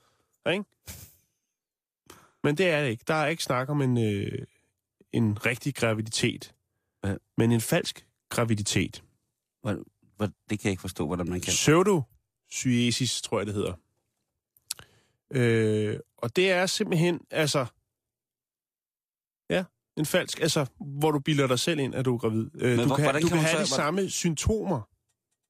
Ikke? 0.51 0.65
Men 2.45 2.57
det 2.57 2.69
er 2.71 2.83
det 2.83 2.91
ikke. 2.91 3.05
Der 3.09 3.15
er 3.15 3.27
ikke 3.27 3.43
snak 3.43 3.69
om 3.69 3.83
en, 3.83 3.99
øh, 3.99 4.47
en 5.13 5.47
rigtig 5.47 5.75
graviditet. 5.75 6.55
Hvad? 7.01 7.17
Men 7.39 7.53
en 7.53 7.61
falsk 7.61 8.07
graviditet. 8.29 9.03
Hvor, 9.63 9.73
hvor, 10.17 10.27
det 10.27 10.59
kan 10.59 10.65
jeg 10.65 10.71
ikke 10.71 10.81
forstå, 10.81 11.07
hvordan 11.07 11.29
man 11.29 11.41
kan. 11.41 11.51
Pseudocyesis, 11.51 13.23
tror 13.23 13.39
jeg, 13.39 13.47
det 13.47 13.55
hedder. 13.55 13.75
Øh, 15.31 15.99
og 16.19 16.37
det 16.37 16.51
er 16.51 16.67
simpelthen, 16.67 17.21
altså... 17.31 17.67
Ja, 19.51 19.65
en 19.97 20.07
falsk, 20.07 20.41
altså, 20.41 20.67
hvor 20.81 21.11
du 21.11 21.19
bilder 21.19 21.47
dig 21.47 21.59
selv 21.59 21.81
ind, 21.81 21.95
at 21.95 22.05
du 22.05 22.15
er 22.15 22.19
gravid. 22.19 22.51
Øh, 22.55 22.79
du 22.79 22.87
hvor- 22.87 22.97
kan, 22.97 23.05
hvordan 23.05 23.23
du 23.23 23.29
kan 23.29 23.39
kan 23.39 23.47
have 23.47 23.67
så- 23.67 23.75
de 23.75 23.77
samme 23.77 24.11
symptomer. 24.11 24.81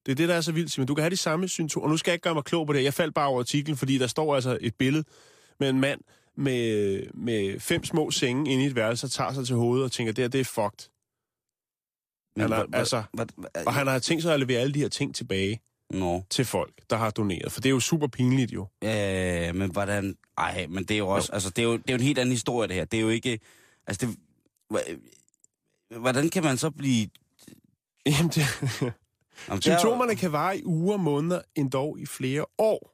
Det 0.06 0.12
er 0.12 0.16
det, 0.16 0.28
der 0.28 0.34
er 0.34 0.40
så 0.40 0.52
vildt, 0.52 0.70
Simon. 0.72 0.86
Du 0.86 0.94
kan 0.94 1.02
have 1.02 1.10
de 1.10 1.16
samme 1.16 1.48
symptomer. 1.48 1.84
Og 1.84 1.90
nu 1.90 1.96
skal 1.96 2.10
jeg 2.10 2.14
ikke 2.14 2.22
gøre 2.24 2.34
mig 2.34 2.44
klog 2.44 2.66
på 2.66 2.72
det. 2.72 2.84
Jeg 2.84 2.94
faldt 2.94 3.14
bare 3.14 3.26
over 3.28 3.40
artiklen, 3.40 3.76
fordi 3.76 3.98
der 3.98 4.06
står 4.06 4.34
altså 4.34 4.58
et 4.60 4.74
billede 4.74 5.04
med 5.60 5.68
en 5.70 5.80
mand 5.80 6.00
med, 6.36 7.02
med 7.14 7.60
fem 7.60 7.84
små 7.84 8.10
senge 8.10 8.52
inde 8.52 8.64
i 8.64 8.66
et 8.66 8.74
værelse, 8.76 9.06
og 9.06 9.10
tager 9.10 9.32
sig 9.32 9.46
til 9.46 9.56
hovedet 9.56 9.84
og 9.84 9.92
tænker, 9.92 10.12
det 10.12 10.22
her, 10.22 10.28
det 10.28 10.40
er 10.40 10.44
fucked. 10.44 10.88
Men, 12.36 12.42
han 12.42 12.52
er- 12.52 12.66
hvor- 12.66 12.78
altså, 12.78 13.02
hvor- 13.12 13.26
hvor- 13.36 13.48
Og 13.66 13.74
han 13.74 13.86
har 13.86 13.98
tænkt 13.98 14.22
sig 14.22 14.34
at 14.34 14.40
levere 14.40 14.60
alle 14.60 14.74
de 14.74 14.78
her 14.80 14.88
ting 14.88 15.14
tilbage 15.14 15.60
Nå. 15.90 16.22
til 16.30 16.44
folk, 16.44 16.74
der 16.90 16.96
har 16.96 17.10
doneret. 17.10 17.52
For 17.52 17.60
det 17.60 17.68
er 17.68 17.70
jo 17.72 17.80
super 17.80 18.06
pinligt 18.06 18.52
jo. 18.52 18.66
Øh, 18.84 19.54
men 19.54 19.70
hvordan... 19.70 20.16
Ej, 20.38 20.66
men 20.66 20.84
det 20.84 20.94
er 20.94 20.98
jo 20.98 21.08
også... 21.08 21.32
Altså, 21.32 21.50
det 21.50 21.58
er 21.62 21.66
jo, 21.66 21.72
det 21.72 21.90
er 21.90 21.92
jo 21.92 21.98
en 21.98 22.02
helt 22.04 22.18
anden 22.18 22.32
historie, 22.32 22.68
det 22.68 22.76
her. 22.76 22.84
Det 22.84 22.96
er 22.96 23.00
jo 23.02 23.08
ikke... 23.08 23.40
Altså, 23.86 24.06
det... 24.06 24.16
hva- 24.74 25.98
Hvordan 25.98 26.28
kan 26.28 26.42
man 26.42 26.56
så 26.58 26.70
blive... 26.70 27.08
Jamen, 28.06 28.28
det, 28.30 28.36
Jamen, 28.80 28.92
er 29.48 29.54
jo- 29.54 29.60
symptomerne 29.60 30.16
kan 30.16 30.32
vare 30.32 30.58
i 30.58 30.64
uger, 30.64 30.96
måneder, 30.96 31.42
endog 31.54 31.98
i 31.98 32.06
flere 32.06 32.44
år, 32.58 32.91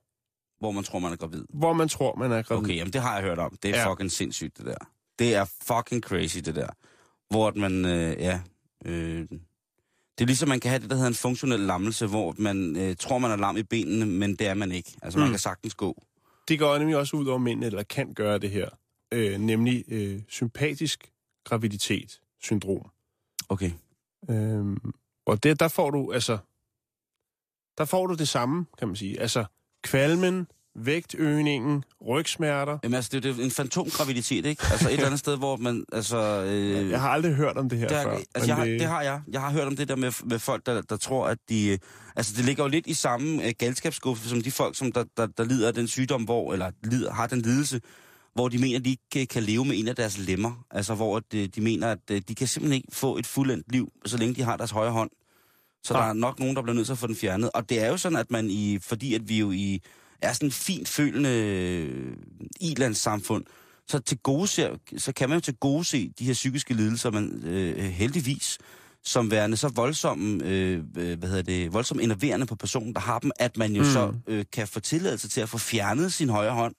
Hvor 0.60 0.70
man 0.72 0.84
tror, 0.84 0.98
man 0.98 1.12
er 1.12 1.16
gravid. 1.16 1.44
hvor 1.54 1.72
man 1.72 1.88
tror, 1.88 2.16
man 2.16 2.32
er 2.32 2.42
gravid. 2.42 2.64
Okay, 2.64 2.76
jamen 2.76 2.92
det 2.92 3.00
har 3.00 3.14
jeg 3.14 3.22
hørt 3.22 3.38
om. 3.38 3.56
Det 3.62 3.70
er 3.76 3.78
Ja. 3.80 3.90
fucking 3.92 4.10
sindssygt, 4.12 4.58
det 4.58 4.66
der. 4.66 4.74
Det 5.18 5.34
er 5.34 5.44
fucking 5.62 6.02
crazy, 6.02 6.38
det 6.38 6.54
der. 6.54 6.68
Hvor 7.30 7.52
man, 7.56 7.84
øh, 7.84 8.16
ja... 8.18 8.40
Øh, 8.84 9.28
det 10.18 10.24
er 10.24 10.26
ligesom, 10.26 10.48
man 10.48 10.60
kan 10.60 10.68
have 10.70 10.82
det, 10.82 10.90
der 10.90 10.96
hedder 10.96 11.08
en 11.08 11.14
funktionel 11.14 11.60
lammelse, 11.60 12.06
hvor 12.06 12.34
man 12.38 12.76
øh, 12.76 12.96
tror, 12.96 13.18
man 13.18 13.30
er 13.30 13.36
lam 13.36 13.56
i 13.56 13.62
benene, 13.62 14.06
men 14.06 14.34
det 14.34 14.46
er 14.46 14.54
man 14.54 14.72
ikke. 14.72 14.96
Altså, 15.02 15.18
man 15.18 15.28
Mm. 15.28 15.32
kan 15.32 15.38
sagtens 15.38 15.74
gå. 15.74 16.02
Det 16.48 16.58
går 16.58 16.78
nemlig 16.78 16.96
også 16.96 17.16
ud 17.16 17.26
over 17.26 17.38
mændene, 17.38 17.66
eller 17.66 17.82
kan 17.82 18.14
gøre 18.14 18.38
det 18.38 18.50
her. 18.50 18.68
Øh, 19.12 19.38
nemlig 19.40 19.84
øh, 19.88 20.20
sympatisk 20.28 21.12
graviditet-syndrom. 21.44 22.90
Okay. 23.48 23.70
Øh, 24.30 24.76
og 25.26 25.42
det, 25.42 25.60
der 25.60 25.68
får 25.68 25.90
du, 25.90 26.12
altså... 26.12 26.38
Der 27.78 27.84
får 27.84 28.06
du 28.06 28.14
det 28.14 28.28
samme, 28.28 28.66
kan 28.78 28.88
man 28.88 28.96
sige. 28.96 29.20
Altså, 29.20 29.44
kvalmen, 29.82 30.46
vægtøgningen, 30.76 31.84
rygsmerter. 32.08 32.78
Jamen 32.82 32.94
altså, 32.94 33.10
det 33.12 33.24
er 33.24 33.34
jo 33.34 33.42
en 33.42 33.50
fantomgraviditet, 33.50 34.46
ikke? 34.46 34.64
Altså 34.70 34.88
et 34.88 34.92
eller 34.92 35.06
andet 35.06 35.18
sted, 35.20 35.36
hvor 35.36 35.56
man, 35.56 35.84
altså... 35.92 36.44
Øh, 36.46 36.90
Jeg 36.90 37.00
har 37.00 37.08
aldrig 37.10 37.34
hørt 37.34 37.56
om 37.56 37.68
det 37.68 37.78
her 37.78 37.88
det, 37.88 37.96
har, 37.96 38.02
før. 38.04 38.18
altså, 38.34 38.46
jeg, 38.50 38.56
har, 38.56 38.64
det 38.64 38.82
har 38.84 39.02
jeg. 39.02 39.20
Jeg 39.32 39.40
har 39.40 39.50
hørt 39.50 39.66
om 39.66 39.76
det 39.76 39.88
der 39.88 39.96
med, 39.96 40.12
med 40.24 40.38
folk, 40.38 40.66
der, 40.66 40.82
der 40.82 40.96
tror, 40.96 41.26
at 41.26 41.38
de... 41.48 41.68
øh, 41.68 41.78
Altså, 42.16 42.32
det 42.36 42.44
ligger 42.44 42.62
jo 42.64 42.68
lidt 42.68 42.86
i 42.86 42.94
samme 42.94 43.44
øh, 43.46 43.52
galskabsskuffe, 43.58 44.28
som 44.28 44.42
de 44.42 44.50
folk, 44.50 44.76
som 44.76 44.92
der, 44.92 45.04
der, 45.16 45.26
der 45.26 45.44
lider 45.44 45.68
af 45.68 45.74
den 45.74 45.88
sygdom, 45.88 46.22
hvor, 46.22 46.52
eller 46.52 46.70
lider, 46.84 47.12
har 47.12 47.26
den 47.26 47.40
lidelse, 47.40 47.80
hvor 48.34 48.48
de 48.48 48.58
mener, 48.58 48.78
at 48.78 48.84
de 48.84 48.90
ikke 48.90 49.20
øh, 49.20 49.28
kan 49.28 49.42
leve 49.42 49.64
med 49.64 49.78
en 49.78 49.88
af 49.88 49.96
deres 49.96 50.18
lemmer. 50.18 50.64
Altså, 50.70 50.94
hvor 50.94 51.20
de, 51.32 51.46
de 51.46 51.60
mener, 51.60 51.88
at 51.90 51.98
øh, 52.10 52.22
de 52.28 52.34
kan 52.34 52.46
simpelthen 52.46 52.76
ikke 52.76 52.96
få 52.96 53.16
et 53.16 53.26
fuldendt 53.26 53.72
liv, 53.72 53.92
så 54.06 54.16
længe 54.16 54.34
de 54.34 54.42
har 54.42 54.56
deres 54.56 54.70
højre 54.70 54.90
hånd. 54.92 55.10
Så 55.84 55.94
Ah. 55.94 56.00
der 56.00 56.08
er 56.08 56.12
nok 56.12 56.38
nogen, 56.38 56.56
der 56.56 56.62
bliver 56.62 56.74
nødt 56.74 56.86
til 56.86 56.92
at 56.92 56.98
få 56.98 57.06
den 57.06 57.16
fjernet. 57.16 57.50
Og 57.54 57.68
det 57.68 57.80
er 57.80 57.88
jo 57.88 57.96
sådan, 57.96 58.18
at 58.18 58.30
man 58.30 58.50
i... 58.50 58.78
Fordi 58.78 59.14
at 59.14 59.28
vi 59.28 59.38
jo 59.38 59.50
i 59.50 59.82
er 60.22 60.32
sådan 60.32 60.48
en 60.48 60.52
fint 60.52 60.88
følende 60.88 61.30
øh, 61.30 62.16
ilandssamfund, 62.60 63.44
så, 63.88 63.98
til 63.98 64.18
gode 64.18 64.46
ser, 64.46 64.76
så 64.96 65.12
kan 65.12 65.28
man 65.28 65.36
jo 65.36 65.40
til 65.40 65.56
gode 65.56 65.84
se 65.84 66.12
de 66.18 66.24
her 66.24 66.32
psykiske 66.32 66.74
lidelser, 66.74 67.10
man 67.10 67.42
øh, 67.44 67.76
heldigvis 67.76 68.58
som 69.04 69.30
værende 69.30 69.56
så 69.56 69.68
voldsomme, 69.68 70.44
øh, 70.44 70.84
øh, 70.96 71.18
hvad 71.18 71.28
hedder 71.28 71.42
det, 71.42 71.72
voldsomt 71.72 72.00
innerverende 72.00 72.46
på 72.46 72.54
personen, 72.56 72.94
der 72.94 73.00
har 73.00 73.18
dem, 73.18 73.30
at 73.38 73.56
man 73.56 73.72
jo 73.72 73.82
mm. 73.82 73.88
så 73.88 74.14
øh, 74.26 74.44
kan 74.52 74.68
få 74.68 74.80
tilladelse 74.80 75.28
til 75.28 75.40
at 75.40 75.48
få 75.48 75.58
fjernet 75.58 76.12
sin 76.12 76.28
højre 76.28 76.54
hånd, 76.54 76.74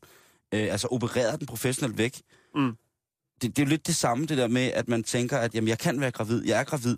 øh, 0.53 0.67
altså 0.71 0.88
opereret 0.88 1.39
den 1.39 1.47
professionelt 1.47 1.97
væk. 1.97 2.21
Mm. 2.55 2.71
Det, 3.41 3.55
det 3.55 3.59
er 3.59 3.65
jo 3.65 3.69
lidt 3.69 3.88
det 3.88 3.95
samme, 3.95 4.25
det 4.25 4.38
der 4.38 4.47
med, 4.47 4.62
at 4.62 4.88
man 4.88 5.03
tænker, 5.03 5.38
at 5.38 5.55
jamen, 5.55 5.67
jeg 5.67 5.79
kan 5.79 6.01
være 6.01 6.12
gravid, 6.12 6.45
jeg 6.45 6.59
er 6.59 6.63
gravid. 6.63 6.97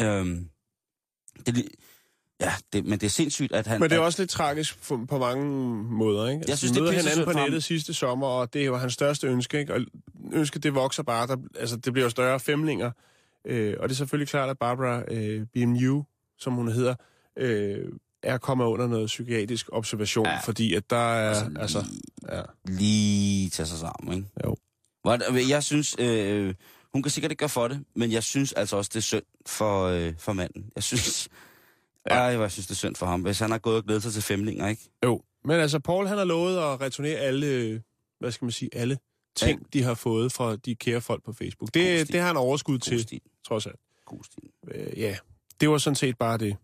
Øhm, 0.00 0.48
det, 1.46 1.68
ja, 2.40 2.52
det, 2.72 2.84
men 2.84 2.92
det 2.92 3.06
er 3.06 3.10
sindssygt, 3.10 3.52
at 3.52 3.66
han... 3.66 3.80
Men 3.80 3.90
det 3.90 3.96
er 3.96 4.00
også 4.00 4.22
lidt 4.22 4.30
tragisk 4.30 4.78
for, 4.80 5.04
på 5.08 5.18
mange 5.18 5.46
måder, 5.84 6.28
ikke? 6.28 6.36
Altså, 6.38 6.50
Jeg 6.50 6.58
synes, 6.58 6.70
vi 6.72 6.74
det 6.74 6.80
er 6.80 6.82
møder 6.82 6.94
pisse 6.94 7.10
hinanden 7.10 7.34
på 7.34 7.40
nettet 7.40 7.64
sidste 7.64 7.94
sommer, 7.94 8.26
og 8.26 8.52
det 8.52 8.62
er 8.62 8.66
jo 8.66 8.76
hans 8.76 8.92
største 8.92 9.26
ønske, 9.26 9.60
ikke? 9.60 9.74
Og 9.74 9.80
ønsket, 10.32 10.62
det 10.62 10.74
vokser 10.74 11.02
bare. 11.02 11.26
Der, 11.26 11.36
altså, 11.58 11.76
det 11.76 11.92
bliver 11.92 12.06
jo 12.06 12.10
større 12.10 12.40
femlinger. 12.40 12.90
Øh, 13.44 13.76
og 13.80 13.88
det 13.88 13.94
er 13.94 13.96
selvfølgelig 13.96 14.28
klart, 14.28 14.50
at 14.50 14.58
Barbara 14.58 15.02
øh, 15.08 15.46
BMU, 15.54 16.04
som 16.38 16.52
hun 16.52 16.72
hedder, 16.72 16.94
øh, 17.36 17.84
er 18.22 18.38
kommet 18.38 18.64
under 18.64 18.86
noget 18.86 19.06
psykiatrisk 19.06 19.68
observation, 19.72 20.26
ja. 20.26 20.38
Fordi 20.44 20.74
at 20.74 20.90
der 20.90 20.96
er... 20.96 21.28
Altså, 21.28 21.50
Altså, 21.60 21.84
ja. 22.32 22.42
lige 22.64 23.50
tage 23.50 23.66
sig 23.66 23.78
sammen, 23.78 24.14
ikke? 24.14 24.28
Jo. 24.44 24.56
Jeg 25.48 25.62
synes, 25.62 25.96
øh, 25.98 26.54
hun 26.92 27.02
kan 27.02 27.10
sikkert 27.10 27.32
ikke 27.32 27.40
gøre 27.40 27.48
for 27.48 27.68
det, 27.68 27.84
men 27.96 28.12
jeg 28.12 28.22
synes 28.22 28.52
altså 28.52 28.76
også, 28.76 28.90
det 28.94 28.96
er 28.98 29.02
synd 29.02 29.22
for, 29.46 29.84
øh, 29.84 30.12
for 30.18 30.32
manden. 30.32 30.70
Jeg 30.74 30.82
synes, 30.82 31.28
Ja. 32.10 32.14
ja. 32.16 32.20
ej, 32.20 32.34
hvor 32.34 32.44
jeg 32.44 32.50
synes, 32.52 32.66
det 32.66 32.72
er 32.74 32.76
synd 32.76 32.96
for 32.96 33.06
ham. 33.06 33.20
Hvis 33.20 33.38
han 33.38 33.50
har 33.50 33.58
gået 33.58 33.76
og 33.76 33.84
glædet 33.84 34.02
sig 34.02 34.12
til 34.12 34.22
femlinger, 34.22 34.68
ikke? 34.68 34.82
Jo. 35.04 35.22
Men 35.44 35.60
altså, 35.60 35.78
Paul, 35.78 36.06
han 36.06 36.18
har 36.18 36.24
lovet 36.24 36.56
at 36.58 36.80
returnere 36.80 37.16
alle, 37.18 37.82
hvad 38.20 38.32
skal 38.32 38.44
man 38.44 38.52
sige, 38.52 38.70
alle 38.72 38.98
ting, 39.36 39.72
de 39.72 39.82
har 39.82 39.94
fået 39.94 40.32
fra 40.32 40.56
de 40.56 40.74
kære 40.74 41.00
folk 41.00 41.24
på 41.24 41.32
Facebook. 41.32 41.74
Det, 41.74 42.08
det 42.12 42.20
har 42.20 42.26
han 42.26 42.36
overskud 42.36 42.74
God 42.74 42.78
til, 42.80 43.02
stil. 43.02 43.20
trods 43.48 43.66
alt. 43.66 43.76
God 44.06 44.20
stil. 44.24 44.50
Øh, 44.74 44.98
ja, 44.98 45.16
det 45.60 45.70
var 45.70 45.78
sådan 45.78 45.94
set 45.94 46.18
bare 46.18 46.38
det. 46.38 46.56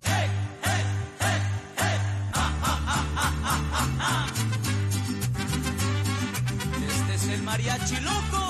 Este 6.89 7.15
es 7.15 7.29
el 7.35 7.43
mariachi 7.43 7.97
loco. 8.05 8.46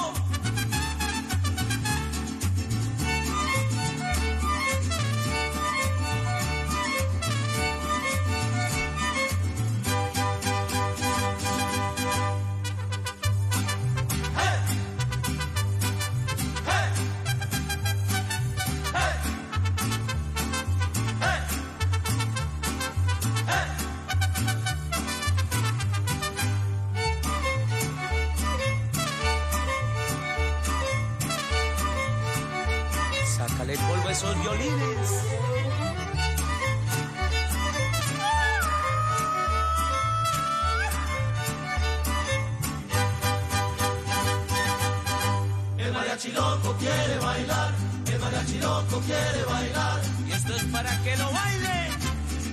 Loco 46.37 46.77
quiere 46.79 47.19
bailar, 47.19 47.73
el 48.13 48.19
mariachi 48.21 48.59
loco 48.59 49.01
quiere 49.07 49.43
bailar. 49.45 50.01
Y 50.29 50.33
esto 50.33 50.55
es 50.55 50.65
para 50.65 50.93
que 51.03 51.17
lo 51.17 51.33
baile. 51.33 51.77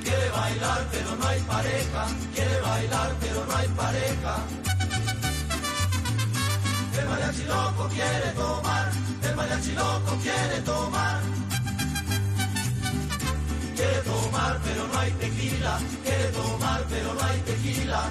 Quiere 0.04 0.30
bailar, 0.30 0.82
pero 0.92 1.16
no 1.20 1.28
hay 1.28 1.40
pareja. 1.42 2.02
Quiere 2.34 2.60
bailar, 2.62 3.10
pero 3.22 3.46
no 3.46 3.56
hay 3.56 3.68
pareja. 3.84 4.34
El 7.00 7.06
mariachi 7.10 7.44
loco 7.44 7.90
quiere 7.90 8.30
tomar, 8.42 8.92
el 9.28 9.36
mariachi 9.36 9.72
loco 9.74 10.12
quiere 10.26 10.58
tomar. 10.72 11.22
Quiere 13.76 14.00
tomar, 14.12 14.60
pero 14.66 14.88
no 14.88 15.00
hay 15.00 15.12
tequila. 15.12 15.80
Quiere 16.04 16.28
tomar, 16.40 16.80
pero 16.90 17.14
no 17.14 17.24
hay 17.24 17.40
tequila. 17.50 18.02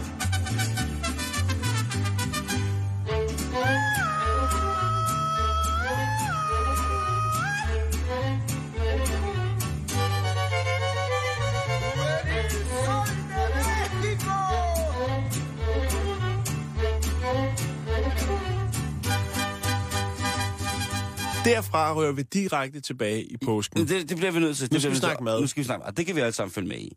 Derfra 21.45 21.95
rører 21.95 22.13
vi 22.13 22.23
direkte 22.23 22.81
tilbage 22.81 23.25
i 23.25 23.37
påsken. 23.37 23.89
Det, 23.89 24.09
det 24.09 24.17
bliver 24.17 24.33
vi 24.33 24.41
nødt 24.41 24.57
til. 24.57 24.67
Det 24.67 24.73
Nu 24.73 24.81
skal 24.81 24.91
vi 24.91 24.97
snakke 24.97 25.25
mad. 25.25 25.41
Nu 25.41 25.47
skal 25.47 25.61
vi 25.61 25.65
snakke 25.65 25.85
mad. 25.85 25.93
Det 25.93 26.07
kan 26.07 26.17
vi 26.17 26.21
alle 26.21 26.33
sammen 26.33 26.53
følge 26.53 26.69
med 26.69 26.79
i. 26.79 26.97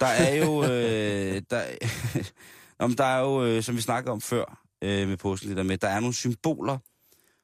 Der 0.00 0.06
er 0.06 0.34
jo... 0.34 0.62
Øh, 0.64 1.42
der, 1.50 1.62
Nå, 2.80 2.86
men 2.86 2.98
der 2.98 3.04
er 3.04 3.20
jo, 3.20 3.44
øh, 3.44 3.62
som 3.62 3.76
vi 3.76 3.80
snakkede 3.80 4.12
om 4.12 4.20
før 4.20 4.64
øh, 4.82 5.08
med 5.08 5.16
påsken, 5.16 5.48
det 5.48 5.56
der 5.56 5.62
med, 5.62 5.78
der 5.78 5.88
er 5.88 6.00
nogle 6.00 6.14
symboler, 6.14 6.78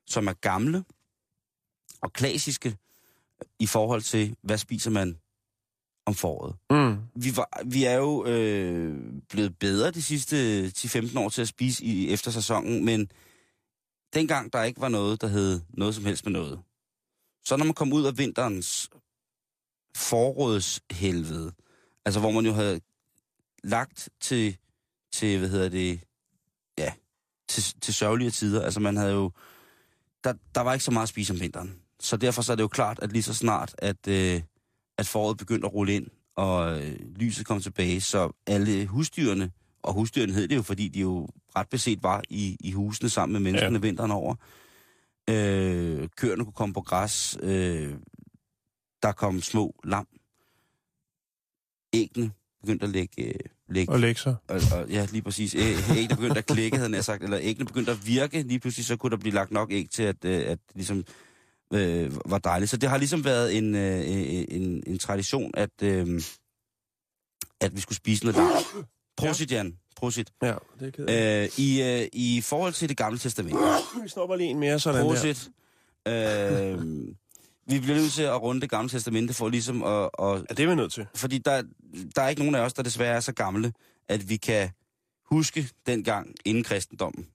som 0.06 0.26
er 0.26 0.32
gamle 0.32 0.84
og 2.02 2.12
klassiske, 2.12 2.76
i 3.58 3.66
forhold 3.66 4.02
til, 4.02 4.36
hvad 4.42 4.58
spiser 4.58 4.90
man 4.90 5.16
om 6.06 6.14
foråret. 6.14 6.54
Mm. 6.70 6.96
Vi, 7.14 7.36
var, 7.36 7.62
vi 7.64 7.84
er 7.84 7.94
jo 7.94 8.26
øh, 8.26 8.96
blevet 9.28 9.58
bedre 9.58 9.90
de 9.90 10.02
sidste 10.02 10.66
10-15 10.66 11.18
år 11.18 11.28
til 11.28 11.42
at 11.42 11.48
spise 11.48 11.84
i 11.84 12.10
efter 12.12 12.30
sæsonen, 12.30 12.84
men 12.84 13.10
dengang 14.14 14.52
der 14.52 14.62
ikke 14.62 14.80
var 14.80 14.88
noget, 14.88 15.20
der 15.20 15.26
hed 15.26 15.60
noget 15.68 15.94
som 15.94 16.04
helst 16.04 16.24
med 16.24 16.32
noget. 16.32 16.60
Så 17.44 17.56
når 17.56 17.64
man 17.64 17.74
kom 17.74 17.92
ud 17.92 18.04
af 18.04 18.18
vinterens 18.18 18.90
forrådshelvede, 19.96 21.52
altså 22.04 22.20
hvor 22.20 22.30
man 22.30 22.46
jo 22.46 22.52
havde 22.52 22.80
lagt 23.64 24.08
til, 24.20 24.56
til 25.12 25.38
hvad 25.38 25.48
hedder 25.48 25.68
det, 25.68 26.00
ja, 26.78 26.92
til, 27.48 27.80
til 27.80 27.94
sørgelige 27.94 28.30
tider. 28.30 28.64
Altså 28.64 28.80
man 28.80 28.96
havde 28.96 29.12
jo, 29.12 29.30
der, 30.24 30.34
der 30.54 30.60
var 30.60 30.72
ikke 30.72 30.84
så 30.84 30.90
meget 30.90 31.02
at 31.02 31.08
spise 31.08 31.32
om 31.32 31.40
vinteren. 31.40 31.80
Så 32.00 32.16
derfor 32.16 32.42
så 32.42 32.52
er 32.52 32.56
det 32.56 32.62
jo 32.62 32.68
klart, 32.68 32.98
at 33.02 33.12
lige 33.12 33.22
så 33.22 33.34
snart, 33.34 33.74
at, 33.78 34.08
øh, 34.08 34.42
at 34.98 35.06
foråret 35.06 35.36
begyndte 35.36 35.66
at 35.66 35.74
rulle 35.74 35.94
ind, 35.94 36.06
og 36.36 36.82
øh, 36.82 37.00
lyset 37.16 37.46
kom 37.46 37.60
tilbage, 37.60 38.00
så 38.00 38.32
alle 38.46 38.86
husdyrene, 38.86 39.50
og 39.82 39.92
husdyrene 39.92 40.32
hed 40.32 40.48
det 40.48 40.56
jo, 40.56 40.62
fordi 40.62 40.88
de 40.88 41.00
jo 41.00 41.28
ret 41.56 41.68
beset 41.68 42.02
var 42.02 42.22
i, 42.28 42.56
i 42.60 42.72
husene 42.72 43.08
sammen 43.08 43.32
med 43.32 43.40
menneskene 43.40 43.78
ja. 43.78 43.80
vinteren 43.80 44.10
over. 44.10 44.34
Øh, 45.30 46.08
køerne 46.16 46.44
kunne 46.44 46.52
komme 46.52 46.72
på 46.74 46.80
græs, 46.80 47.38
øh, 47.42 47.94
der 49.02 49.12
kom 49.12 49.40
små 49.40 49.74
lam. 49.84 50.06
Æggene 51.92 52.30
begyndte 52.60 52.84
at 52.84 52.90
lægge, 52.90 53.24
øh, 53.24 53.34
lægge 53.68 53.92
Og 53.92 54.00
lektier. 54.00 54.34
og, 54.48 54.60
og, 54.72 54.88
ja, 54.88 55.06
lige 55.12 55.22
præcis. 55.22 55.54
Æ, 55.54 55.58
æggene 55.96 56.16
begyndte 56.16 56.38
at 56.38 56.46
klække, 56.46 56.76
havde 56.76 56.94
jeg 56.94 57.04
sagt, 57.04 57.22
eller 57.22 57.38
æggene 57.42 57.66
begyndte 57.66 57.92
at 57.92 58.06
virke. 58.06 58.42
Lige 58.42 58.60
pludselig 58.60 58.86
så 58.86 58.96
kunne 58.96 59.10
der 59.10 59.16
blive 59.16 59.34
lagt 59.34 59.50
nok 59.50 59.72
æg 59.72 59.90
til, 59.90 60.02
at, 60.02 60.24
øh, 60.24 60.50
at 60.50 60.58
det 60.68 60.76
ligesom 60.76 61.04
øh, 61.72 62.12
var 62.26 62.38
dejligt. 62.38 62.70
Så 62.70 62.76
det 62.76 62.88
har 62.88 62.98
ligesom 62.98 63.24
været 63.24 63.58
en, 63.58 63.74
øh, 63.74 64.00
en, 64.48 64.82
en 64.86 64.98
tradition, 64.98 65.50
at, 65.54 65.82
øh, 65.82 66.20
at 67.60 67.76
vi 67.76 67.80
skulle 67.80 67.96
spise 67.96 68.24
noget 68.24 68.36
lam. 68.36 68.84
Prosit, 69.16 69.52
Jan. 69.52 69.79
Prosit. 69.96 70.30
Ja, 70.42 70.54
det 70.80 70.94
er. 71.08 71.42
Øh, 71.42 71.48
i, 71.58 71.82
øh, 71.82 72.08
I 72.12 72.40
forhold 72.40 72.72
til 72.72 72.88
det 72.88 72.96
gamle 72.96 73.18
testament. 73.18 73.56
Vi 74.02 74.08
snupper 74.08 74.36
lige 74.36 74.50
en 74.50 74.58
mere 74.58 74.78
sådan 74.78 75.00
der. 75.00 75.06
Prosit. 75.06 75.48
Øh, 76.08 76.78
vi 77.66 77.80
bliver 77.80 77.96
nødt 77.96 78.12
til 78.12 78.22
at 78.22 78.42
runde 78.42 78.60
det 78.60 78.70
gamle 78.70 78.88
testamente 78.88 79.34
for 79.34 79.48
ligesom 79.48 79.82
at, 79.82 80.10
at 80.18 80.28
Ja, 80.36 80.54
det 80.54 80.60
er 80.60 80.66
vi 80.68 80.74
nødt 80.74 80.92
til. 80.92 81.06
fordi 81.14 81.38
der, 81.38 81.62
der 82.16 82.22
er 82.22 82.28
ikke 82.28 82.40
nogen 82.42 82.54
af 82.54 82.60
os, 82.60 82.72
der 82.72 82.82
desværre 82.82 83.14
er 83.16 83.20
så 83.20 83.32
gamle, 83.32 83.72
at 84.08 84.28
vi 84.28 84.36
kan 84.36 84.70
huske 85.30 85.68
dengang 85.86 86.34
inden 86.44 86.64
kristendommen 86.64 87.26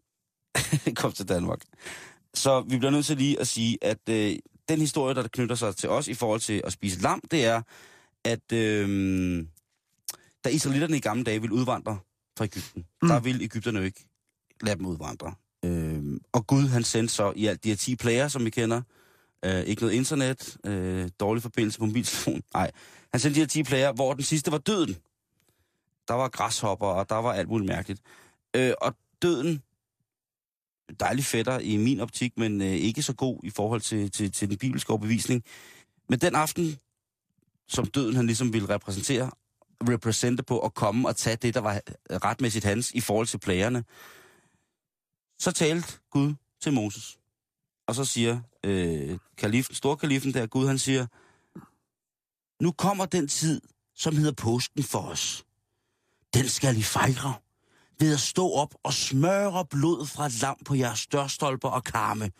kom 0.95 1.11
til 1.11 1.29
Danmark. 1.29 1.59
Så 2.33 2.61
vi 2.61 2.77
bliver 2.77 2.91
nødt 2.91 3.05
til 3.05 3.17
lige 3.17 3.39
at 3.39 3.47
sige, 3.47 3.77
at 3.81 4.09
øh, 4.09 4.35
den 4.69 4.79
historie, 4.79 5.15
der 5.15 5.27
knytter 5.27 5.55
sig 5.55 5.75
til 5.75 5.89
os 5.89 6.07
i 6.07 6.13
forhold 6.13 6.39
til 6.39 6.61
at 6.63 6.73
spise 6.73 7.01
lam, 7.01 7.21
det 7.31 7.45
er, 7.45 7.61
at 8.23 8.51
øh, 8.53 9.45
da 10.43 10.49
israelitterne 10.49 10.97
i 10.97 10.99
gamle 10.99 11.23
dage 11.23 11.41
ville 11.41 11.55
udvandre 11.55 11.97
fra 12.37 12.45
Ægypten, 12.45 12.85
mm. 13.01 13.07
der 13.07 13.19
ville 13.19 13.43
Ægypterne 13.43 13.79
jo 13.79 13.85
ikke 13.85 14.05
lade 14.61 14.77
dem 14.77 14.85
udvandre. 14.85 15.33
Øh, 15.65 16.19
og 16.31 16.47
Gud, 16.47 16.67
han 16.67 16.83
sendte 16.83 17.13
så 17.13 17.33
i 17.35 17.45
alt 17.45 17.63
de 17.63 17.69
her 17.69 17.75
10 17.75 17.95
plager, 17.95 18.27
som 18.27 18.45
vi 18.45 18.49
kender, 18.49 18.81
øh, 19.45 19.61
ikke 19.63 19.81
noget 19.81 19.93
internet, 19.95 20.57
øh, 20.65 21.09
dårlig 21.19 21.43
forbindelse 21.43 21.79
på 21.79 21.85
mobiltelefon, 21.85 22.41
nej. 22.53 22.71
Han 23.11 23.19
sendte 23.19 23.35
de 23.35 23.41
her 23.41 23.47
10 23.47 23.63
plager, 23.63 23.91
hvor 23.91 24.13
den 24.13 24.23
sidste 24.23 24.51
var 24.51 24.57
døden. 24.57 24.95
Der 26.07 26.13
var 26.13 26.29
græshopper, 26.29 26.87
og 26.87 27.09
der 27.09 27.15
var 27.15 27.33
alt 27.33 27.49
muligt 27.49 27.69
mærkeligt. 27.69 28.01
Øh, 28.55 28.73
og 28.81 28.95
døden, 29.21 29.63
dejlig 30.99 31.25
fætter 31.25 31.59
i 31.59 31.77
min 31.77 31.99
optik, 31.99 32.37
men 32.37 32.61
øh, 32.61 32.67
ikke 32.67 33.03
så 33.03 33.13
god 33.13 33.39
i 33.43 33.49
forhold 33.49 33.81
til, 33.81 34.11
til, 34.11 34.31
til 34.31 34.49
den 34.49 34.57
bibelske 34.57 34.89
overbevisning. 34.89 35.43
Men 36.09 36.19
den 36.19 36.35
aften, 36.35 36.77
som 37.67 37.85
døden 37.85 38.15
han 38.15 38.25
ligesom 38.25 38.53
ville 38.53 38.69
repræsentere, 38.69 39.31
repræsentere 39.89 40.43
på 40.43 40.59
at 40.59 40.73
komme 40.73 41.07
og 41.07 41.15
tage 41.15 41.35
det, 41.35 41.53
der 41.53 41.61
var 41.61 41.81
retmæssigt 42.09 42.65
hans 42.65 42.91
i 42.91 43.01
forhold 43.01 43.27
til 43.27 43.37
plagerne, 43.37 43.83
så 45.39 45.51
talte 45.51 45.93
Gud 46.09 46.33
til 46.61 46.73
Moses. 46.73 47.17
Og 47.87 47.95
så 47.95 48.05
siger 48.05 48.39
øh, 48.63 49.17
kalifen, 49.37 49.75
storkalifen 49.75 50.33
der, 50.33 50.47
Gud, 50.47 50.67
han 50.67 50.79
siger, 50.79 51.07
nu 52.63 52.71
kommer 52.71 53.05
den 53.05 53.27
tid, 53.27 53.61
som 53.95 54.15
hedder 54.15 54.31
påsken 54.31 54.83
for 54.83 54.99
os. 54.99 55.45
Den 56.33 56.49
skal 56.49 56.77
I 56.77 56.83
fejre 56.83 57.33
ved 57.99 58.13
at 58.13 58.19
stå 58.19 58.51
op 58.51 58.75
og 58.83 58.93
smøre 58.93 59.65
blod 59.65 60.05
fra 60.05 60.25
et 60.25 60.41
lam 60.41 60.57
på 60.65 60.75
jeres 60.75 61.07
dørstolper 61.07 61.69
og 61.69 61.83
karme, 61.83 62.31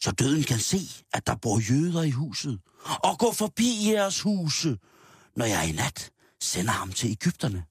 så 0.00 0.10
døden 0.10 0.42
kan 0.42 0.58
se, 0.58 0.78
at 1.12 1.26
der 1.26 1.34
bor 1.34 1.72
jøder 1.72 2.02
i 2.02 2.10
huset, 2.10 2.60
og 3.04 3.18
gå 3.18 3.32
forbi 3.32 3.90
jeres 3.90 4.20
huse, 4.20 4.78
når 5.36 5.44
jeg 5.44 5.68
i 5.68 5.72
nat 5.72 6.12
sender 6.42 6.72
ham 6.72 6.92
til 6.92 7.10
Ægypterne. 7.10 7.64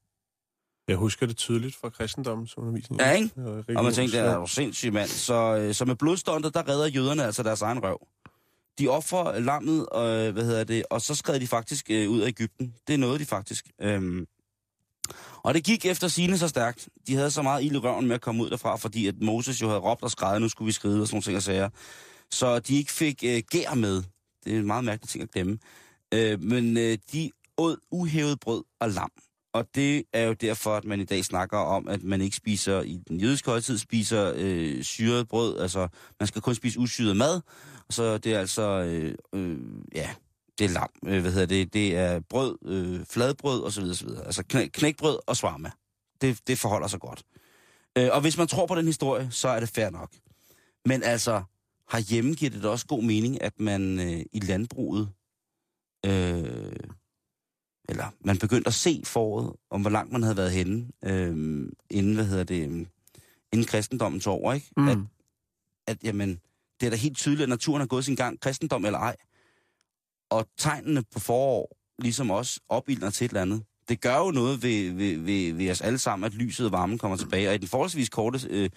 Jeg 0.88 0.97
husker 0.97 1.26
det 1.26 1.38
tydeligt 1.38 1.76
fra 1.76 1.89
kristendommens 1.89 2.57
undervisning. 2.57 3.01
Ja, 3.01 3.11
ikke? 3.11 3.32
Og 3.78 3.84
man 3.84 3.93
tænkte, 3.93 4.17
det 4.17 4.26
er 4.26 4.36
jo 4.36 4.47
sindssygt, 4.47 4.93
mand. 4.93 5.09
Så, 5.09 5.55
øh, 5.55 5.76
så 5.76 5.86
med 5.86 5.95
blodstundet, 5.95 6.53
der 6.53 6.69
redder 6.69 6.88
jøderne 6.88 7.24
altså 7.24 7.43
deres 7.43 7.61
egen 7.61 7.84
røv. 7.84 8.07
De 8.80 8.88
offrer 8.88 9.39
lammet, 9.39 9.86
og, 9.86 10.09
øh, 10.09 10.34
hvad 10.34 10.45
hedder 10.45 10.63
det, 10.63 10.84
og 10.89 11.01
så 11.01 11.15
skred 11.15 11.39
de 11.39 11.47
faktisk 11.47 11.86
øh, 11.89 12.09
ud 12.09 12.19
af 12.19 12.28
Ægypten. 12.28 12.74
Det 12.88 12.99
nåede 12.99 13.19
de 13.19 13.26
faktisk. 13.26 13.65
Øhm, 13.82 14.26
og 15.43 15.53
det 15.53 15.63
gik 15.63 15.86
efter 15.86 16.07
sine 16.07 16.38
så 16.38 16.47
stærkt. 16.47 16.89
De 17.07 17.15
havde 17.15 17.32
så 17.32 17.41
meget 17.41 17.63
ild 17.63 17.76
i 17.76 17.78
røven 17.78 18.07
med 18.07 18.15
at 18.15 18.22
komme 18.22 18.43
ud 18.43 18.49
derfra, 18.49 18.76
fordi 18.76 19.07
at 19.07 19.15
Moses 19.22 19.61
jo 19.61 19.67
havde 19.67 19.80
råbt 19.80 20.03
og 20.03 20.11
skrevet, 20.11 20.41
nu 20.41 20.49
skulle 20.49 20.65
vi 20.65 20.72
skride 20.72 21.01
og 21.01 21.07
sådan 21.07 21.15
nogle 21.15 21.24
ting 21.24 21.38
og 21.38 21.43
sager. 21.43 21.69
Så 22.32 22.59
de 22.59 22.78
ikke 22.78 22.91
fik 22.91 23.24
øh, 23.26 23.43
gær 23.49 23.74
med. 23.74 24.03
Det 24.43 24.55
er 24.55 24.59
en 24.59 24.65
meget 24.65 24.84
mærkelig 24.84 25.09
ting 25.09 25.24
at 25.24 25.32
glemme. 25.32 25.57
Øh, 26.13 26.41
men 26.41 26.78
øh, 26.78 26.97
de 27.13 27.32
åd 27.58 27.78
uhævet 27.91 28.39
brød 28.39 28.64
og 28.80 28.89
lam. 28.89 29.12
Og 29.54 29.66
det 29.76 30.04
er 30.14 30.24
jo 30.24 30.34
derfor, 30.34 30.76
at 30.76 30.86
man 30.86 30.99
i 30.99 31.04
dag 31.04 31.26
snakker 31.26 31.58
om, 31.58 31.88
at 31.88 32.04
man 32.04 32.22
ikke 32.22 32.36
spiser, 32.36 32.82
i 32.82 32.97
den 33.08 33.20
jødiske 33.20 33.49
højtid, 33.49 33.78
spiser 33.78 34.34
øh, 34.36 34.84
syret 34.84 35.28
brød. 35.28 35.60
Altså, 35.60 35.88
man 36.20 36.28
skal 36.28 36.41
kun 36.41 36.56
spise 36.56 36.80
usyret 36.80 37.18
mad. 37.18 37.41
Og 37.88 37.93
så 37.93 38.18
det 38.18 38.34
er 38.34 38.39
altså, 38.39 38.62
øh, 38.62 39.16
øh, 39.34 39.60
ja, 39.95 40.10
det 40.60 40.66
er 40.66 40.70
lam. 40.70 40.89
Øh, 41.06 41.22
hvad 41.22 41.32
hedder 41.32 41.45
det? 41.45 41.74
Det 41.74 41.95
er 41.95 42.20
brød, 42.20 42.58
øh, 42.66 43.06
fladbrød 43.06 43.64
osv. 43.64 43.84
osv. 43.84 44.10
Altså 44.26 44.43
knæ, 44.43 44.68
knækbrød 44.68 45.20
og 45.28 45.38
svarme. 45.38 45.72
Det, 46.22 46.47
det 46.47 46.60
forholder 46.60 46.88
sig 46.88 46.99
godt. 46.99 47.24
Øh, 47.97 48.10
og 48.12 48.22
hvis 48.22 48.38
man 48.38 48.47
tror 48.47 48.66
på 48.66 48.76
den 48.76 48.86
historie, 48.86 49.32
så 49.32 49.47
er 49.47 49.60
det 49.60 49.70
fair 49.70 49.89
nok. 49.89 50.12
Men 50.86 51.04
altså, 51.04 51.43
herhjemme 51.91 52.34
giver 52.34 52.52
det 52.52 52.64
da 52.64 52.68
også 52.68 52.88
god 52.88 53.04
mening, 53.04 53.41
at 53.41 53.60
man 53.60 53.99
øh, 53.99 54.26
i 54.34 54.39
landbruget 54.39 55.10
øh, 56.06 56.74
eller 57.91 58.05
man 58.25 58.37
begyndte 58.37 58.67
at 58.67 58.73
se 58.73 59.01
foråret, 59.05 59.53
om 59.69 59.81
hvor 59.81 59.89
langt 59.89 60.11
man 60.11 60.23
havde 60.23 60.37
været 60.37 60.51
henne, 60.51 60.87
øh, 61.05 61.67
inden, 61.89 62.15
hvad 62.15 62.25
hedder 62.25 62.43
det, 62.43 62.87
inden 63.51 63.65
kristendommen 63.65 64.21
tog 64.21 64.33
over, 64.33 64.53
ikke? 64.53 64.67
Mm. 64.77 64.87
At, 64.87 64.97
at, 65.87 65.97
jamen, 66.03 66.39
det 66.79 66.85
er 66.85 66.89
da 66.89 66.95
helt 66.95 67.17
tydeligt, 67.17 67.43
at 67.43 67.49
naturen 67.49 67.79
har 67.79 67.87
gået 67.87 68.05
sin 68.05 68.15
gang, 68.15 68.39
kristendom 68.39 68.85
eller 68.85 68.99
ej. 68.99 69.15
Og 70.29 70.47
tegnene 70.57 71.03
på 71.13 71.19
forår, 71.19 71.77
ligesom 71.99 72.31
også, 72.31 72.59
opildner 72.69 73.09
til 73.09 73.25
et 73.25 73.29
eller 73.29 73.41
andet. 73.41 73.63
Det 73.89 74.01
gør 74.01 74.17
jo 74.17 74.31
noget 74.31 74.63
ved, 74.63 74.91
ved, 74.91 75.17
ved, 75.17 75.53
ved 75.53 75.71
os 75.71 75.81
alle 75.81 75.97
sammen, 75.97 76.25
at 76.25 76.33
lyset 76.33 76.65
og 76.65 76.71
varmen 76.71 76.97
kommer 76.97 77.17
tilbage. 77.17 77.49
Og 77.49 77.55
i 77.55 77.57
den 77.57 77.67
forholdsvis 77.67 78.09
korte 78.09 78.47
øh, 78.49 78.69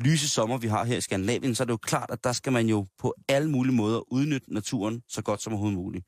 lyse 0.00 0.28
sommer, 0.28 0.58
vi 0.58 0.66
har 0.66 0.84
her 0.84 0.96
i 0.96 1.00
Skandinavien, 1.00 1.54
så 1.54 1.62
er 1.62 1.64
det 1.64 1.72
jo 1.72 1.76
klart, 1.76 2.10
at 2.10 2.24
der 2.24 2.32
skal 2.32 2.52
man 2.52 2.66
jo 2.66 2.86
på 2.98 3.14
alle 3.28 3.50
mulige 3.50 3.74
måder 3.74 4.12
udnytte 4.12 4.54
naturen 4.54 5.02
så 5.08 5.22
godt 5.22 5.42
som 5.42 5.52
overhovedet 5.52 5.78
muligt. 5.78 6.06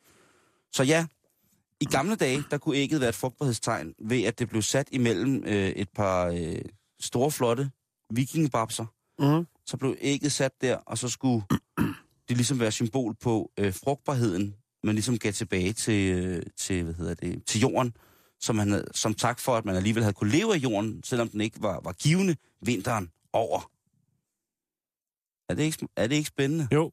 Så 0.72 0.82
ja, 0.82 1.06
i 1.81 1.85
gamle 1.85 2.16
dage, 2.16 2.45
der 2.51 2.59
kunne 2.59 2.77
ægget 2.77 3.01
være 3.01 3.09
et 3.09 3.14
frugtbarhedstegn 3.14 3.95
ved, 3.99 4.22
at 4.22 4.39
det 4.39 4.49
blev 4.49 4.62
sat 4.62 4.89
imellem 4.93 5.45
øh, 5.47 5.68
et 5.68 5.89
par 5.95 6.27
øh, 6.27 6.59
store, 7.01 7.31
flotte 7.31 7.70
vikingebabser. 8.11 8.87
Mhm. 9.18 9.47
Så 9.66 9.77
blev 9.77 9.97
ægget 10.01 10.33
sat 10.33 10.53
der, 10.61 10.77
og 10.77 10.99
så 10.99 11.09
skulle 11.09 11.45
det 12.29 12.37
ligesom 12.37 12.61
være 12.61 12.72
symbol 12.72 13.14
på 13.14 13.51
øh, 13.59 13.75
frugtbarheden, 13.75 14.55
man 14.85 14.95
ligesom 14.95 15.18
gav 15.18 15.33
tilbage 15.33 15.72
til, 15.72 16.14
øh, 16.14 16.43
til, 16.57 16.83
hvad 16.85 16.95
hedder 16.95 17.14
det, 17.14 17.47
til 17.47 17.61
jorden, 17.61 17.97
som, 18.41 18.57
man, 18.57 18.70
havde- 18.70 18.87
som 18.95 19.14
tak 19.14 19.39
for, 19.41 19.57
at 19.57 19.64
man 19.64 19.77
alligevel 19.77 20.03
havde 20.03 20.14
kunne 20.14 20.31
leve 20.33 20.55
af 20.55 20.59
jorden, 20.59 21.03
selvom 21.03 21.29
den 21.29 21.41
ikke 21.41 21.62
var, 21.62 21.81
var 21.85 21.93
givende 21.93 22.37
vinteren 22.62 23.11
over. 23.33 23.70
Er 25.49 25.55
det 25.55 25.62
ikke, 25.62 25.89
er 25.97 26.07
det 26.07 26.16
ikke 26.16 26.29
spændende? 26.29 26.68
Jo. 26.72 26.93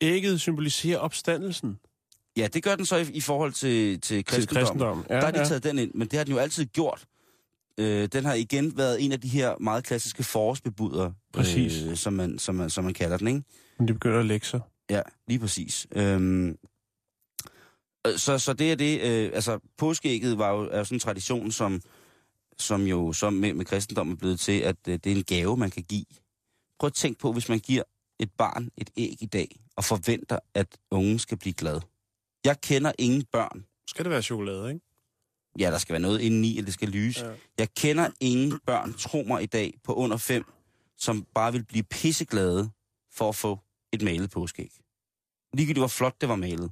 Ægget 0.00 0.40
symboliserer 0.40 0.98
opstandelsen 0.98 1.78
Ja, 2.36 2.46
det 2.46 2.62
gør 2.62 2.76
den 2.76 2.86
så 2.86 2.96
i, 2.96 3.10
i 3.12 3.20
forhold 3.20 3.52
til, 3.52 3.92
til 3.92 4.00
til 4.00 4.24
kristendommen. 4.24 4.66
kristendommen. 4.66 5.04
Ja, 5.10 5.14
der 5.14 5.24
har 5.24 5.30
de 5.30 5.48
taget 5.48 5.64
den 5.64 5.78
ind, 5.78 5.90
men 5.94 6.08
det 6.08 6.16
har 6.16 6.24
den 6.24 6.32
jo 6.34 6.38
altid 6.38 6.64
gjort. 6.64 7.04
Øh, 7.78 8.08
den 8.12 8.24
har 8.24 8.34
igen 8.34 8.76
været 8.76 9.04
en 9.04 9.12
af 9.12 9.20
de 9.20 9.28
her 9.28 9.54
meget 9.60 9.84
klassiske 9.84 10.22
forårsbebuder, 10.22 11.12
Præcis. 11.32 11.82
Øh, 11.82 11.96
som, 11.96 12.12
man, 12.12 12.38
som, 12.38 12.54
man, 12.54 12.70
som 12.70 12.84
man 12.84 12.94
kalder 12.94 13.16
den, 13.16 13.28
ikke? 13.28 13.42
Men 13.78 13.88
de 13.88 13.92
begynder 13.92 14.18
at 14.18 14.26
lægge 14.26 14.46
sig. 14.46 14.60
Ja, 14.90 15.02
lige 15.28 15.38
præcis. 15.38 15.86
Øhm, 15.92 16.48
øh, 18.06 18.16
så, 18.16 18.38
så 18.38 18.52
det 18.52 18.72
er 18.72 18.76
det, 18.76 19.00
øh, 19.00 19.30
altså 19.34 19.58
påskeægget 19.78 20.38
var 20.38 20.50
jo, 20.50 20.68
er 20.70 20.78
jo 20.78 20.84
sådan 20.84 20.96
en 20.96 21.00
tradition, 21.00 21.52
som, 21.52 21.80
som 22.58 22.82
jo 22.82 23.12
som 23.12 23.32
med, 23.32 23.54
med 23.54 23.64
kristendommen 23.64 24.12
er 24.12 24.18
blevet 24.18 24.40
til, 24.40 24.60
at 24.60 24.76
øh, 24.88 24.98
det 25.04 25.12
er 25.12 25.16
en 25.16 25.24
gave, 25.24 25.56
man 25.56 25.70
kan 25.70 25.82
give. 25.82 26.04
Prøv 26.78 26.86
at 26.86 26.94
tænke 26.94 27.18
på, 27.20 27.32
hvis 27.32 27.48
man 27.48 27.58
giver 27.58 27.82
et 28.18 28.30
barn 28.38 28.68
et 28.76 28.90
æg 28.96 29.16
i 29.20 29.26
dag, 29.26 29.60
og 29.76 29.84
forventer, 29.84 30.38
at 30.54 30.66
ungen 30.90 31.18
skal 31.18 31.38
blive 31.38 31.52
glad. 31.54 31.80
Jeg 32.46 32.60
kender 32.60 32.92
ingen 32.98 33.24
børn. 33.32 33.66
Skal 33.88 34.04
det 34.04 34.10
være 34.10 34.22
chokolade, 34.22 34.68
ikke? 34.68 34.80
Ja, 35.58 35.70
der 35.70 35.78
skal 35.78 35.92
være 35.92 36.02
noget 36.02 36.20
indeni, 36.20 36.50
eller 36.50 36.64
det 36.64 36.74
skal 36.74 36.88
lyse. 36.88 37.26
Ja. 37.26 37.34
Jeg 37.58 37.74
kender 37.74 38.10
ingen 38.20 38.60
børn, 38.66 38.94
tro 38.94 39.22
mig 39.22 39.42
i 39.42 39.46
dag, 39.46 39.74
på 39.84 39.94
under 39.94 40.16
fem, 40.16 40.44
som 40.96 41.26
bare 41.34 41.52
vil 41.52 41.64
blive 41.64 41.84
pisseglade 41.84 42.70
for 43.12 43.28
at 43.28 43.34
få 43.34 43.58
et 43.92 44.02
malet 44.02 44.30
påskæg. 44.30 44.70
Ligegyldigt 45.54 45.80
hvor 45.80 45.88
flot 45.88 46.20
det 46.20 46.28
var 46.28 46.36
malet. 46.36 46.70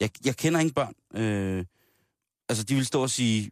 Jeg, 0.00 0.10
jeg 0.24 0.36
kender 0.36 0.60
ingen 0.60 0.74
børn. 0.74 0.94
Øh, 1.22 1.64
altså, 2.48 2.64
de 2.64 2.74
vil 2.74 2.86
stå 2.86 3.02
og 3.02 3.10
sige, 3.10 3.50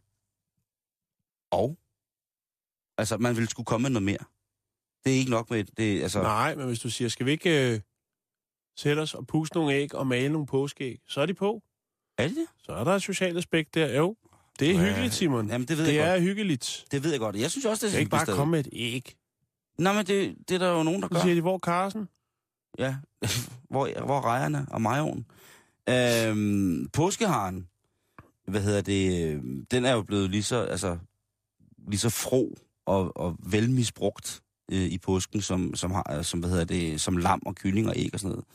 og? 1.51 1.77
Altså, 2.97 3.17
man 3.17 3.37
vil 3.37 3.47
skulle 3.47 3.65
komme 3.65 3.83
med 3.83 3.89
noget 3.89 4.03
mere. 4.03 4.25
Det 5.03 5.13
er 5.13 5.17
ikke 5.17 5.31
nok 5.31 5.49
med 5.49 5.63
det, 5.63 6.03
altså... 6.03 6.21
Nej, 6.21 6.55
men 6.55 6.67
hvis 6.67 6.79
du 6.79 6.89
siger, 6.89 7.09
skal 7.09 7.25
vi 7.25 7.31
ikke 7.31 7.73
øh, 7.73 7.81
sætte 8.75 8.99
os 8.99 9.13
og 9.13 9.27
puste 9.27 9.55
nogle 9.57 9.73
æg 9.75 9.95
og 9.95 10.07
male 10.07 10.29
nogle 10.33 10.47
påskeæg, 10.47 10.99
så 11.07 11.21
er 11.21 11.25
de 11.25 11.33
på. 11.33 11.63
Er 12.17 12.27
det 12.27 12.35
det? 12.37 12.45
Så 12.63 12.71
er 12.71 12.83
der 12.83 12.91
et 12.95 13.01
socialt 13.01 13.37
aspekt 13.37 13.73
der. 13.75 13.97
Jo, 13.97 14.15
det 14.59 14.69
er 14.69 14.73
Ja, 14.81 14.85
hyggeligt, 14.89 15.13
Simon. 15.13 15.47
Jamen, 15.49 15.67
det 15.67 15.77
ved 15.77 15.85
det 15.85 15.95
jeg 15.95 16.07
er 16.09 16.13
godt. 16.13 16.21
hyggeligt. 16.23 16.85
Det 16.91 17.03
ved 17.03 17.11
jeg 17.11 17.19
godt. 17.19 17.35
Jeg 17.35 17.51
synes 17.51 17.65
også, 17.65 17.87
det 17.87 17.95
er 17.95 17.99
ikke 17.99 18.11
bare 18.11 18.25
stadig. 18.25 18.37
komme 18.37 18.51
med 18.51 18.59
et 18.59 18.67
æg. 18.73 19.15
Nej, 19.77 19.93
men 19.93 20.05
det, 20.05 20.35
det 20.49 20.55
er 20.55 20.59
der 20.59 20.71
jo 20.71 20.83
nogen, 20.83 21.01
der 21.01 21.07
Så 21.07 21.13
gør. 21.13 21.21
siger 21.21 21.35
de, 21.35 21.41
hvor 21.41 21.53
er 21.53 21.59
Carsten? 21.59 22.09
Ja, 22.79 22.95
hvor, 23.71 24.05
hvor 24.05 24.17
er 24.17 24.25
rejerne 24.25 24.67
og 24.71 24.81
majoen? 24.81 25.25
Øhm, 25.89 26.89
påskeharen, 26.93 27.67
hvad 28.47 28.61
hedder 28.61 28.81
det, 28.81 29.27
øh, 29.35 29.43
den 29.71 29.85
er 29.85 29.93
jo 29.93 30.01
blevet 30.01 30.29
lige 30.29 30.43
så, 30.43 30.63
altså, 30.63 30.97
lige 31.87 31.99
så 31.99 32.09
fro 32.09 32.57
og, 32.85 33.17
og 33.17 33.35
velmisbrugt 33.51 34.41
øh, 34.71 34.85
i 34.85 34.97
påsken, 34.97 35.41
som, 35.41 35.75
som, 35.75 35.91
har, 35.91 36.15
øh, 36.17 36.23
som, 36.23 36.39
hvad 36.39 36.49
hedder 36.49 36.65
det, 36.65 37.01
som 37.01 37.17
lam 37.17 37.41
og 37.45 37.55
kylling 37.55 37.87
og 37.87 37.93
æg 37.97 38.09
og 38.13 38.19
sådan 38.19 38.31
noget. 38.31 38.45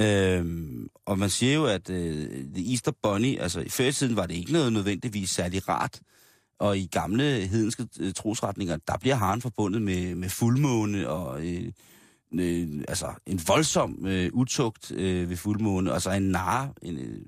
Øhm, 0.00 0.88
og 1.06 1.18
man 1.18 1.30
siger 1.30 1.54
jo, 1.54 1.66
at 1.66 1.90
øh, 1.90 2.28
The 2.54 2.70
Easter 2.70 2.92
Bunny, 3.02 3.40
altså 3.40 3.64
før 3.68 3.84
i 3.84 3.92
tiden 3.92 4.16
var 4.16 4.26
det 4.26 4.34
ikke 4.34 4.52
noget 4.52 4.72
nødvendigvis 4.72 5.30
særlig 5.30 5.68
rart, 5.68 6.00
og 6.58 6.78
i 6.78 6.86
gamle 6.86 7.24
hedenske 7.24 7.88
øh, 8.00 8.12
trosretninger, 8.12 8.76
der 8.76 8.98
bliver 8.98 9.14
haren 9.14 9.42
forbundet 9.42 9.82
med, 9.82 10.14
med 10.14 10.28
fuldmåne 10.28 11.08
og 11.08 11.46
øh, 11.46 11.72
øh, 12.34 12.84
altså 12.88 13.14
en 13.26 13.40
voldsom 13.46 14.06
øh, 14.06 14.30
utugt 14.32 14.90
øh, 14.90 15.30
ved 15.30 15.36
fuldmåne, 15.36 15.92
og 15.92 16.02
så 16.02 16.10
en 16.10 16.22
nar, 16.22 16.72
en, 16.82 16.98
øh, 16.98 17.20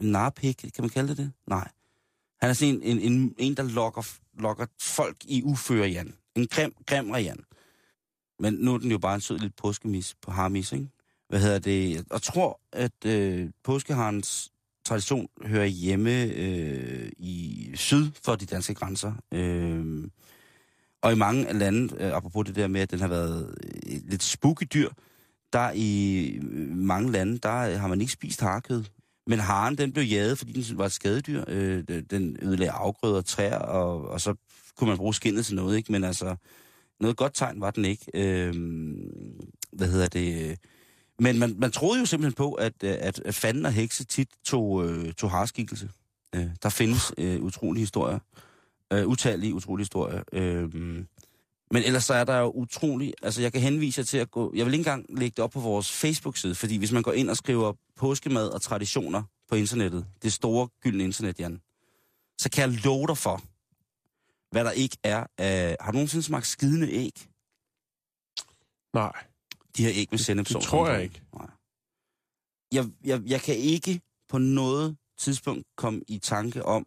en 0.00 0.10
narpik, 0.10 0.56
kan 0.56 0.72
man 0.82 0.90
kalde 0.90 1.08
det 1.08 1.16
det? 1.16 1.32
Nej. 1.46 1.68
Han 2.40 2.50
er 2.50 2.54
sådan 2.54 2.74
en, 2.74 2.82
en, 2.82 3.12
en, 3.12 3.34
en 3.38 3.56
der 3.56 3.62
lokker, 3.62 4.16
lokker 4.38 4.66
folk 4.80 5.16
i 5.24 5.42
uføre, 5.42 5.88
Jan. 5.88 6.14
En 6.36 6.46
grim, 6.46 6.74
grim 6.86 7.10
Rian. 7.10 7.44
Men 8.38 8.54
nu 8.54 8.74
er 8.74 8.78
den 8.78 8.90
jo 8.90 8.98
bare 8.98 9.14
en 9.14 9.20
sød 9.20 9.38
lille 9.38 9.52
påskemis 9.56 10.16
på 10.22 10.30
harmis, 10.30 10.72
ikke? 10.72 10.88
Hvad 11.28 11.40
hedder 11.40 11.58
det? 11.58 12.04
Jeg 12.12 12.22
tror, 12.22 12.60
at 12.72 13.04
øh, 13.06 13.50
påskeharens 13.64 14.52
tradition 14.84 15.28
hører 15.46 15.66
hjemme 15.66 16.24
øh, 16.24 17.12
i 17.18 17.70
syd 17.74 18.10
for 18.24 18.34
de 18.34 18.46
danske 18.46 18.74
grænser. 18.74 19.12
Øh, 19.32 20.04
og 21.02 21.12
i 21.12 21.16
mange 21.16 21.52
lande, 21.52 21.94
øh, 21.98 22.12
apropos 22.12 22.46
det 22.46 22.56
der 22.56 22.68
med, 22.68 22.80
at 22.80 22.90
den 22.90 23.00
har 23.00 23.08
været 23.08 23.54
øh, 23.64 24.00
lidt 24.04 24.22
spooky 24.22 24.66
dyr, 24.74 24.88
der 25.52 25.70
i 25.74 26.24
øh, 26.42 26.76
mange 26.76 27.12
lande, 27.12 27.38
der 27.38 27.56
øh, 27.56 27.80
har 27.80 27.88
man 27.88 28.00
ikke 28.00 28.12
spist 28.12 28.40
harkød. 28.40 28.84
Men 29.26 29.38
haren, 29.38 29.78
den 29.78 29.92
blev 29.92 30.04
jaget, 30.04 30.38
fordi 30.38 30.52
den 30.52 30.78
var 30.78 30.86
et 30.86 30.92
skadedyr. 30.92 31.44
Øh, 31.48 31.84
den 32.10 32.36
ødelagde 32.42 32.70
afgrøder 32.70 33.16
og 33.16 33.24
træer, 33.24 33.58
og, 33.58 34.08
og 34.08 34.20
så 34.20 34.34
kunne 34.80 34.88
man 34.88 34.98
bruge 34.98 35.14
skindet 35.14 35.46
til 35.46 35.54
noget, 35.54 35.76
ikke? 35.76 35.92
Men 35.92 36.04
altså, 36.04 36.36
noget 37.00 37.16
godt 37.16 37.34
tegn 37.34 37.60
var 37.60 37.70
den 37.70 37.84
ikke. 37.84 38.06
Øh, 38.14 38.54
hvad 39.72 39.88
hedder 39.88 40.08
det? 40.08 40.58
Men 41.18 41.38
man, 41.38 41.54
man 41.58 41.70
troede 41.70 42.00
jo 42.00 42.06
simpelthen 42.06 42.34
på, 42.34 42.52
at, 42.52 42.84
at, 42.84 43.22
at 43.24 43.34
fanden 43.34 43.66
og 43.66 43.72
hekse 43.72 44.04
tit 44.04 44.28
tog, 44.44 44.88
øh, 44.88 45.12
tog 45.12 45.30
harskikkelse. 45.30 45.90
Øh, 46.34 46.46
der 46.62 46.68
findes 46.68 47.12
øh, 47.18 47.42
utrolige 47.42 47.80
historier. 47.80 48.18
Øh, 48.92 49.06
utallige 49.06 49.54
utrolige 49.54 49.84
historier. 49.84 50.22
Øh, 50.32 50.74
men 51.70 51.82
ellers 51.82 52.04
så 52.04 52.14
er 52.14 52.24
der 52.24 52.38
jo 52.38 52.50
utrolig... 52.50 53.14
Altså, 53.22 53.42
jeg 53.42 53.52
kan 53.52 53.60
henvise 53.60 53.98
jer 53.98 54.04
til 54.04 54.18
at 54.18 54.30
gå... 54.30 54.52
Jeg 54.54 54.66
vil 54.66 54.74
ikke 54.74 54.80
engang 54.80 55.06
lægge 55.08 55.34
det 55.36 55.44
op 55.44 55.50
på 55.50 55.60
vores 55.60 55.92
Facebook-side, 55.92 56.54
fordi 56.54 56.76
hvis 56.76 56.92
man 56.92 57.02
går 57.02 57.12
ind 57.12 57.30
og 57.30 57.36
skriver 57.36 57.72
påskemad 57.96 58.48
og 58.48 58.62
traditioner 58.62 59.22
på 59.48 59.54
internettet, 59.54 60.06
det 60.22 60.32
store 60.32 60.68
gyldne 60.82 61.04
internet, 61.04 61.40
Jan, 61.40 61.60
så 62.38 62.50
kan 62.50 62.70
jeg 62.70 62.80
love 62.84 63.06
dig 63.06 63.18
for, 63.18 63.42
hvad 64.50 64.64
der 64.64 64.70
ikke 64.70 64.96
er 65.02 65.26
af... 65.38 65.76
Har 65.80 65.92
du 65.92 65.96
nogensinde 65.96 66.22
smagt 66.22 66.46
skidende 66.46 66.90
æg? 66.90 67.28
Nej. 68.94 69.12
De 69.76 69.82
her 69.82 69.92
æg 69.94 70.08
med 70.10 70.18
sennepsovs. 70.18 70.64
det 70.64 70.70
tror 70.70 70.88
jeg 70.88 71.02
ikke. 71.02 71.22
Nej. 71.34 71.50
Jeg, 72.72 72.86
jeg, 73.04 73.22
jeg 73.26 73.40
kan 73.40 73.56
ikke 73.56 74.00
på 74.28 74.38
noget 74.38 74.96
tidspunkt 75.18 75.66
komme 75.76 76.00
i 76.08 76.18
tanke 76.18 76.64
om, 76.64 76.86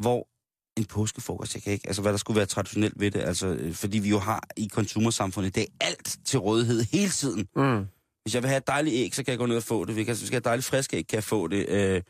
hvor 0.00 0.28
en 0.76 0.84
påskefrokost, 0.84 1.54
jeg 1.54 1.62
kan 1.62 1.72
ikke, 1.72 1.86
altså 1.86 2.02
hvad 2.02 2.12
der 2.12 2.18
skulle 2.18 2.36
være 2.36 2.46
traditionelt 2.46 3.00
ved 3.00 3.10
det, 3.10 3.20
altså 3.20 3.46
øh, 3.46 3.74
fordi 3.74 3.98
vi 3.98 4.08
jo 4.08 4.18
har 4.18 4.48
i 4.56 4.66
konsumersamfundet, 4.66 5.54
det 5.54 5.62
er 5.62 5.86
alt 5.86 6.18
til 6.24 6.38
rådighed 6.38 6.82
hele 6.92 7.10
tiden. 7.10 7.48
Mm. 7.56 7.86
Hvis 8.22 8.34
jeg 8.34 8.42
vil 8.42 8.48
have 8.48 8.58
et 8.58 8.66
dejligt 8.66 8.94
æg, 8.94 9.14
så 9.14 9.24
kan 9.24 9.30
jeg 9.30 9.38
gå 9.38 9.46
ned 9.46 9.56
og 9.56 9.62
få 9.62 9.84
det. 9.84 9.94
Hvis 9.94 10.08
jeg 10.08 10.16
skal 10.16 10.30
have 10.30 10.38
et 10.38 10.44
dejligt 10.44 10.66
frisk 10.66 10.94
æg, 10.94 11.06
kan 11.06 11.16
jeg 11.16 11.24
få 11.24 11.48
det. 11.48 11.68
Øh, 11.68 12.02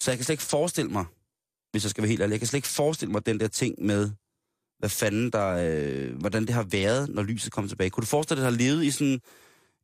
så 0.00 0.10
jeg 0.10 0.18
kan 0.18 0.24
slet 0.24 0.34
ikke 0.34 0.42
forestille 0.42 0.90
mig, 0.90 1.04
hvis 1.72 1.84
jeg 1.84 1.90
skal 1.90 2.02
være 2.02 2.08
helt 2.08 2.22
ærlig, 2.22 2.32
jeg 2.32 2.40
kan 2.40 2.46
slet 2.46 2.58
ikke 2.58 2.68
forestille 2.68 3.12
mig 3.12 3.26
den 3.26 3.40
der 3.40 3.48
ting 3.48 3.74
med, 3.78 4.10
hvad 4.78 4.90
fanden 4.90 5.30
der, 5.30 5.48
øh, 5.48 6.16
hvordan 6.20 6.42
det 6.42 6.54
har 6.54 6.62
været, 6.62 7.08
når 7.08 7.22
lyset 7.22 7.52
kommer 7.52 7.68
tilbage. 7.68 7.90
Kunne 7.90 8.02
du 8.02 8.06
forestille 8.06 8.40
dig, 8.40 8.48
at 8.48 8.52
det 8.52 8.60
har 8.60 8.64
levet 8.64 8.84
i 8.84 8.90
sådan 8.90 9.20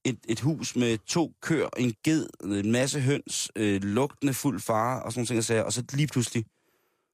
et, 0.05 0.19
et 0.29 0.41
hus 0.41 0.77
med 0.77 0.99
to 1.07 1.33
køer, 1.43 1.69
en 1.77 1.95
ged, 2.05 2.27
en 2.45 2.73
masse 2.73 3.01
høns, 3.01 3.51
øh, 3.57 3.83
lugtende 3.83 4.35
fuld 4.35 4.61
fare 4.61 5.03
og 5.03 5.13
sådan 5.13 5.27
nogle 5.31 5.43
ting, 5.43 5.65
og 5.65 5.73
så 5.73 5.85
lige 5.93 6.07
pludselig, 6.07 6.45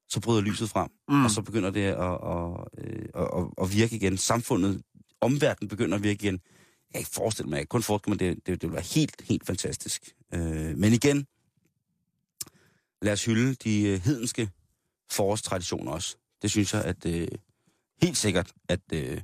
så 0.09 0.20
bryder 0.20 0.41
lyset 0.41 0.70
frem, 0.70 0.89
mm. 1.09 1.25
og 1.25 1.31
så 1.31 1.43
begynder 1.43 1.70
det 1.70 1.81
at, 1.81 1.99
at, 1.99 2.66
at, 3.14 3.41
at, 3.41 3.47
at 3.62 3.72
virke 3.77 3.97
igen. 3.97 4.18
Samfundet, 4.18 4.83
omverdenen 5.20 5.68
begynder 5.68 5.97
at 5.97 6.03
virke 6.03 6.25
igen. 6.25 6.35
Jeg 6.35 6.93
kan 6.93 6.99
ikke 6.99 7.11
forestille 7.14 7.49
mig, 7.49 7.57
jeg 7.57 7.62
kan 7.62 7.68
kun 7.68 7.83
forestille 7.83 8.11
mig, 8.11 8.20
det, 8.20 8.47
det, 8.47 8.62
det 8.62 8.68
vil 8.68 8.72
være 8.72 8.85
helt, 8.95 9.22
helt 9.22 9.47
fantastisk. 9.47 10.14
Øh, 10.35 10.79
men 10.79 10.93
igen, 10.93 11.27
lad 13.03 13.12
os 13.12 13.25
hylde 13.25 13.55
de 13.55 13.83
øh, 13.83 14.01
hedenske 14.01 14.51
forårstraditioner 15.11 15.93
også. 15.93 16.17
Det 16.43 16.51
synes 16.51 16.75
jeg, 16.75 16.85
at 16.85 17.07
øh, 17.07 17.29
helt 18.03 18.17
sikkert, 18.17 18.53
at, 18.69 18.81
øh, 18.93 19.21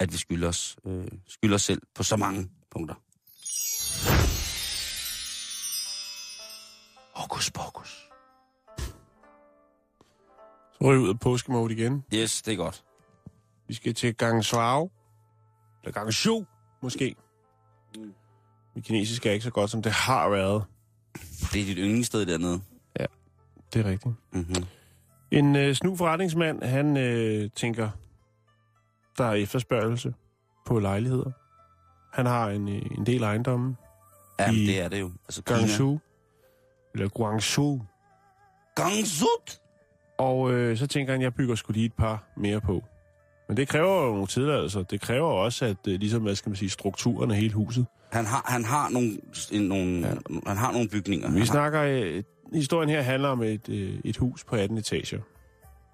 at 0.00 0.12
vi 0.12 0.18
skylder 0.18 0.48
os, 0.48 0.76
øh, 0.86 1.08
skylder 1.26 1.54
os 1.54 1.62
selv 1.62 1.82
på 1.94 2.02
så 2.02 2.16
mange 2.16 2.50
punkter. 2.70 2.94
Hokus 7.14 7.50
pokus. 7.50 8.08
Så 10.72 10.92
vi 10.92 10.98
ud 10.98 11.08
af 11.08 11.20
påskemode 11.20 11.72
igen. 11.72 12.04
Yes, 12.14 12.42
det 12.42 12.52
er 12.52 12.56
godt. 12.56 12.84
Vi 13.68 13.74
skal 13.74 13.94
til 13.94 14.16
gang 14.16 14.44
Shuao. 14.44 14.90
Eller 15.82 15.92
gang 15.92 16.12
Shu, 16.12 16.46
måske. 16.82 17.16
Mit 18.74 18.84
kinesisk 18.84 19.26
er 19.26 19.30
ikke 19.32 19.44
så 19.44 19.50
godt, 19.50 19.70
som 19.70 19.82
det 19.82 19.92
har 19.92 20.28
været. 20.28 20.64
Det 21.52 21.60
er 21.60 21.64
dit 21.64 21.76
yndlingssted 21.78 22.26
dernede. 22.26 22.62
Det 23.74 23.86
er 23.86 23.90
rigtigt. 23.90 24.14
Mm-hmm. 24.32 24.64
En 25.30 25.56
øh, 25.56 25.74
snu 25.74 25.96
forretningsmand, 25.96 26.62
han 26.62 26.96
øh, 26.96 27.50
tænker, 27.56 27.90
der 29.18 29.24
er 29.24 29.32
efterspørgelse 29.32 30.14
på 30.66 30.78
lejligheder. 30.78 31.30
Han 32.12 32.26
har 32.26 32.48
en, 32.48 32.68
øh, 32.68 32.82
en 32.98 33.06
del 33.06 33.22
ejendomme. 33.22 33.76
Jamen, 34.40 34.54
I 34.54 34.66
det 34.66 34.80
er 34.80 34.88
det 34.88 35.00
jo. 35.00 35.10
Altså, 35.28 35.42
Kina. 35.42 35.58
Guangzhou. 35.58 36.00
Eller 36.94 37.08
Guangzhou. 37.08 37.82
Gangzut! 38.74 39.60
Og 40.18 40.52
øh, 40.52 40.76
så 40.76 40.86
tænker 40.86 41.12
han, 41.12 41.22
jeg 41.22 41.34
bygger 41.34 41.54
sgu 41.54 41.72
lige 41.72 41.86
et 41.86 41.92
par 41.92 42.24
mere 42.36 42.60
på. 42.60 42.84
Men 43.48 43.56
det 43.56 43.68
kræver 43.68 44.04
jo 44.06 44.10
nogle 44.12 44.26
tilladelser. 44.26 44.82
Det 44.82 45.00
kræver 45.00 45.28
også, 45.28 45.64
at 45.64 45.76
øh, 45.88 46.00
ligesom, 46.00 46.22
hvad 46.22 46.34
skal 46.34 46.50
man 46.50 46.56
sige, 46.56 46.70
strukturen 46.70 47.30
af 47.30 47.36
hele 47.36 47.54
huset. 47.54 47.86
Han 48.12 48.26
har, 48.26 48.44
han 48.48 48.64
har 48.64 48.88
nogle, 48.88 49.18
en, 49.52 49.62
nogle, 49.62 50.06
ja. 50.06 50.14
han 50.46 50.56
har 50.56 50.72
nogle 50.72 50.88
bygninger, 50.88 51.26
Vi 51.26 51.32
han 51.32 51.38
har, 51.38 51.46
snakker, 51.46 51.82
øh, 51.82 52.22
historien 52.54 52.88
her 52.90 53.02
handler 53.02 53.28
om 53.28 53.42
et, 53.42 53.68
øh, 53.68 54.00
et 54.04 54.16
hus 54.16 54.44
på 54.44 54.56
18 54.56 54.78
etager. 54.78 55.18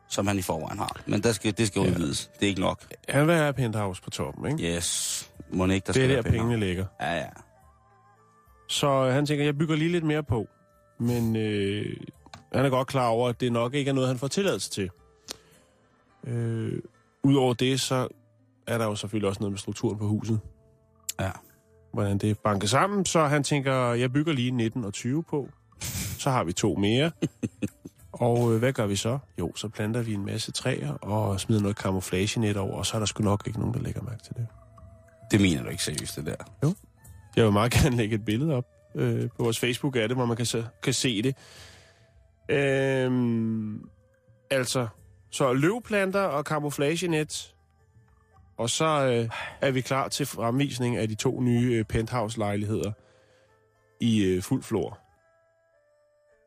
som 0.08 0.26
han 0.26 0.38
i 0.38 0.42
forvejen 0.42 0.78
har. 0.78 1.00
Men 1.06 1.22
der 1.22 1.32
skal, 1.32 1.58
det 1.58 1.66
skal 1.66 1.80
udvides. 1.82 2.30
Det 2.40 2.42
er 2.46 2.48
ikke 2.48 2.60
nok. 2.60 2.80
Han 3.08 3.26
vil 3.26 3.34
have 3.34 3.52
penthouse 3.52 4.02
på 4.02 4.10
toppen, 4.10 4.52
ikke? 4.60 4.76
Yes. 4.76 5.30
Må 5.50 5.66
ikke, 5.66 5.86
der 5.86 5.92
det 5.92 6.04
er 6.04 6.08
der, 6.08 6.22
pengene 6.22 6.56
ligger. 6.60 6.86
Ja, 7.00 7.14
ja. 7.14 7.26
Så 8.68 8.86
øh, 8.88 9.12
han 9.14 9.26
tænker, 9.26 9.44
jeg 9.44 9.58
bygger 9.58 9.76
lige 9.76 9.92
lidt 9.92 10.04
mere 10.04 10.22
på. 10.22 10.46
Men 10.98 11.36
øh, 11.36 11.96
han 12.52 12.64
er 12.64 12.70
godt 12.70 12.88
klar 12.88 13.08
over, 13.08 13.28
at 13.28 13.40
det 13.40 13.52
nok 13.52 13.74
ikke 13.74 13.88
er 13.88 13.92
noget, 13.94 14.08
han 14.08 14.18
får 14.18 14.28
tilladelse 14.28 14.70
til. 14.70 14.90
Øh, 16.26 16.72
Udover 17.24 17.54
det, 17.54 17.80
så 17.80 18.08
er 18.66 18.78
der 18.78 18.84
jo 18.84 18.94
selvfølgelig 18.94 19.28
også 19.28 19.40
noget 19.40 19.52
med 19.52 19.58
strukturen 19.58 19.98
på 19.98 20.06
huset. 20.06 20.40
Ja. 21.20 21.30
Hvordan 21.92 22.18
det 22.18 22.30
er 22.30 22.34
banket 22.44 22.70
sammen. 22.70 23.04
Så 23.04 23.24
han 23.24 23.42
tænker, 23.42 23.74
jeg 23.92 24.12
bygger 24.12 24.32
lige 24.32 24.50
19 24.50 24.84
og 24.84 24.92
20 24.92 25.22
på. 25.22 25.48
Så 26.22 26.30
har 26.30 26.44
vi 26.44 26.52
to 26.52 26.74
mere. 26.74 27.10
og 28.12 28.52
øh, 28.52 28.58
hvad 28.58 28.72
gør 28.72 28.86
vi 28.86 28.96
så? 28.96 29.18
Jo, 29.38 29.52
så 29.54 29.68
planter 29.68 30.02
vi 30.02 30.14
en 30.14 30.26
masse 30.26 30.52
træer 30.52 30.92
og 30.92 31.40
smider 31.40 31.62
noget 31.62 31.76
camouflagenet 31.76 32.56
over, 32.56 32.76
og 32.76 32.86
så 32.86 32.96
er 32.96 32.98
der 32.98 33.06
sgu 33.06 33.24
nok 33.24 33.42
ikke 33.46 33.58
nogen, 33.58 33.74
der 33.74 33.80
lægger 33.80 34.02
mærke 34.02 34.22
til 34.22 34.34
det. 34.34 34.46
Det 35.30 35.40
mener 35.40 35.62
du 35.62 35.68
ikke 35.68 35.82
seriøst, 35.82 36.16
det 36.16 36.26
der. 36.26 36.34
Jeg 37.36 37.44
vil 37.44 37.52
meget 37.52 37.72
gerne 37.72 37.96
lægge 37.96 38.14
et 38.14 38.24
billede 38.24 38.54
op. 38.54 38.64
Øh, 38.94 39.28
på 39.36 39.42
vores 39.42 39.60
Facebook 39.60 39.96
er 39.96 40.06
det, 40.06 40.16
hvor 40.16 40.26
man 40.26 40.36
kan 40.36 40.46
se, 40.46 40.66
kan 40.82 40.92
se 40.92 41.22
det. 41.22 41.36
Øhm, 42.48 43.80
altså, 44.50 44.86
så 45.30 45.52
løvplanter 45.52 46.22
og 46.22 46.44
camouflagenet. 46.44 47.54
Og 48.56 48.70
så 48.70 48.84
øh, 48.84 49.28
er 49.60 49.70
vi 49.70 49.80
klar 49.80 50.08
til 50.08 50.26
fremvisning 50.26 50.96
af 50.96 51.08
de 51.08 51.14
to 51.14 51.40
nye 51.40 51.72
øh, 51.72 51.84
penthouse-lejligheder 51.84 52.92
i 54.00 54.24
øh, 54.24 54.42
fuld 54.42 54.62
flor. 54.62 55.01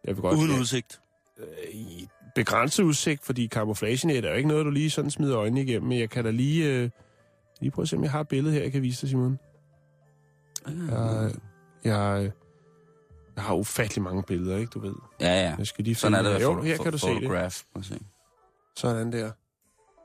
Jeg 0.07 0.15
vil 0.15 0.21
godt 0.21 0.37
Uden 0.37 0.51
ja, 0.51 0.59
udsigt. 0.59 1.01
øh, 1.37 1.75
i 1.75 2.07
begrænset 2.35 2.83
udsigt, 2.83 3.25
fordi 3.25 3.47
camouflagenet 3.47 4.25
er 4.25 4.29
jo 4.29 4.35
ikke 4.35 4.49
noget, 4.49 4.65
du 4.65 4.69
lige 4.71 4.89
sådan 4.89 5.11
smider 5.11 5.37
øjnene 5.37 5.61
igennem. 5.61 5.89
Men 5.89 5.99
jeg 5.99 6.09
kan 6.09 6.23
da 6.23 6.31
lige, 6.31 6.65
øh, 6.73 6.89
lige 7.61 7.71
prøve 7.71 7.83
at 7.83 7.89
se, 7.89 7.95
om 7.97 8.03
jeg 8.03 8.11
har 8.11 8.19
et 8.21 8.27
billede 8.27 8.53
her, 8.53 8.61
jeg 8.61 8.71
kan 8.71 8.81
vise 8.81 9.01
dig, 9.01 9.09
Simon. 9.09 9.39
Jeg, 10.67 11.31
jeg, 11.83 12.31
jeg 13.35 13.43
har 13.43 13.53
ufattelig 13.53 14.03
mange 14.03 14.23
billeder, 14.23 14.57
ikke, 14.57 14.69
du 14.69 14.79
ved. 14.79 14.93
Ja, 15.21 15.43
ja. 15.49 15.55
Jeg 15.57 15.67
skal 15.67 15.83
lige 15.83 15.95
Sådan 15.95 16.25
er 16.25 16.33
det. 16.33 16.41
Jo, 16.41 16.61
her 16.61 16.77
kan 16.77 16.91
du 16.91 16.97
se 16.97 17.07
det. 17.07 17.63
Sådan 18.77 19.11
der. 19.11 19.31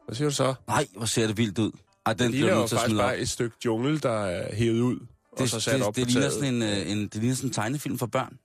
Hvad 0.06 0.14
siger 0.14 0.28
du 0.28 0.34
så? 0.34 0.54
Nej, 0.66 0.86
hvor 0.96 1.06
ser 1.06 1.26
det 1.26 1.36
vildt 1.36 1.58
ud. 1.58 1.70
Ej, 2.06 2.12
den 2.12 2.22
Det 2.22 2.30
ligner 2.30 2.54
jo 2.54 2.66
faktisk 2.66 2.96
bare 2.96 3.18
et 3.18 3.28
stykke 3.28 3.56
jungle, 3.64 3.98
der 3.98 4.24
er 4.24 4.54
hævet 4.54 4.80
ud, 4.80 4.98
og 5.32 5.38
Det, 5.38 5.50
så 5.50 5.60
sat 5.60 5.74
det, 5.74 5.86
op 5.86 5.96
det, 5.96 6.04
på 6.04 6.10
ligner 6.10 6.30
sådan 6.30 6.54
en, 6.54 6.62
øh, 6.62 6.90
en, 6.90 7.02
det 7.02 7.14
ligner 7.14 7.34
sådan 7.36 7.50
en 7.50 7.54
tegnefilm 7.54 7.98
for 7.98 8.06
børn. 8.06 8.38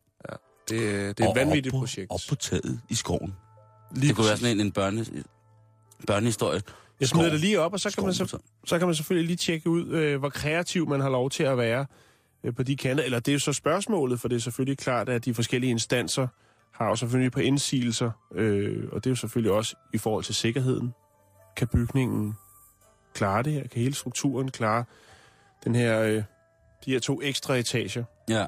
Det, 0.70 0.96
er- 0.96 1.14
det 1.14 1.26
er 1.26 1.30
et 1.30 1.36
vanvittigt 1.36 1.68
op 1.76 1.80
på, 1.80 1.80
projekt. 1.80 2.12
Op 2.12 2.20
på 2.30 2.36
taget 2.36 2.82
i 2.90 2.96
skoven. 2.96 3.36
Lige 3.96 4.08
det 4.08 4.16
kunne 4.16 4.26
være 4.26 4.32
præcis. 4.34 4.46
sådan 4.46 4.60
en, 4.60 4.66
en 4.66 4.72
børne, 4.72 5.06
børnehistorie. 6.08 6.62
Jeg 7.00 7.08
smider 7.08 7.30
det 7.30 7.40
lige 7.40 7.60
op, 7.60 7.74
og 7.74 7.80
så 7.80 7.92
kan, 7.96 8.04
man 8.04 8.14
så, 8.14 8.38
så 8.66 8.78
kan 8.78 8.88
man 8.88 8.96
selvfølgelig 8.96 9.28
lige 9.28 9.38
tjekke 9.38 9.70
ud, 9.70 9.88
øh, 9.88 10.20
hvor 10.20 10.30
kreativ 10.30 10.90
man 10.90 11.02
har 11.02 11.10
lov 11.10 11.30
til 11.30 11.44
at 11.44 11.58
være 11.58 11.86
øh, 12.44 12.56
på 12.56 12.64
de 12.64 12.76
kanter. 12.76 13.04
Eller 13.04 13.20
det 13.20 13.28
er 13.32 13.34
jo 13.34 13.40
så 13.40 13.54
spørgsmålet, 13.54 14.20
for 14.20 14.28
det 14.28 14.36
er 14.36 14.40
selvfølgelig 14.40 14.78
klart, 14.78 15.10
at 15.10 15.26
de 15.26 15.34
forskellige 15.34 15.72
instanser 15.72 16.28
har 16.72 16.88
jo 16.90 16.96
selvfølgelig 16.96 17.32
på 17.32 17.40
indsigelser, 17.40 18.12
øh, 18.36 18.84
og 18.92 19.04
det 19.04 19.10
er 19.10 19.12
jo 19.12 19.16
selvfølgelig 19.16 19.52
også 19.52 19.76
i 19.94 19.98
forhold 19.98 20.24
til 20.24 20.36
sikkerheden. 20.36 20.94
Kan 21.58 21.68
bygningen 21.68 22.34
klare 23.14 23.44
det 23.44 23.54
her? 23.54 23.68
Kan 23.68 23.82
hele 23.82 23.96
strukturen 23.96 24.52
klare 24.52 24.84
den 25.64 25.76
her, 25.76 26.02
øh, 26.02 26.24
de 26.86 26.92
her 26.92 27.00
to 27.00 27.22
ekstra 27.22 27.56
etager? 27.56 28.04
Ja. 28.30 28.46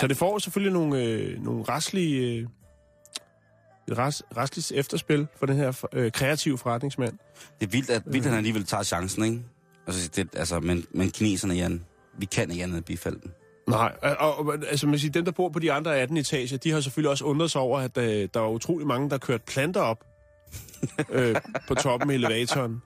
Så 0.00 0.06
det 0.06 0.16
får 0.16 0.38
selvfølgelig 0.38 0.72
nogle, 0.72 1.02
øh, 1.02 1.44
nogle 1.44 1.64
restlige, 1.68 2.36
øh, 2.36 2.46
et 3.88 3.98
rest, 3.98 4.22
restligt 4.36 4.72
efterspil 4.72 5.26
for 5.36 5.46
den 5.46 5.56
her 5.56 5.84
øh, 5.92 6.12
kreative 6.12 6.58
forretningsmand. 6.58 7.18
Det 7.60 7.66
er 7.66 7.70
vildt, 7.70 7.90
at, 7.90 8.02
vildt, 8.06 8.26
at 8.26 8.30
han 8.30 8.38
alligevel 8.38 8.64
tager 8.64 8.82
chancen, 8.82 9.24
ikke? 9.24 9.42
Altså, 9.86 10.10
det, 10.16 10.28
altså 10.36 10.60
men, 10.60 10.86
men 10.94 11.10
kineserne, 11.10 11.54
Jan, 11.54 11.84
vi 12.18 12.26
kan 12.26 12.50
ikke 12.50 12.62
andet 12.62 12.76
end 12.76 12.84
bifalde 12.84 13.20
den. 13.22 13.30
Nej, 13.68 13.92
og, 14.02 14.38
og 14.38 14.54
altså 14.54 14.86
man 14.86 14.98
siger, 14.98 15.12
dem, 15.12 15.24
der 15.24 15.32
bor 15.32 15.48
på 15.48 15.58
de 15.58 15.72
andre 15.72 15.96
18 15.96 16.16
etager, 16.16 16.56
de 16.58 16.70
har 16.70 16.80
selvfølgelig 16.80 17.10
også 17.10 17.24
undret 17.24 17.50
sig 17.50 17.60
over, 17.60 17.78
at 17.78 17.98
øh, 17.98 18.28
der 18.34 18.40
er 18.40 18.48
utrolig 18.48 18.86
mange, 18.86 19.08
der 19.08 19.14
har 19.14 19.18
kørt 19.18 19.42
planter 19.42 19.80
op 19.80 20.09
øh, 21.10 21.36
på 21.68 21.74
toppen 21.74 22.10
af 22.10 22.14
elevatoren. 22.14 22.82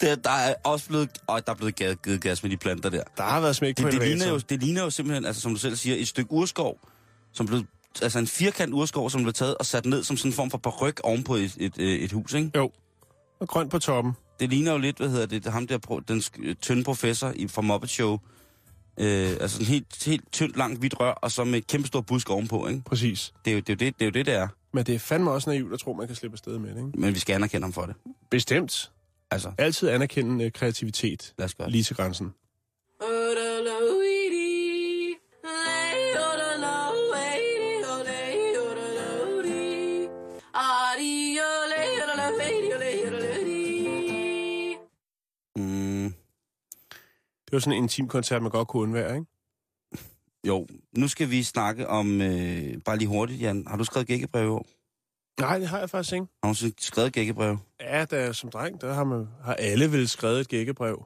Det, 0.00 0.24
der 0.24 0.30
er 0.30 0.54
også 0.64 0.88
blevet, 0.88 1.10
og 1.26 1.46
der 1.46 1.52
er 1.52 1.56
blevet 1.56 1.76
givet, 1.76 2.02
givet 2.02 2.20
gas 2.20 2.42
med 2.42 2.50
de 2.50 2.56
planter 2.56 2.90
der. 2.90 3.02
Der 3.16 3.22
har 3.22 3.40
været 3.40 3.56
smæk 3.56 3.76
på 3.76 3.82
Det, 3.82 3.92
det, 3.92 4.08
ligner 4.08 4.28
jo, 4.28 4.38
det 4.38 4.62
ligner 4.62 4.82
jo 4.82 4.90
simpelthen, 4.90 5.24
altså 5.24 5.42
som 5.42 5.52
du 5.52 5.58
selv 5.58 5.76
siger, 5.76 5.96
et 5.96 6.08
stykke 6.08 6.32
urskov, 6.32 6.78
som 7.32 7.46
blev, 7.46 7.62
altså 8.02 8.18
en 8.18 8.26
firkant 8.26 8.74
urskov, 8.74 9.10
som 9.10 9.22
blev 9.22 9.32
taget 9.32 9.54
og 9.54 9.66
sat 9.66 9.86
ned 9.86 10.04
som 10.04 10.16
sådan 10.16 10.28
en 10.28 10.34
form 10.34 10.50
for 10.50 10.58
baryk 10.58 11.00
oven 11.04 11.24
på 11.24 11.34
et, 11.34 11.56
et, 11.58 11.72
et, 11.78 12.12
hus, 12.12 12.34
ikke? 12.34 12.50
Jo, 12.56 12.70
og 13.40 13.48
grønt 13.48 13.70
på 13.70 13.78
toppen. 13.78 14.12
Det 14.40 14.50
ligner 14.50 14.72
jo 14.72 14.78
lidt, 14.78 14.96
hvad 14.96 15.08
hedder 15.08 15.26
det, 15.26 15.46
ham 15.46 15.66
der, 15.66 16.02
den 16.08 16.22
tynde 16.54 16.84
professor 16.84 17.32
i, 17.36 17.48
fra 17.48 17.62
Muppet 17.62 17.90
Show. 17.90 18.18
Øh, 18.98 19.30
altså 19.30 19.48
sådan 19.48 19.66
helt, 19.66 20.04
helt 20.04 20.32
tyndt, 20.32 20.56
langt, 20.56 20.78
hvidt 20.78 21.00
rør, 21.00 21.10
og 21.10 21.30
så 21.30 21.44
med 21.44 21.58
et 21.58 21.66
kæmpe 21.66 21.88
stor 21.88 22.00
busk 22.00 22.30
ovenpå, 22.30 22.68
ikke? 22.68 22.82
Præcis. 22.84 23.32
Det 23.44 23.50
er 23.50 23.54
jo 23.54 23.60
det, 23.60 23.68
er 23.68 23.72
jo 23.72 23.78
det, 23.86 23.98
det, 23.98 24.04
er 24.04 24.06
jo 24.06 24.10
det, 24.10 24.26
det 24.26 24.34
er. 24.34 24.48
Men 24.72 24.84
det 24.86 24.94
er 24.94 24.98
fandme 24.98 25.30
også 25.30 25.50
naivt 25.50 25.72
at 25.72 25.78
tro, 25.80 25.92
man 25.92 26.06
kan 26.06 26.16
slippe 26.16 26.34
afsted 26.34 26.58
med 26.58 26.70
det, 26.70 26.76
ikke? 26.86 27.00
Men 27.00 27.14
vi 27.14 27.18
skal 27.18 27.34
anerkende 27.34 27.64
ham 27.64 27.72
for 27.72 27.86
det. 27.86 27.94
Bestemt. 28.30 28.90
Altså, 29.30 29.52
Altid 29.58 29.88
anerkende 29.88 30.44
øh, 30.44 30.52
kreativitet 30.52 31.34
lad 31.38 31.44
os 31.44 31.54
gøre 31.54 31.66
det. 31.66 31.72
lige 31.72 31.84
til 31.84 31.96
grænsen. 31.96 32.34
Mm, 45.56 46.14
Det 47.44 47.52
var 47.52 47.58
sådan 47.58 47.72
en 47.78 47.82
intim 47.82 48.08
koncert, 48.08 48.42
man 48.42 48.50
godt 48.50 48.68
kunne 48.68 48.82
undvære, 48.82 49.14
ikke? 49.14 49.26
Jo, 50.48 50.66
nu 50.96 51.08
skal 51.08 51.30
vi 51.30 51.42
snakke 51.42 51.88
om, 51.88 52.20
øh, 52.20 52.76
bare 52.84 52.98
lige 52.98 53.08
hurtigt, 53.08 53.40
Jan. 53.40 53.64
Har 53.66 53.76
du 53.76 53.84
skrevet 53.84 54.06
gækkebrev 54.08 54.44
i 54.46 54.48
år? 54.48 54.66
Nej, 55.40 55.58
det 55.58 55.68
har 55.68 55.78
jeg 55.78 55.90
faktisk 55.90 56.12
ikke. 56.14 56.26
Har 56.44 56.52
du 56.52 56.70
skrevet 56.78 57.12
gækkebrev? 57.12 57.58
Ja, 57.80 58.04
da, 58.04 58.32
som 58.32 58.50
dreng, 58.50 58.80
der 58.80 58.92
har, 58.94 59.04
man, 59.04 59.26
har 59.44 59.54
alle 59.54 59.92
vel 59.92 60.08
skrevet 60.08 60.40
et 60.40 60.48
gækkebrev 60.48 61.04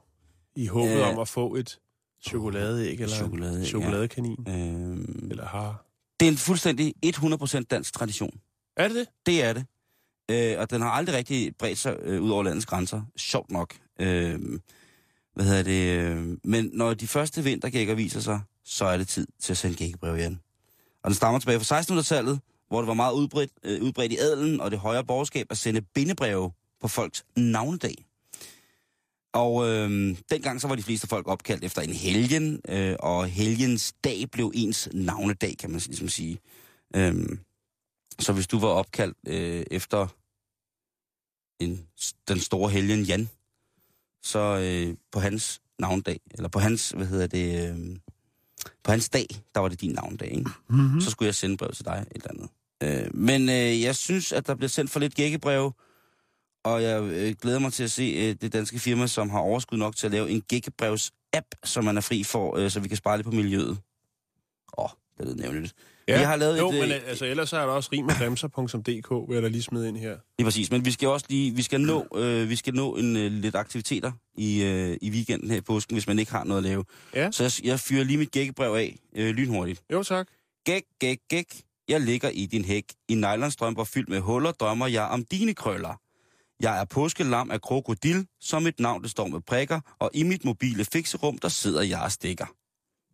i 0.55 0.65
håbet 0.67 0.91
Ja. 0.91 1.11
om 1.13 1.19
at 1.19 1.27
få 1.27 1.55
et 1.55 1.79
chokoladeæg 2.21 2.93
eller 2.93 3.15
Chokoladeæg, 3.15 3.55
en 3.55 3.61
ja. 3.61 3.65
chokoladekanin. 3.67 4.37
Øh, 4.47 5.29
Eller 5.31 5.45
har. 5.45 5.85
det 6.19 6.27
er 6.27 6.31
en 6.31 6.37
fuldstændig 6.37 6.93
100% 7.05 7.61
dansk 7.63 7.93
tradition. 7.93 8.39
Er 8.77 8.87
det 8.87 8.95
det? 8.97 9.07
Det 9.25 9.43
er 9.43 9.53
det. 9.53 9.65
Øh, 10.31 10.59
og 10.59 10.69
den 10.69 10.81
har 10.81 10.89
aldrig 10.89 11.15
rigtig 11.15 11.55
bredt 11.59 11.77
sig 11.77 11.97
øh, 12.01 12.21
ud 12.21 12.29
over 12.29 12.43
landets 12.43 12.65
grænser. 12.65 13.01
Sjovt 13.17 13.51
nok. 13.51 13.73
Øh, 13.99 14.39
hvad 15.35 15.45
hedder 15.45 15.63
det? 15.63 15.99
Øh, 15.99 16.37
men 16.43 16.69
når 16.73 16.93
de 16.93 17.07
første 17.07 17.43
vintergækker 17.43 17.95
viser 17.95 18.19
sig, 18.19 18.41
så 18.67 18.85
er 18.85 18.97
det 18.97 19.07
tid 19.07 19.27
til 19.39 19.53
at 19.53 19.57
sende 19.57 19.75
gækkebrev 19.75 20.17
igen. 20.17 20.41
Og 21.03 21.09
den 21.09 21.15
stammer 21.15 21.39
tilbage 21.39 21.59
fra 21.59 21.81
1600-tallet, 21.81 22.39
hvor 22.67 22.81
det 22.81 22.87
var 22.87 22.93
meget 22.93 23.13
udbredt, 23.13 23.51
øh, 23.63 23.81
udbredt 23.81 24.11
i 24.11 24.17
adelen 24.17 24.61
og 24.61 24.71
det 24.71 24.79
højere 24.79 25.05
borgerskab 25.05 25.47
at 25.49 25.57
sende 25.57 25.81
bindebreve 25.81 26.51
på 26.81 26.87
folks 26.87 27.25
navnedag. 27.35 28.05
Og 29.33 29.67
øh, 29.67 30.17
dengang 30.29 30.61
så 30.61 30.67
var 30.67 30.75
de 30.75 30.83
fleste 30.83 31.07
folk 31.07 31.27
opkaldt 31.27 31.63
efter 31.63 31.81
en 31.81 31.93
helgen, 31.93 32.61
øh, 32.69 32.95
og 32.99 33.27
helgens 33.27 33.93
dag 34.03 34.31
blev 34.31 34.51
ens 34.55 34.89
navnedag, 34.93 35.57
kan 35.57 35.71
man 35.71 35.81
ligesom 35.85 36.09
sige. 36.09 36.39
Øh, 36.95 37.37
så 38.19 38.33
hvis 38.33 38.47
du 38.47 38.59
var 38.59 38.67
opkaldt 38.67 39.17
øh, 39.27 39.65
efter 39.71 40.07
en, 41.59 41.87
den 42.27 42.39
store 42.39 42.69
helgen 42.69 43.03
Jan, 43.03 43.29
så 44.23 44.39
øh, 44.39 44.97
på 45.11 45.19
hans 45.19 45.61
navndag, 45.79 46.19
eller 46.31 46.49
på 46.49 46.59
hans, 46.59 46.89
hvad 46.89 47.05
hedder 47.05 47.27
det, 47.27 47.69
øh, 47.69 47.97
på 48.83 48.91
hans 48.91 49.09
dag, 49.09 49.27
der 49.55 49.59
var 49.59 49.67
det 49.67 49.81
din 49.81 49.91
navndag, 49.91 50.31
ikke? 50.31 50.49
Mm-hmm. 50.69 51.01
Så 51.01 51.11
skulle 51.11 51.27
jeg 51.27 51.35
sende 51.35 51.57
brev 51.57 51.71
til 51.71 51.85
dig, 51.85 52.05
et 52.11 52.15
eller 52.15 52.29
andet. 52.29 52.49
Øh, 52.83 53.15
men 53.15 53.49
øh, 53.49 53.81
jeg 53.81 53.95
synes, 53.95 54.31
at 54.31 54.47
der 54.47 54.55
bliver 54.55 54.69
sendt 54.69 54.91
for 54.91 54.99
lidt 54.99 55.15
gækkebrev, 55.15 55.73
og 56.63 56.83
jeg 56.83 57.03
øh, 57.03 57.35
glæder 57.41 57.59
mig 57.59 57.73
til 57.73 57.83
at 57.83 57.91
se 57.91 58.03
øh, 58.03 58.35
det 58.41 58.53
danske 58.53 58.79
firma, 58.79 59.07
som 59.07 59.29
har 59.29 59.39
overskud 59.39 59.77
nok 59.77 59.95
til 59.95 60.07
at 60.07 60.11
lave 60.11 60.29
en 60.29 60.41
gækkebrevs-app, 60.53 61.47
som 61.63 61.83
man 61.83 61.97
er 61.97 62.01
fri 62.01 62.23
for, 62.23 62.57
øh, 62.57 62.71
så 62.71 62.79
vi 62.79 62.87
kan 62.87 62.97
spare 62.97 63.17
lidt 63.17 63.25
på 63.25 63.31
miljøet. 63.31 63.77
Åh, 64.77 64.85
oh, 64.85 64.89
det 65.17 65.25
lyder 65.25 65.35
nævnligt. 65.35 65.73
Ja. 66.07 66.17
Vi 66.17 66.23
har 66.23 66.35
lavet 66.35 66.59
jo, 66.59 66.69
et, 66.69 66.75
øh, 66.75 66.81
men 66.81 66.91
altså, 66.91 67.25
ellers 67.25 67.53
er 67.53 67.57
der 67.57 67.65
også 67.65 67.89
rimedremser.dk, 67.93 69.29
vil 69.29 69.33
jeg 69.33 69.43
da 69.43 69.47
lige 69.47 69.61
smide 69.61 69.87
ind 69.87 69.97
her. 69.97 70.17
Lige 70.37 70.45
præcis, 70.45 70.71
men 70.71 70.85
vi 70.85 70.91
skal 70.91 71.07
også 71.07 71.25
lige, 71.29 71.55
vi 71.55 71.61
skal 71.61 71.81
nå, 71.81 72.07
øh, 72.15 72.49
vi 72.49 72.55
skal 72.55 72.73
nå 72.73 72.95
en, 72.95 73.17
øh, 73.17 73.31
lidt 73.31 73.55
aktiviteter 73.55 74.11
i, 74.37 74.63
øh, 74.63 74.97
i 75.01 75.09
weekenden 75.09 75.49
her 75.49 75.57
i 75.57 75.61
påsken, 75.61 75.95
hvis 75.95 76.07
man 76.07 76.19
ikke 76.19 76.31
har 76.31 76.43
noget 76.43 76.57
at 76.59 76.63
lave. 76.63 76.85
Ja. 77.15 77.31
Så 77.31 77.43
jeg, 77.43 77.65
jeg 77.65 77.79
fyrer 77.79 78.03
lige 78.03 78.17
mit 78.17 78.31
gækkebrev 78.31 78.73
af, 78.73 78.97
øh, 79.15 79.35
lynhurtigt. 79.35 79.83
Jo, 79.93 80.03
tak. 80.03 80.27
Gæk, 80.65 80.83
gæk, 80.99 81.17
gæk. 81.29 81.61
Jeg 81.87 82.01
ligger 82.01 82.29
i 82.29 82.45
din 82.45 82.65
hæk, 82.65 82.85
i 83.09 83.15
nylonstrømper 83.15 83.83
fyldt 83.83 84.09
med 84.09 84.19
huller, 84.19 84.51
drømmer 84.51 84.87
jeg 84.87 85.03
om 85.03 85.25
dine 85.25 85.53
krøller. 85.53 86.01
Jeg 86.59 86.81
er 86.81 86.85
påskelam 86.85 87.51
af 87.51 87.61
krokodil, 87.61 88.27
som 88.41 88.63
mit 88.63 88.79
navn 88.79 89.03
det 89.03 89.11
står 89.11 89.27
med 89.27 89.41
prikker, 89.41 89.79
og 89.99 90.11
i 90.13 90.23
mit 90.23 90.45
mobile 90.45 90.85
fikserum, 90.85 91.37
der 91.37 91.47
sidder 91.47 91.81
jeg 91.81 92.01
og 92.01 92.11
stikker. 92.11 92.45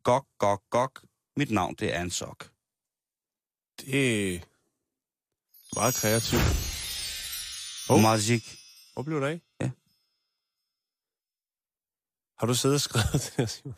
Gok, 0.04 0.26
gok, 0.40 0.62
gok. 0.72 1.02
Mit 1.38 1.52
navn, 1.52 1.76
det 1.80 1.96
er 1.96 2.02
en 2.02 2.10
sok. 2.10 2.53
Det 3.82 4.36
er 4.36 4.40
meget 5.76 5.96
kreativt. 5.96 6.42
Oh. 7.90 8.02
Magic. 8.02 8.58
Hvor 8.94 9.04
blev 9.04 9.22
det 9.22 9.28
af? 9.28 9.42
Ja. 9.62 9.70
Har 12.40 12.48
du 12.48 12.54
siddet 12.54 12.76
og 12.76 12.82
skrevet 12.82 13.14
det 13.26 13.34
her, 13.38 13.46
Simon? 13.46 13.76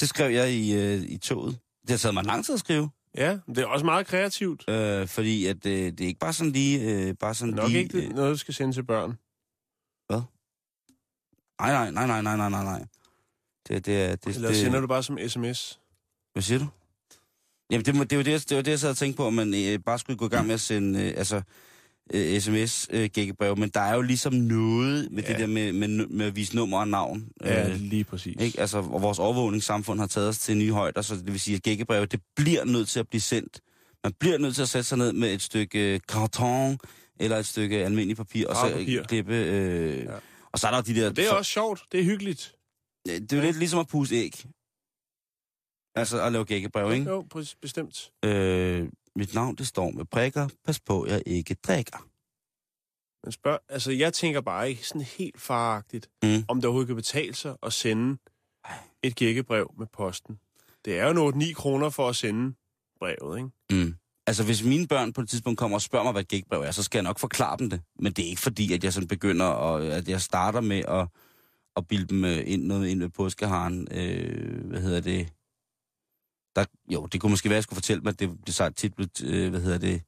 Det 0.00 0.08
skrev 0.08 0.30
jeg 0.30 0.52
i, 0.52 0.74
øh, 0.74 1.02
i 1.02 1.18
toget. 1.18 1.58
Det 1.82 1.90
har 1.90 1.98
taget 1.98 2.14
mig 2.14 2.24
lang 2.24 2.44
tid 2.44 2.54
at 2.54 2.60
skrive. 2.60 2.90
Ja, 3.14 3.38
men 3.46 3.56
det 3.56 3.62
er 3.62 3.66
også 3.66 3.84
meget 3.84 4.06
kreativt. 4.06 4.68
Øh, 4.68 5.08
fordi 5.08 5.46
at, 5.46 5.66
øh, 5.66 5.72
det 5.72 6.00
er 6.00 6.06
ikke 6.06 6.20
bare 6.20 6.32
sådan 6.32 6.52
lige... 6.52 6.80
Øh, 6.80 7.14
bare 7.14 7.34
sådan 7.34 7.54
Nok 7.54 7.68
lige, 7.68 7.78
ikke 7.78 7.98
det, 8.00 8.04
øh, 8.04 8.14
noget, 8.14 8.32
du 8.32 8.36
skal 8.36 8.54
sende 8.54 8.72
til 8.72 8.82
børn. 8.82 9.18
nej, 11.60 11.72
nej, 11.72 11.90
nej, 11.90 12.06
nej, 12.06 12.22
nej, 12.22 12.36
nej, 12.36 12.48
nej, 12.50 12.64
nej. 12.64 12.86
Det, 13.68 13.86
det 13.86 14.02
er... 14.02 14.16
Det, 14.16 14.34
Eller 14.34 14.48
det, 14.48 14.56
sender 14.56 14.80
du 14.80 14.86
bare 14.86 15.02
som 15.02 15.18
sms? 15.28 15.80
Hvad 16.32 16.42
siger 16.42 16.58
du? 16.58 16.66
Jamen, 17.70 17.84
det, 17.84 17.94
må- 17.96 18.04
det, 18.04 18.12
er 18.12 18.16
jo 18.16 18.22
det, 18.22 18.48
det 18.48 18.56
var 18.56 18.62
det, 18.62 18.70
jeg 18.70 18.78
sad 18.80 18.90
og 18.90 18.96
tænkte 18.96 19.16
på, 19.16 19.26
om 19.26 19.34
man 19.34 19.54
øh, 19.54 19.78
bare 19.86 19.98
skulle 19.98 20.16
gå 20.16 20.26
i 20.26 20.28
gang 20.28 20.46
med 20.46 20.54
at 20.54 20.60
sende... 20.60 21.02
Øh, 21.02 21.14
altså, 21.16 21.42
øh, 22.14 22.40
sms-gækkebrev, 22.40 23.56
men 23.56 23.68
der 23.68 23.80
er 23.80 23.94
jo 23.94 24.00
ligesom 24.02 24.32
noget 24.34 25.08
med 25.12 25.22
ja. 25.22 25.28
Ja. 25.28 25.32
det 25.32 25.40
der 25.40 25.46
med, 25.46 25.72
med, 25.72 26.06
med 26.06 26.26
at 26.26 26.36
vise 26.36 26.56
nummer 26.56 26.78
og 26.80 26.88
navn. 26.88 27.28
Ja, 27.44 27.68
Øh, 27.70 27.76
lige 27.80 28.04
præcis. 28.04 28.36
ikke? 28.40 28.60
Altså, 28.60 28.78
og 28.78 29.02
vores 29.02 29.18
overvågningssamfund 29.18 30.00
har 30.00 30.06
taget 30.06 30.28
os 30.28 30.38
til 30.38 30.56
nye 30.56 30.72
højder, 30.72 31.02
så 31.02 31.14
det 31.16 31.26
vil 31.32 31.40
sige, 31.40 31.54
at 31.54 31.62
gækkebrev, 31.62 32.06
det 32.06 32.20
bliver 32.36 32.64
nødt 32.64 32.88
til 32.88 33.00
at 33.00 33.08
blive 33.08 33.20
sendt. 33.20 33.60
Man 34.04 34.12
bliver 34.20 34.38
nødt 34.38 34.54
til 34.54 34.62
at 34.62 34.68
sætte 34.68 34.88
sig 34.88 34.98
ned 34.98 35.12
med 35.12 35.32
et 35.34 35.42
stykke 35.42 36.00
karton 36.08 36.78
eller 37.20 37.36
et 37.36 37.46
stykke 37.46 37.84
almindelig 37.84 38.16
papir, 38.16 38.46
og 38.48 38.56
så 38.56 39.02
klippe... 39.08 39.34
Øh, 39.36 39.98
ja. 39.98 40.02
Ja. 40.12 40.18
Og 40.52 40.58
så 40.58 40.66
er 40.66 40.70
der 40.70 40.78
jo 40.78 40.94
de 40.94 41.00
der... 41.00 41.12
Det 41.12 41.26
er 41.26 41.30
også 41.32 41.50
sjovt. 41.50 41.82
Det 41.92 42.00
er 42.00 42.04
hyggeligt. 42.04 42.52
Det 43.06 43.32
er 43.32 43.36
jo 43.36 43.42
lidt 43.42 43.58
ligesom 43.58 43.80
at 43.80 43.88
puste 43.88 44.14
æg. 44.16 44.44
Altså 45.94 46.22
at 46.22 46.32
lave 46.32 46.44
gækkebrev, 46.44 46.92
ikke? 46.92 47.10
Jo, 47.10 47.26
præ- 47.34 47.54
bestemt. 47.62 48.10
Øh, 48.24 48.88
mit 49.16 49.34
navn, 49.34 49.56
det 49.56 49.66
står 49.66 49.90
med 49.90 50.04
prikker. 50.04 50.48
Pas 50.66 50.80
på, 50.80 51.06
jeg 51.06 51.22
ikke 51.26 51.54
drikker. 51.54 52.06
Men 53.24 53.32
spørg, 53.32 53.58
altså, 53.68 53.92
jeg 53.92 54.12
tænker 54.12 54.40
bare 54.40 54.70
ikke 54.70 54.86
sådan 54.86 55.02
helt 55.02 55.40
faragtigt, 55.40 56.08
Mm. 56.22 56.44
om 56.48 56.56
det 56.56 56.64
overhovedet 56.64 56.86
kan 56.86 56.96
betale 56.96 57.34
sig 57.34 57.56
at 57.62 57.72
sende 57.72 58.18
et 59.02 59.16
gækkebrev 59.16 59.74
med 59.78 59.86
posten. 59.92 60.38
Det 60.84 60.98
er 60.98 61.06
jo 61.06 61.12
noget 61.12 61.36
9 61.36 61.52
kroner 61.52 61.90
for 61.90 62.08
at 62.08 62.16
sende 62.16 62.54
brevet, 62.98 63.38
ikke? 63.38 63.84
Mm. 63.84 63.94
Altså, 64.26 64.44
hvis 64.44 64.64
mine 64.64 64.86
børn 64.88 65.12
på 65.12 65.20
et 65.20 65.28
tidspunkt 65.28 65.58
kommer 65.58 65.76
og 65.76 65.82
spørger 65.82 66.04
mig, 66.04 66.12
hvad 66.12 66.22
et 66.22 66.28
gækkebrev 66.28 66.60
er, 66.60 66.70
så 66.70 66.82
skal 66.82 66.98
jeg 66.98 67.02
nok 67.04 67.18
forklare 67.18 67.56
dem 67.58 67.70
det. 67.70 67.82
Men 67.98 68.12
det 68.12 68.24
er 68.24 68.28
ikke 68.28 68.40
fordi, 68.40 68.72
at 68.72 68.84
jeg 68.84 68.92
sådan 68.92 69.08
begynder, 69.08 69.46
at, 69.46 69.82
at 69.84 70.08
jeg 70.08 70.20
starter 70.20 70.60
med 70.60 70.78
at, 70.88 71.08
at 71.76 71.88
bilde 71.88 72.06
dem 72.06 72.24
øh, 72.24 72.42
ind 72.46 72.64
noget 72.64 72.88
ind 72.88 72.98
med 72.98 73.08
påskeharen. 73.08 73.88
Øh, 73.90 74.64
hvad 74.68 74.80
hedder 74.80 75.00
det? 75.00 75.32
Der, 76.56 76.64
jo, 76.92 77.06
det 77.06 77.20
kunne 77.20 77.30
måske 77.30 77.48
være, 77.48 77.56
at 77.56 77.58
jeg 77.58 77.62
skulle 77.62 77.76
fortælle 77.76 78.02
mig, 78.02 78.10
at 78.10 78.20
det, 78.20 78.30
det 78.46 78.54
så 78.54 78.70
tit 78.70 78.94
blev, 78.94 79.08
øh, 79.24 79.50
hvad 79.50 79.60
hedder 79.60 79.78
det, 79.78 80.02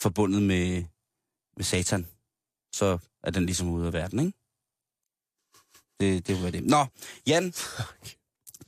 forbundet 0.00 0.42
med, 0.42 0.84
med 1.56 1.64
satan. 1.64 2.06
Så 2.72 2.98
er 3.22 3.30
den 3.30 3.46
ligesom 3.46 3.68
ude 3.68 3.86
af 3.86 3.92
verden, 3.92 4.18
ikke? 4.18 4.32
Det, 6.00 6.26
det 6.26 6.42
var 6.42 6.50
det. 6.50 6.64
Nå, 6.64 6.86
Jan, 7.26 7.44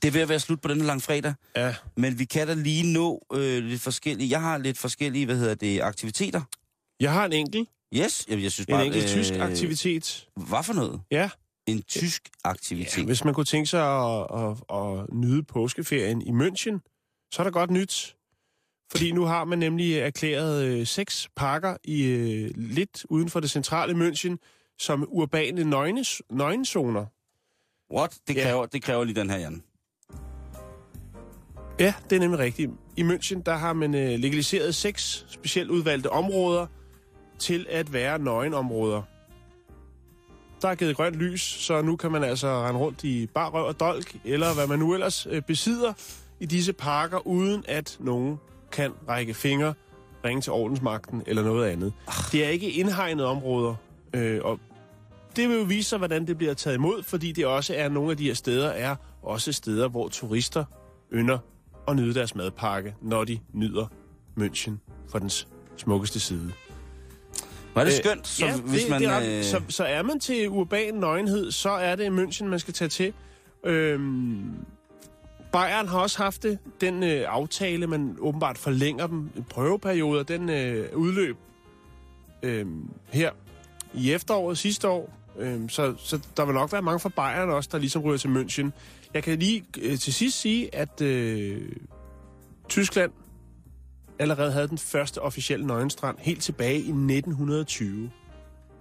det 0.01 0.07
er 0.07 0.11
ved 0.11 0.21
at 0.21 0.29
være 0.29 0.39
slut 0.39 0.61
på 0.61 0.67
denne 0.67 0.83
lang 0.83 1.01
fredag. 1.01 1.33
Ja. 1.55 1.75
Men 1.97 2.19
vi 2.19 2.25
kan 2.25 2.47
da 2.47 2.53
lige 2.53 2.93
nå 2.93 3.25
øh, 3.33 3.63
lidt 3.63 3.81
forskellige... 3.81 4.29
Jeg 4.29 4.41
har 4.41 4.57
lidt 4.57 4.77
forskellige, 4.77 5.25
hvad 5.25 5.37
hedder 5.37 5.55
det, 5.55 5.81
aktiviteter. 5.81 6.41
Jeg 6.99 7.13
har 7.13 7.25
en 7.25 7.33
enkelt, 7.33 7.69
Yes, 7.93 8.25
jeg, 8.29 8.43
jeg 8.43 8.51
synes 8.51 8.67
en 8.67 8.71
bare... 8.71 8.85
enkelt 8.85 9.07
tysk 9.07 9.33
aktivitet. 9.33 10.27
Hvad 10.35 10.63
for 10.63 10.73
noget? 10.73 11.01
Ja. 11.11 11.29
En 11.67 11.81
tysk 11.81 12.29
aktivitet. 12.43 12.97
ja, 12.97 13.05
hvis 13.05 13.23
man 13.23 13.33
kunne 13.33 13.45
tænke 13.45 13.67
sig 13.67 13.81
at, 13.81 14.27
at, 14.41 14.77
at 14.77 15.13
nyde 15.13 15.43
påskeferien 15.43 16.21
i 16.21 16.29
München, 16.29 16.94
så 17.35 17.41
er 17.41 17.43
der 17.43 17.51
godt 17.51 17.71
nyt. 17.71 18.15
Fordi 18.91 19.11
nu 19.11 19.25
har 19.25 19.43
man 19.43 19.59
nemlig 19.59 19.97
erklæret 19.97 20.63
øh, 20.65 20.87
seks 20.87 21.29
parker 21.35 21.77
i 21.83 22.03
øh, 22.03 22.51
lidt 22.55 23.05
uden 23.09 23.29
for 23.29 23.39
det 23.39 23.51
centrale 23.51 23.93
München 24.07 24.35
som 24.79 25.07
urbane 25.11 25.63
nøgnes, 25.63 26.21
nøgenzoner. 26.29 27.05
What? 27.93 28.17
Det 28.27 28.35
Ja. 28.35 28.43
kræver, 28.43 28.65
det 28.65 28.83
kræver 28.83 29.03
lige 29.03 29.15
den 29.19 29.29
her, 29.29 29.37
Jan. 29.37 29.63
Ja, 31.79 31.93
det 32.09 32.15
er 32.15 32.19
nemlig 32.19 32.39
rigtigt. 32.39 32.71
I 32.97 33.01
München, 33.03 33.41
der 33.45 33.55
har 33.55 33.73
man 33.73 33.95
øh, 33.95 34.19
legaliseret 34.19 34.75
seks 34.75 35.25
specielt 35.29 35.69
udvalgte 35.69 36.09
områder 36.09 36.67
til 37.39 37.65
at 37.69 37.93
være 37.93 38.19
nøgenområder. 38.19 39.01
Der 40.61 40.67
er 40.67 40.75
givet 40.75 40.95
grønt 40.95 41.15
lys, 41.15 41.41
så 41.41 41.81
nu 41.81 41.95
kan 41.95 42.11
man 42.11 42.23
altså 42.23 42.47
rende 42.47 42.79
rundt 42.79 43.03
i 43.03 43.27
bar 43.27 43.49
røv 43.49 43.65
og 43.65 43.79
dolk, 43.79 44.15
eller 44.25 44.53
hvad 44.53 44.67
man 44.67 44.79
nu 44.79 44.93
ellers 44.93 45.27
øh, 45.29 45.41
besidder 45.41 45.93
i 46.39 46.45
disse 46.45 46.73
parker, 46.73 47.27
uden 47.27 47.63
at 47.67 47.97
nogen 47.99 48.37
kan 48.71 48.91
række 49.09 49.33
fingre, 49.33 49.73
ringe 50.25 50.41
til 50.41 50.51
ordensmagten 50.51 51.23
eller 51.27 51.43
noget 51.43 51.69
andet. 51.69 51.93
Det 52.31 52.45
er 52.45 52.49
ikke 52.49 52.71
indhegnede 52.71 53.27
områder, 53.27 53.75
øh, 54.13 54.39
og 54.43 54.59
det 55.35 55.49
vil 55.49 55.57
jo 55.57 55.63
vise 55.63 55.89
sig, 55.89 55.97
hvordan 55.97 56.27
det 56.27 56.37
bliver 56.37 56.53
taget 56.53 56.75
imod, 56.75 57.03
fordi 57.03 57.31
det 57.31 57.45
også 57.45 57.73
er 57.75 57.89
nogle 57.89 58.11
af 58.11 58.17
de 58.17 58.23
her 58.23 58.33
steder, 58.33 58.69
er 58.69 58.95
også 59.21 59.51
steder, 59.51 59.87
hvor 59.87 60.07
turister 60.07 60.65
ynder 61.13 61.37
at 61.87 61.95
nyde 61.95 62.13
deres 62.13 62.35
madpakke, 62.35 62.95
når 63.01 63.23
de 63.23 63.39
nyder 63.53 63.85
München 64.39 64.71
fra 65.11 65.19
dens 65.19 65.47
smukkeste 65.77 66.19
side. 66.19 66.51
Var 67.75 67.83
det 67.83 67.91
Øh, 67.91 67.97
skønt, 68.03 68.27
så 68.27 68.45
ja, 68.45 68.57
hvis 68.57 68.81
det, 68.81 68.89
man... 68.89 69.01
det 69.01 69.09
er, 69.09 69.37
øh, 69.37 69.43
så, 69.43 69.61
så 69.69 69.83
er 69.83 70.03
man 70.03 70.19
til 70.19 70.49
urban 70.49 70.93
nøgenhed, 70.93 71.51
så 71.51 71.69
er 71.69 71.95
det 71.95 72.09
München, 72.09 72.45
man 72.45 72.59
skal 72.59 72.73
tage 72.73 72.89
til. 72.89 73.13
Øhm, 73.63 74.51
Bayern 75.55 75.87
har 75.87 75.99
også 75.99 76.23
haft 76.23 76.43
det. 76.43 76.59
Den 76.81 77.03
øh, 77.03 77.25
aftale, 77.27 77.87
man 77.87 78.15
åbenbart 78.19 78.57
forlænger 78.57 79.07
dem 79.07 79.29
en 79.35 79.45
prøveperiode, 79.49 80.23
den 80.23 80.49
øh, 80.49 80.97
udløb 80.97 81.37
øh, 82.43 82.65
her 83.11 83.31
i 83.93 84.11
efteråret 84.11 84.57
sidste 84.57 84.87
år. 84.89 85.13
Øh, 85.39 85.69
så, 85.69 85.93
så 85.97 86.19
der 86.37 86.45
vil 86.45 86.53
nok 86.53 86.71
være 86.71 86.81
mange 86.81 86.99
fra 86.99 87.09
Bayern 87.09 87.49
også, 87.49 87.69
der 87.71 87.77
ligesom 87.77 88.01
ryger 88.01 88.17
til 88.17 88.27
München. 88.27 88.69
Jeg 89.13 89.23
kan 89.23 89.39
lige 89.39 89.65
øh, 89.81 89.97
til 89.97 90.13
sidst 90.13 90.41
sige, 90.41 90.75
at 90.75 91.01
øh, 91.01 91.61
Tyskland 92.69 93.11
allerede 94.19 94.51
havde 94.51 94.67
den 94.67 94.77
første 94.77 95.21
officielle 95.21 95.67
nøgenstrand 95.67 96.17
helt 96.19 96.41
tilbage 96.41 96.77
i 96.77 96.89
1920. 96.89 98.11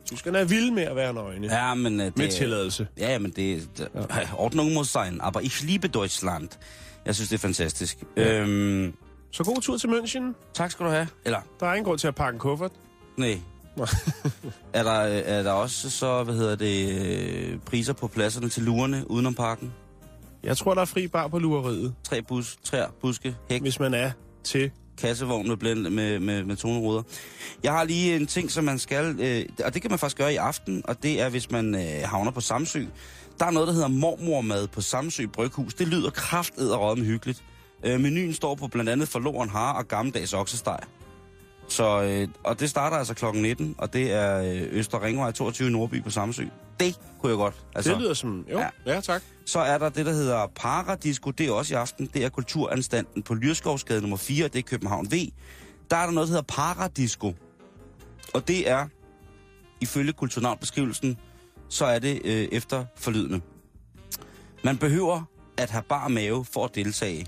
Tyskerne 0.07 0.39
er 0.39 0.45
vilde 0.45 0.73
med 0.73 0.83
at 0.83 0.97
være 0.97 1.13
nøgne. 1.15 1.55
Ja, 1.59 1.75
men... 1.75 2.01
øh, 2.01 2.07
Det, 2.07 2.19
med 2.19 2.29
tilladelse. 2.29 2.87
Ja, 2.99 3.19
men 3.19 3.31
det... 3.31 3.69
det 3.79 3.89
ja. 3.95 4.01
Ordnung 4.37 4.73
muss 4.73 4.89
sein, 4.89 5.21
aber 5.21 5.41
ich 5.41 5.63
liebe 5.65 5.89
Deutschland. 5.89 6.49
Jeg 7.07 7.15
synes, 7.15 7.29
det 7.29 7.35
er 7.37 7.41
fantastisk. 7.41 7.99
Ja. 8.17 8.41
Øhm, 8.41 8.95
Så 9.31 9.45
god 9.45 9.61
tur 9.63 9.77
til 9.79 9.89
München. 9.89 10.51
tak 10.55 10.71
skal 10.71 10.87
du 10.87 10.91
have. 10.91 11.09
Eller, 11.25 11.41
Der 11.61 11.67
er 11.67 11.73
ingen 11.75 11.85
grund 11.85 11.99
til 11.99 12.09
at 12.09 12.15
pakke 12.15 12.37
en 12.37 12.41
kuffert. 12.41 12.73
nej. 13.17 13.39
Er, 14.73 14.83
der, 14.83 15.01
øh, 15.07 15.23
er 15.25 15.43
der 15.43 15.53
også 15.53 15.91
så, 15.91 16.23
hvad 16.23 16.35
hedder 16.35 16.57
det, 16.57 17.01
øh, 17.53 17.59
priser 17.67 17.93
på 17.93 18.09
pladserne 18.09 18.49
til 18.49 18.63
lurerne 18.63 19.11
udenom 19.11 19.35
parken? 19.35 19.73
Jeg 20.43 20.57
tror, 20.57 20.75
der 20.75 20.81
er 20.81 20.85
fri 20.87 21.07
bar 21.09 21.29
på 21.29 21.39
lureriet, 21.39 21.95
Tre 22.05 22.23
bus, 22.23 22.57
træer, 22.65 22.87
buske, 23.01 23.37
hæk, 23.51 23.61
hvis 23.63 23.81
man 23.81 23.95
er 23.95 24.11
til 24.45 24.71
kassevogn 24.99 25.49
med, 25.49 25.57
blend, 25.57 25.89
med, 25.89 26.21
med, 26.21 26.45
med 26.45 26.57
toneruder. 26.57 27.03
Jeg 27.63 27.73
har 27.73 27.85
lige 27.85 28.17
en 28.17 28.27
ting, 28.27 28.51
som 28.51 28.65
man 28.65 28.79
skal, 28.79 29.21
øh, 29.21 29.45
og 29.65 29.75
det 29.75 29.83
kan 29.83 29.91
man 29.91 29.99
faktisk 29.99 30.19
gøre 30.19 30.33
i 30.33 30.37
aften, 30.37 30.83
og 30.85 31.03
det 31.03 31.21
er, 31.21 31.29
hvis 31.29 31.51
man 31.51 31.75
øh, 31.75 32.09
havner 32.09 32.31
på 32.31 32.41
Samsø. 32.41 32.85
Der 33.39 33.47
er 33.47 33.51
noget, 33.51 33.67
der 33.67 33.75
hedder 33.75 33.89
mormormad 33.89 34.69
på 34.69 34.81
Samsø 34.81 35.27
Bryghus. 35.27 35.75
Det 35.75 35.89
lyder 35.89 36.11
kraftedderødme 36.11 37.03
og 37.03 37.07
hyggeligt. 37.07 37.45
Øh, 37.85 38.01
menuen 38.01 38.35
står 38.35 38.55
på 38.55 38.69
blandt 38.69 38.91
andet 38.91 39.09
forloren 39.09 39.49
har 39.49 39.73
og 39.73 39.89
gammeldags 39.89 40.33
oksesteg. 40.33 40.79
Så, 41.69 42.03
øh, 42.03 42.29
og 42.45 42.61
det 42.61 42.71
starter 42.71 42.97
altså 42.97 43.15
klokken 43.15 43.43
19, 43.43 43.75
og 43.79 43.93
det 43.93 44.13
er 44.13 44.43
øh, 44.43 44.69
Øster 44.79 45.03
Ringvej 45.03 45.33
22 45.33 45.69
i 45.69 45.71
Nordby 45.73 46.03
på 46.03 46.11
Samsø. 46.11 46.45
Det 46.81 47.01
kunne 47.21 47.31
jeg 47.31 47.37
godt. 47.37 47.55
Altså, 47.75 47.93
det 47.93 48.01
lyder 48.01 48.15
som... 48.15 48.47
Jo, 48.51 48.59
Ja. 48.59 48.69
ja, 48.87 48.95
ja 48.95 49.01
tak. 49.01 49.23
Så 49.47 49.59
er 49.59 49.79
der 49.79 49.89
det, 49.89 50.07
der 50.07 50.13
hedder 50.13 50.47
Paradisco. 50.57 51.31
Det 51.31 51.47
er 51.49 51.53
også 51.53 51.75
i 51.75 51.77
aften. 51.77 52.11
Det 52.15 52.25
er 52.25 52.29
Kulturanstalten 52.29 53.23
på 53.23 53.35
Lyrskovsgade 53.35 54.01
nummer 54.01 54.17
4. 54.17 54.49
Det 54.49 54.59
er 54.59 54.63
København 54.63 55.07
V. 55.13 55.15
Der 55.91 55.97
er 55.97 56.05
der 56.05 56.13
noget, 56.13 56.29
der 56.29 56.33
hedder 56.33 56.55
Paradisco. 56.55 57.35
Og 58.35 58.49
det 58.49 58.71
er, 58.71 58.87
ifølge 59.81 60.13
kulturnavnbeskrivelsen, 60.13 61.17
så 61.69 61.85
er 61.85 61.99
det 61.99 62.21
øh, 62.25 62.49
efter 62.53 62.85
forlydende. 62.97 63.41
Man 64.65 64.77
behøver 64.79 65.23
at 65.59 65.71
have 65.71 65.83
bar 65.89 66.09
mave 66.09 66.45
for 66.45 66.65
at 66.65 66.75
deltage. 66.75 67.27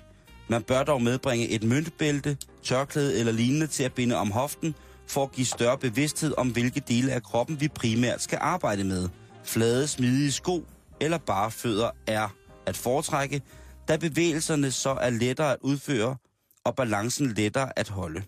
Man 0.49 0.63
bør 0.63 0.83
dog 0.83 1.03
medbringe 1.03 1.49
et 1.49 1.63
møntbælte, 1.63 2.37
tørklæde 2.63 3.19
eller 3.19 3.33
lignende 3.33 3.67
til 3.67 3.85
at 3.85 3.93
binde 3.93 4.17
om 4.17 4.31
hoften, 4.31 4.75
for 5.07 5.23
at 5.23 5.33
give 5.33 5.47
større 5.47 5.79
bevidsthed 5.79 6.35
om, 6.39 6.53
hvilke 6.53 6.81
dele 6.81 7.13
af 7.13 7.23
kroppen 7.23 7.61
vi 7.61 7.69
primært 7.69 8.23
skal 8.23 8.39
arbejde 8.43 8.85
med. 8.85 9.09
Flade, 9.45 9.89
smidige 9.89 10.33
sko 10.33 10.65
eller 11.01 11.19
bare 11.19 11.51
fødder 11.51 11.91
er 12.07 12.29
at 12.67 12.77
foretrække, 12.77 13.43
da 13.89 13.97
bevægelserne 13.97 14.71
så 14.71 14.91
er 14.91 15.11
lettere 15.11 15.53
at 15.53 15.59
udføre 15.61 16.17
og 16.65 16.75
balancen 16.77 17.33
lettere 17.33 17.79
at 17.79 17.89
holde. 17.89 18.23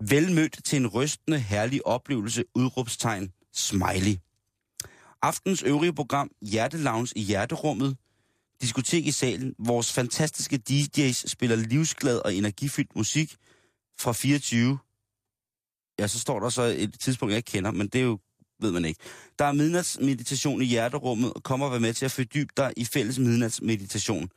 Velmødt 0.00 0.58
til 0.64 0.76
en 0.76 0.86
rystende, 0.86 1.38
herlig 1.38 1.86
oplevelse, 1.86 2.44
udråbstegn, 2.54 3.32
smiley. 3.54 4.16
Aftens 5.22 5.62
øvrige 5.62 5.92
program, 5.92 6.30
Hjertelounge 6.42 7.12
i 7.16 7.22
Hjerterummet, 7.22 7.96
Diskotek 8.62 9.06
i 9.06 9.10
salen. 9.10 9.54
Vores 9.58 9.92
fantastiske 9.92 10.60
DJ's 10.70 11.28
spiller 11.28 11.56
livsglad 11.56 12.18
og 12.18 12.34
energifyldt 12.34 12.96
musik 12.96 13.36
fra 13.98 14.12
24. 14.12 14.78
Ja, 15.98 16.06
så 16.06 16.20
står 16.20 16.40
der 16.40 16.48
så 16.48 16.62
et 16.62 17.00
tidspunkt, 17.00 17.32
jeg 17.32 17.36
ikke 17.36 17.50
kender, 17.50 17.70
men 17.70 17.88
det 17.88 17.98
er 17.98 18.04
jo, 18.04 18.18
ved 18.60 18.72
man 18.72 18.84
ikke. 18.84 19.00
Der 19.38 19.44
er 19.44 19.52
midnatsmeditation 19.52 20.62
i 20.62 20.64
hjerterummet, 20.64 21.32
og 21.32 21.42
kommer 21.42 21.66
at 21.66 21.72
være 21.72 21.80
med 21.80 21.94
til 21.94 22.04
at 22.04 22.10
fordybe 22.12 22.52
dig 22.56 22.72
i 22.76 22.84
fælles 22.84 23.18
midnatsmeditation. 23.18 24.28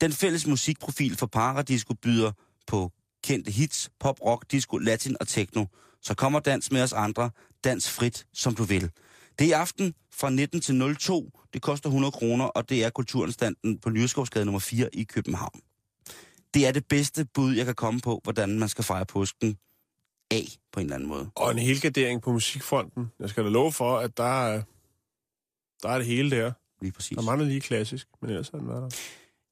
Den 0.00 0.12
fælles 0.12 0.46
musikprofil 0.46 1.16
for 1.16 1.26
Paradisco 1.26 1.94
byder 1.94 2.32
på 2.66 2.92
kendte 3.24 3.50
hits, 3.50 3.90
pop, 4.00 4.20
rock, 4.26 4.44
disco, 4.50 4.78
latin 4.78 5.16
og 5.20 5.28
techno. 5.28 5.64
Så 6.02 6.14
kommer 6.14 6.40
dans 6.40 6.70
med 6.70 6.82
os 6.82 6.92
andre. 6.92 7.30
Dans 7.64 7.90
frit, 7.90 8.26
som 8.32 8.54
du 8.54 8.64
vil. 8.64 8.90
Det 9.38 9.44
er 9.44 9.48
i 9.48 9.52
aften 9.52 9.94
fra 10.12 10.30
19 10.30 10.60
til 10.60 10.96
02. 10.98 11.30
Det 11.52 11.62
koster 11.62 11.88
100 11.88 12.12
kroner, 12.12 12.44
og 12.44 12.68
det 12.68 12.84
er 12.84 12.90
Kulturanstalten 12.90 13.78
på 13.78 13.90
Lyrskovsgade 13.90 14.44
nummer 14.44 14.58
4 14.58 14.94
i 14.94 15.02
København. 15.04 15.60
Det 16.54 16.66
er 16.66 16.72
det 16.72 16.86
bedste 16.86 17.24
bud, 17.34 17.54
jeg 17.54 17.66
kan 17.66 17.74
komme 17.74 18.00
på, 18.00 18.20
hvordan 18.22 18.58
man 18.58 18.68
skal 18.68 18.84
fejre 18.84 19.06
påsken 19.06 19.58
af 20.30 20.44
på 20.72 20.80
en 20.80 20.86
eller 20.86 20.94
anden 20.94 21.08
måde. 21.08 21.30
Og 21.34 21.50
en 21.50 21.58
helgardering 21.58 22.22
på 22.22 22.32
musikfronten. 22.32 23.10
Jeg 23.20 23.28
skal 23.30 23.44
da 23.44 23.48
love 23.48 23.72
for, 23.72 23.98
at 23.98 24.16
der 24.16 24.44
er, 24.46 24.62
der 25.82 25.88
er 25.88 25.98
det 25.98 26.06
hele 26.06 26.30
der. 26.30 26.52
Lige 26.82 26.92
præcis. 26.92 27.16
Der 27.16 27.22
mangler 27.22 27.46
lige 27.46 27.60
klassisk, 27.60 28.08
men 28.22 28.30
ellers 28.30 28.48
har 28.48 28.58
den 28.58 28.68
været 28.68 28.92
der. 28.92 28.98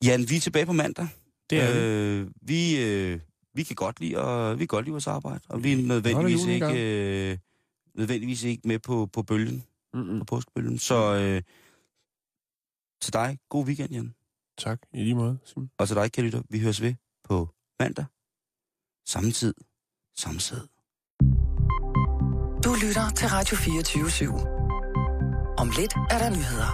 Jan, 0.09 0.31
vi 0.31 0.37
er 0.37 0.41
tilbage 0.41 0.67
på 0.67 0.73
mandag. 0.73 1.09
Det 1.51 1.61
er 1.61 1.73
øh, 1.75 2.27
vi. 2.43 2.85
Øh, 2.85 3.21
vi 3.55 3.63
kan 3.63 3.77
godt 3.77 4.01
lide, 4.01 4.19
og 4.19 4.55
vi 4.55 4.59
kan 4.59 4.67
godt 4.67 4.85
lide 4.85 4.93
vores 4.93 5.07
arbejde, 5.07 5.41
og 5.49 5.65
vi 5.65 5.73
er 5.73 5.77
nødvendigvis 5.77 6.45
ikke, 6.45 7.31
øh, 7.31 7.39
nødvendigvis 7.99 8.43
ikke 8.45 8.69
med 8.69 8.79
på, 8.79 9.07
på 9.13 9.23
bølgen, 9.23 9.65
Mm-mm. 9.95 10.19
på 10.19 10.25
påskebølgen. 10.25 10.79
Så 10.79 11.15
øh, 11.15 11.43
til 13.03 13.13
dig, 13.13 13.39
god 13.49 13.65
weekend, 13.67 13.93
Jan. 13.93 14.15
Tak, 14.59 14.79
i 14.93 15.03
lige 15.03 15.15
måde. 15.15 15.39
Simon. 15.45 15.71
Og 15.79 15.89
til 15.89 15.97
dig, 15.97 16.13
kan 16.13 16.25
lytte, 16.25 16.43
vi 16.51 16.59
høres 16.61 16.83
ved 16.83 16.95
på 17.25 17.49
mandag. 17.81 18.05
Samme 19.07 19.31
tid, 19.33 19.55
samme 20.17 20.41
sted. 20.41 20.61
Du 22.65 22.71
lytter 22.85 23.07
til 23.17 23.29
Radio 23.29 23.57
24 23.57 24.05
/7. 24.05 24.27
Om 25.63 25.69
lidt 25.79 25.95
er 26.11 26.19
der 26.23 26.31
nyheder. 26.31 26.71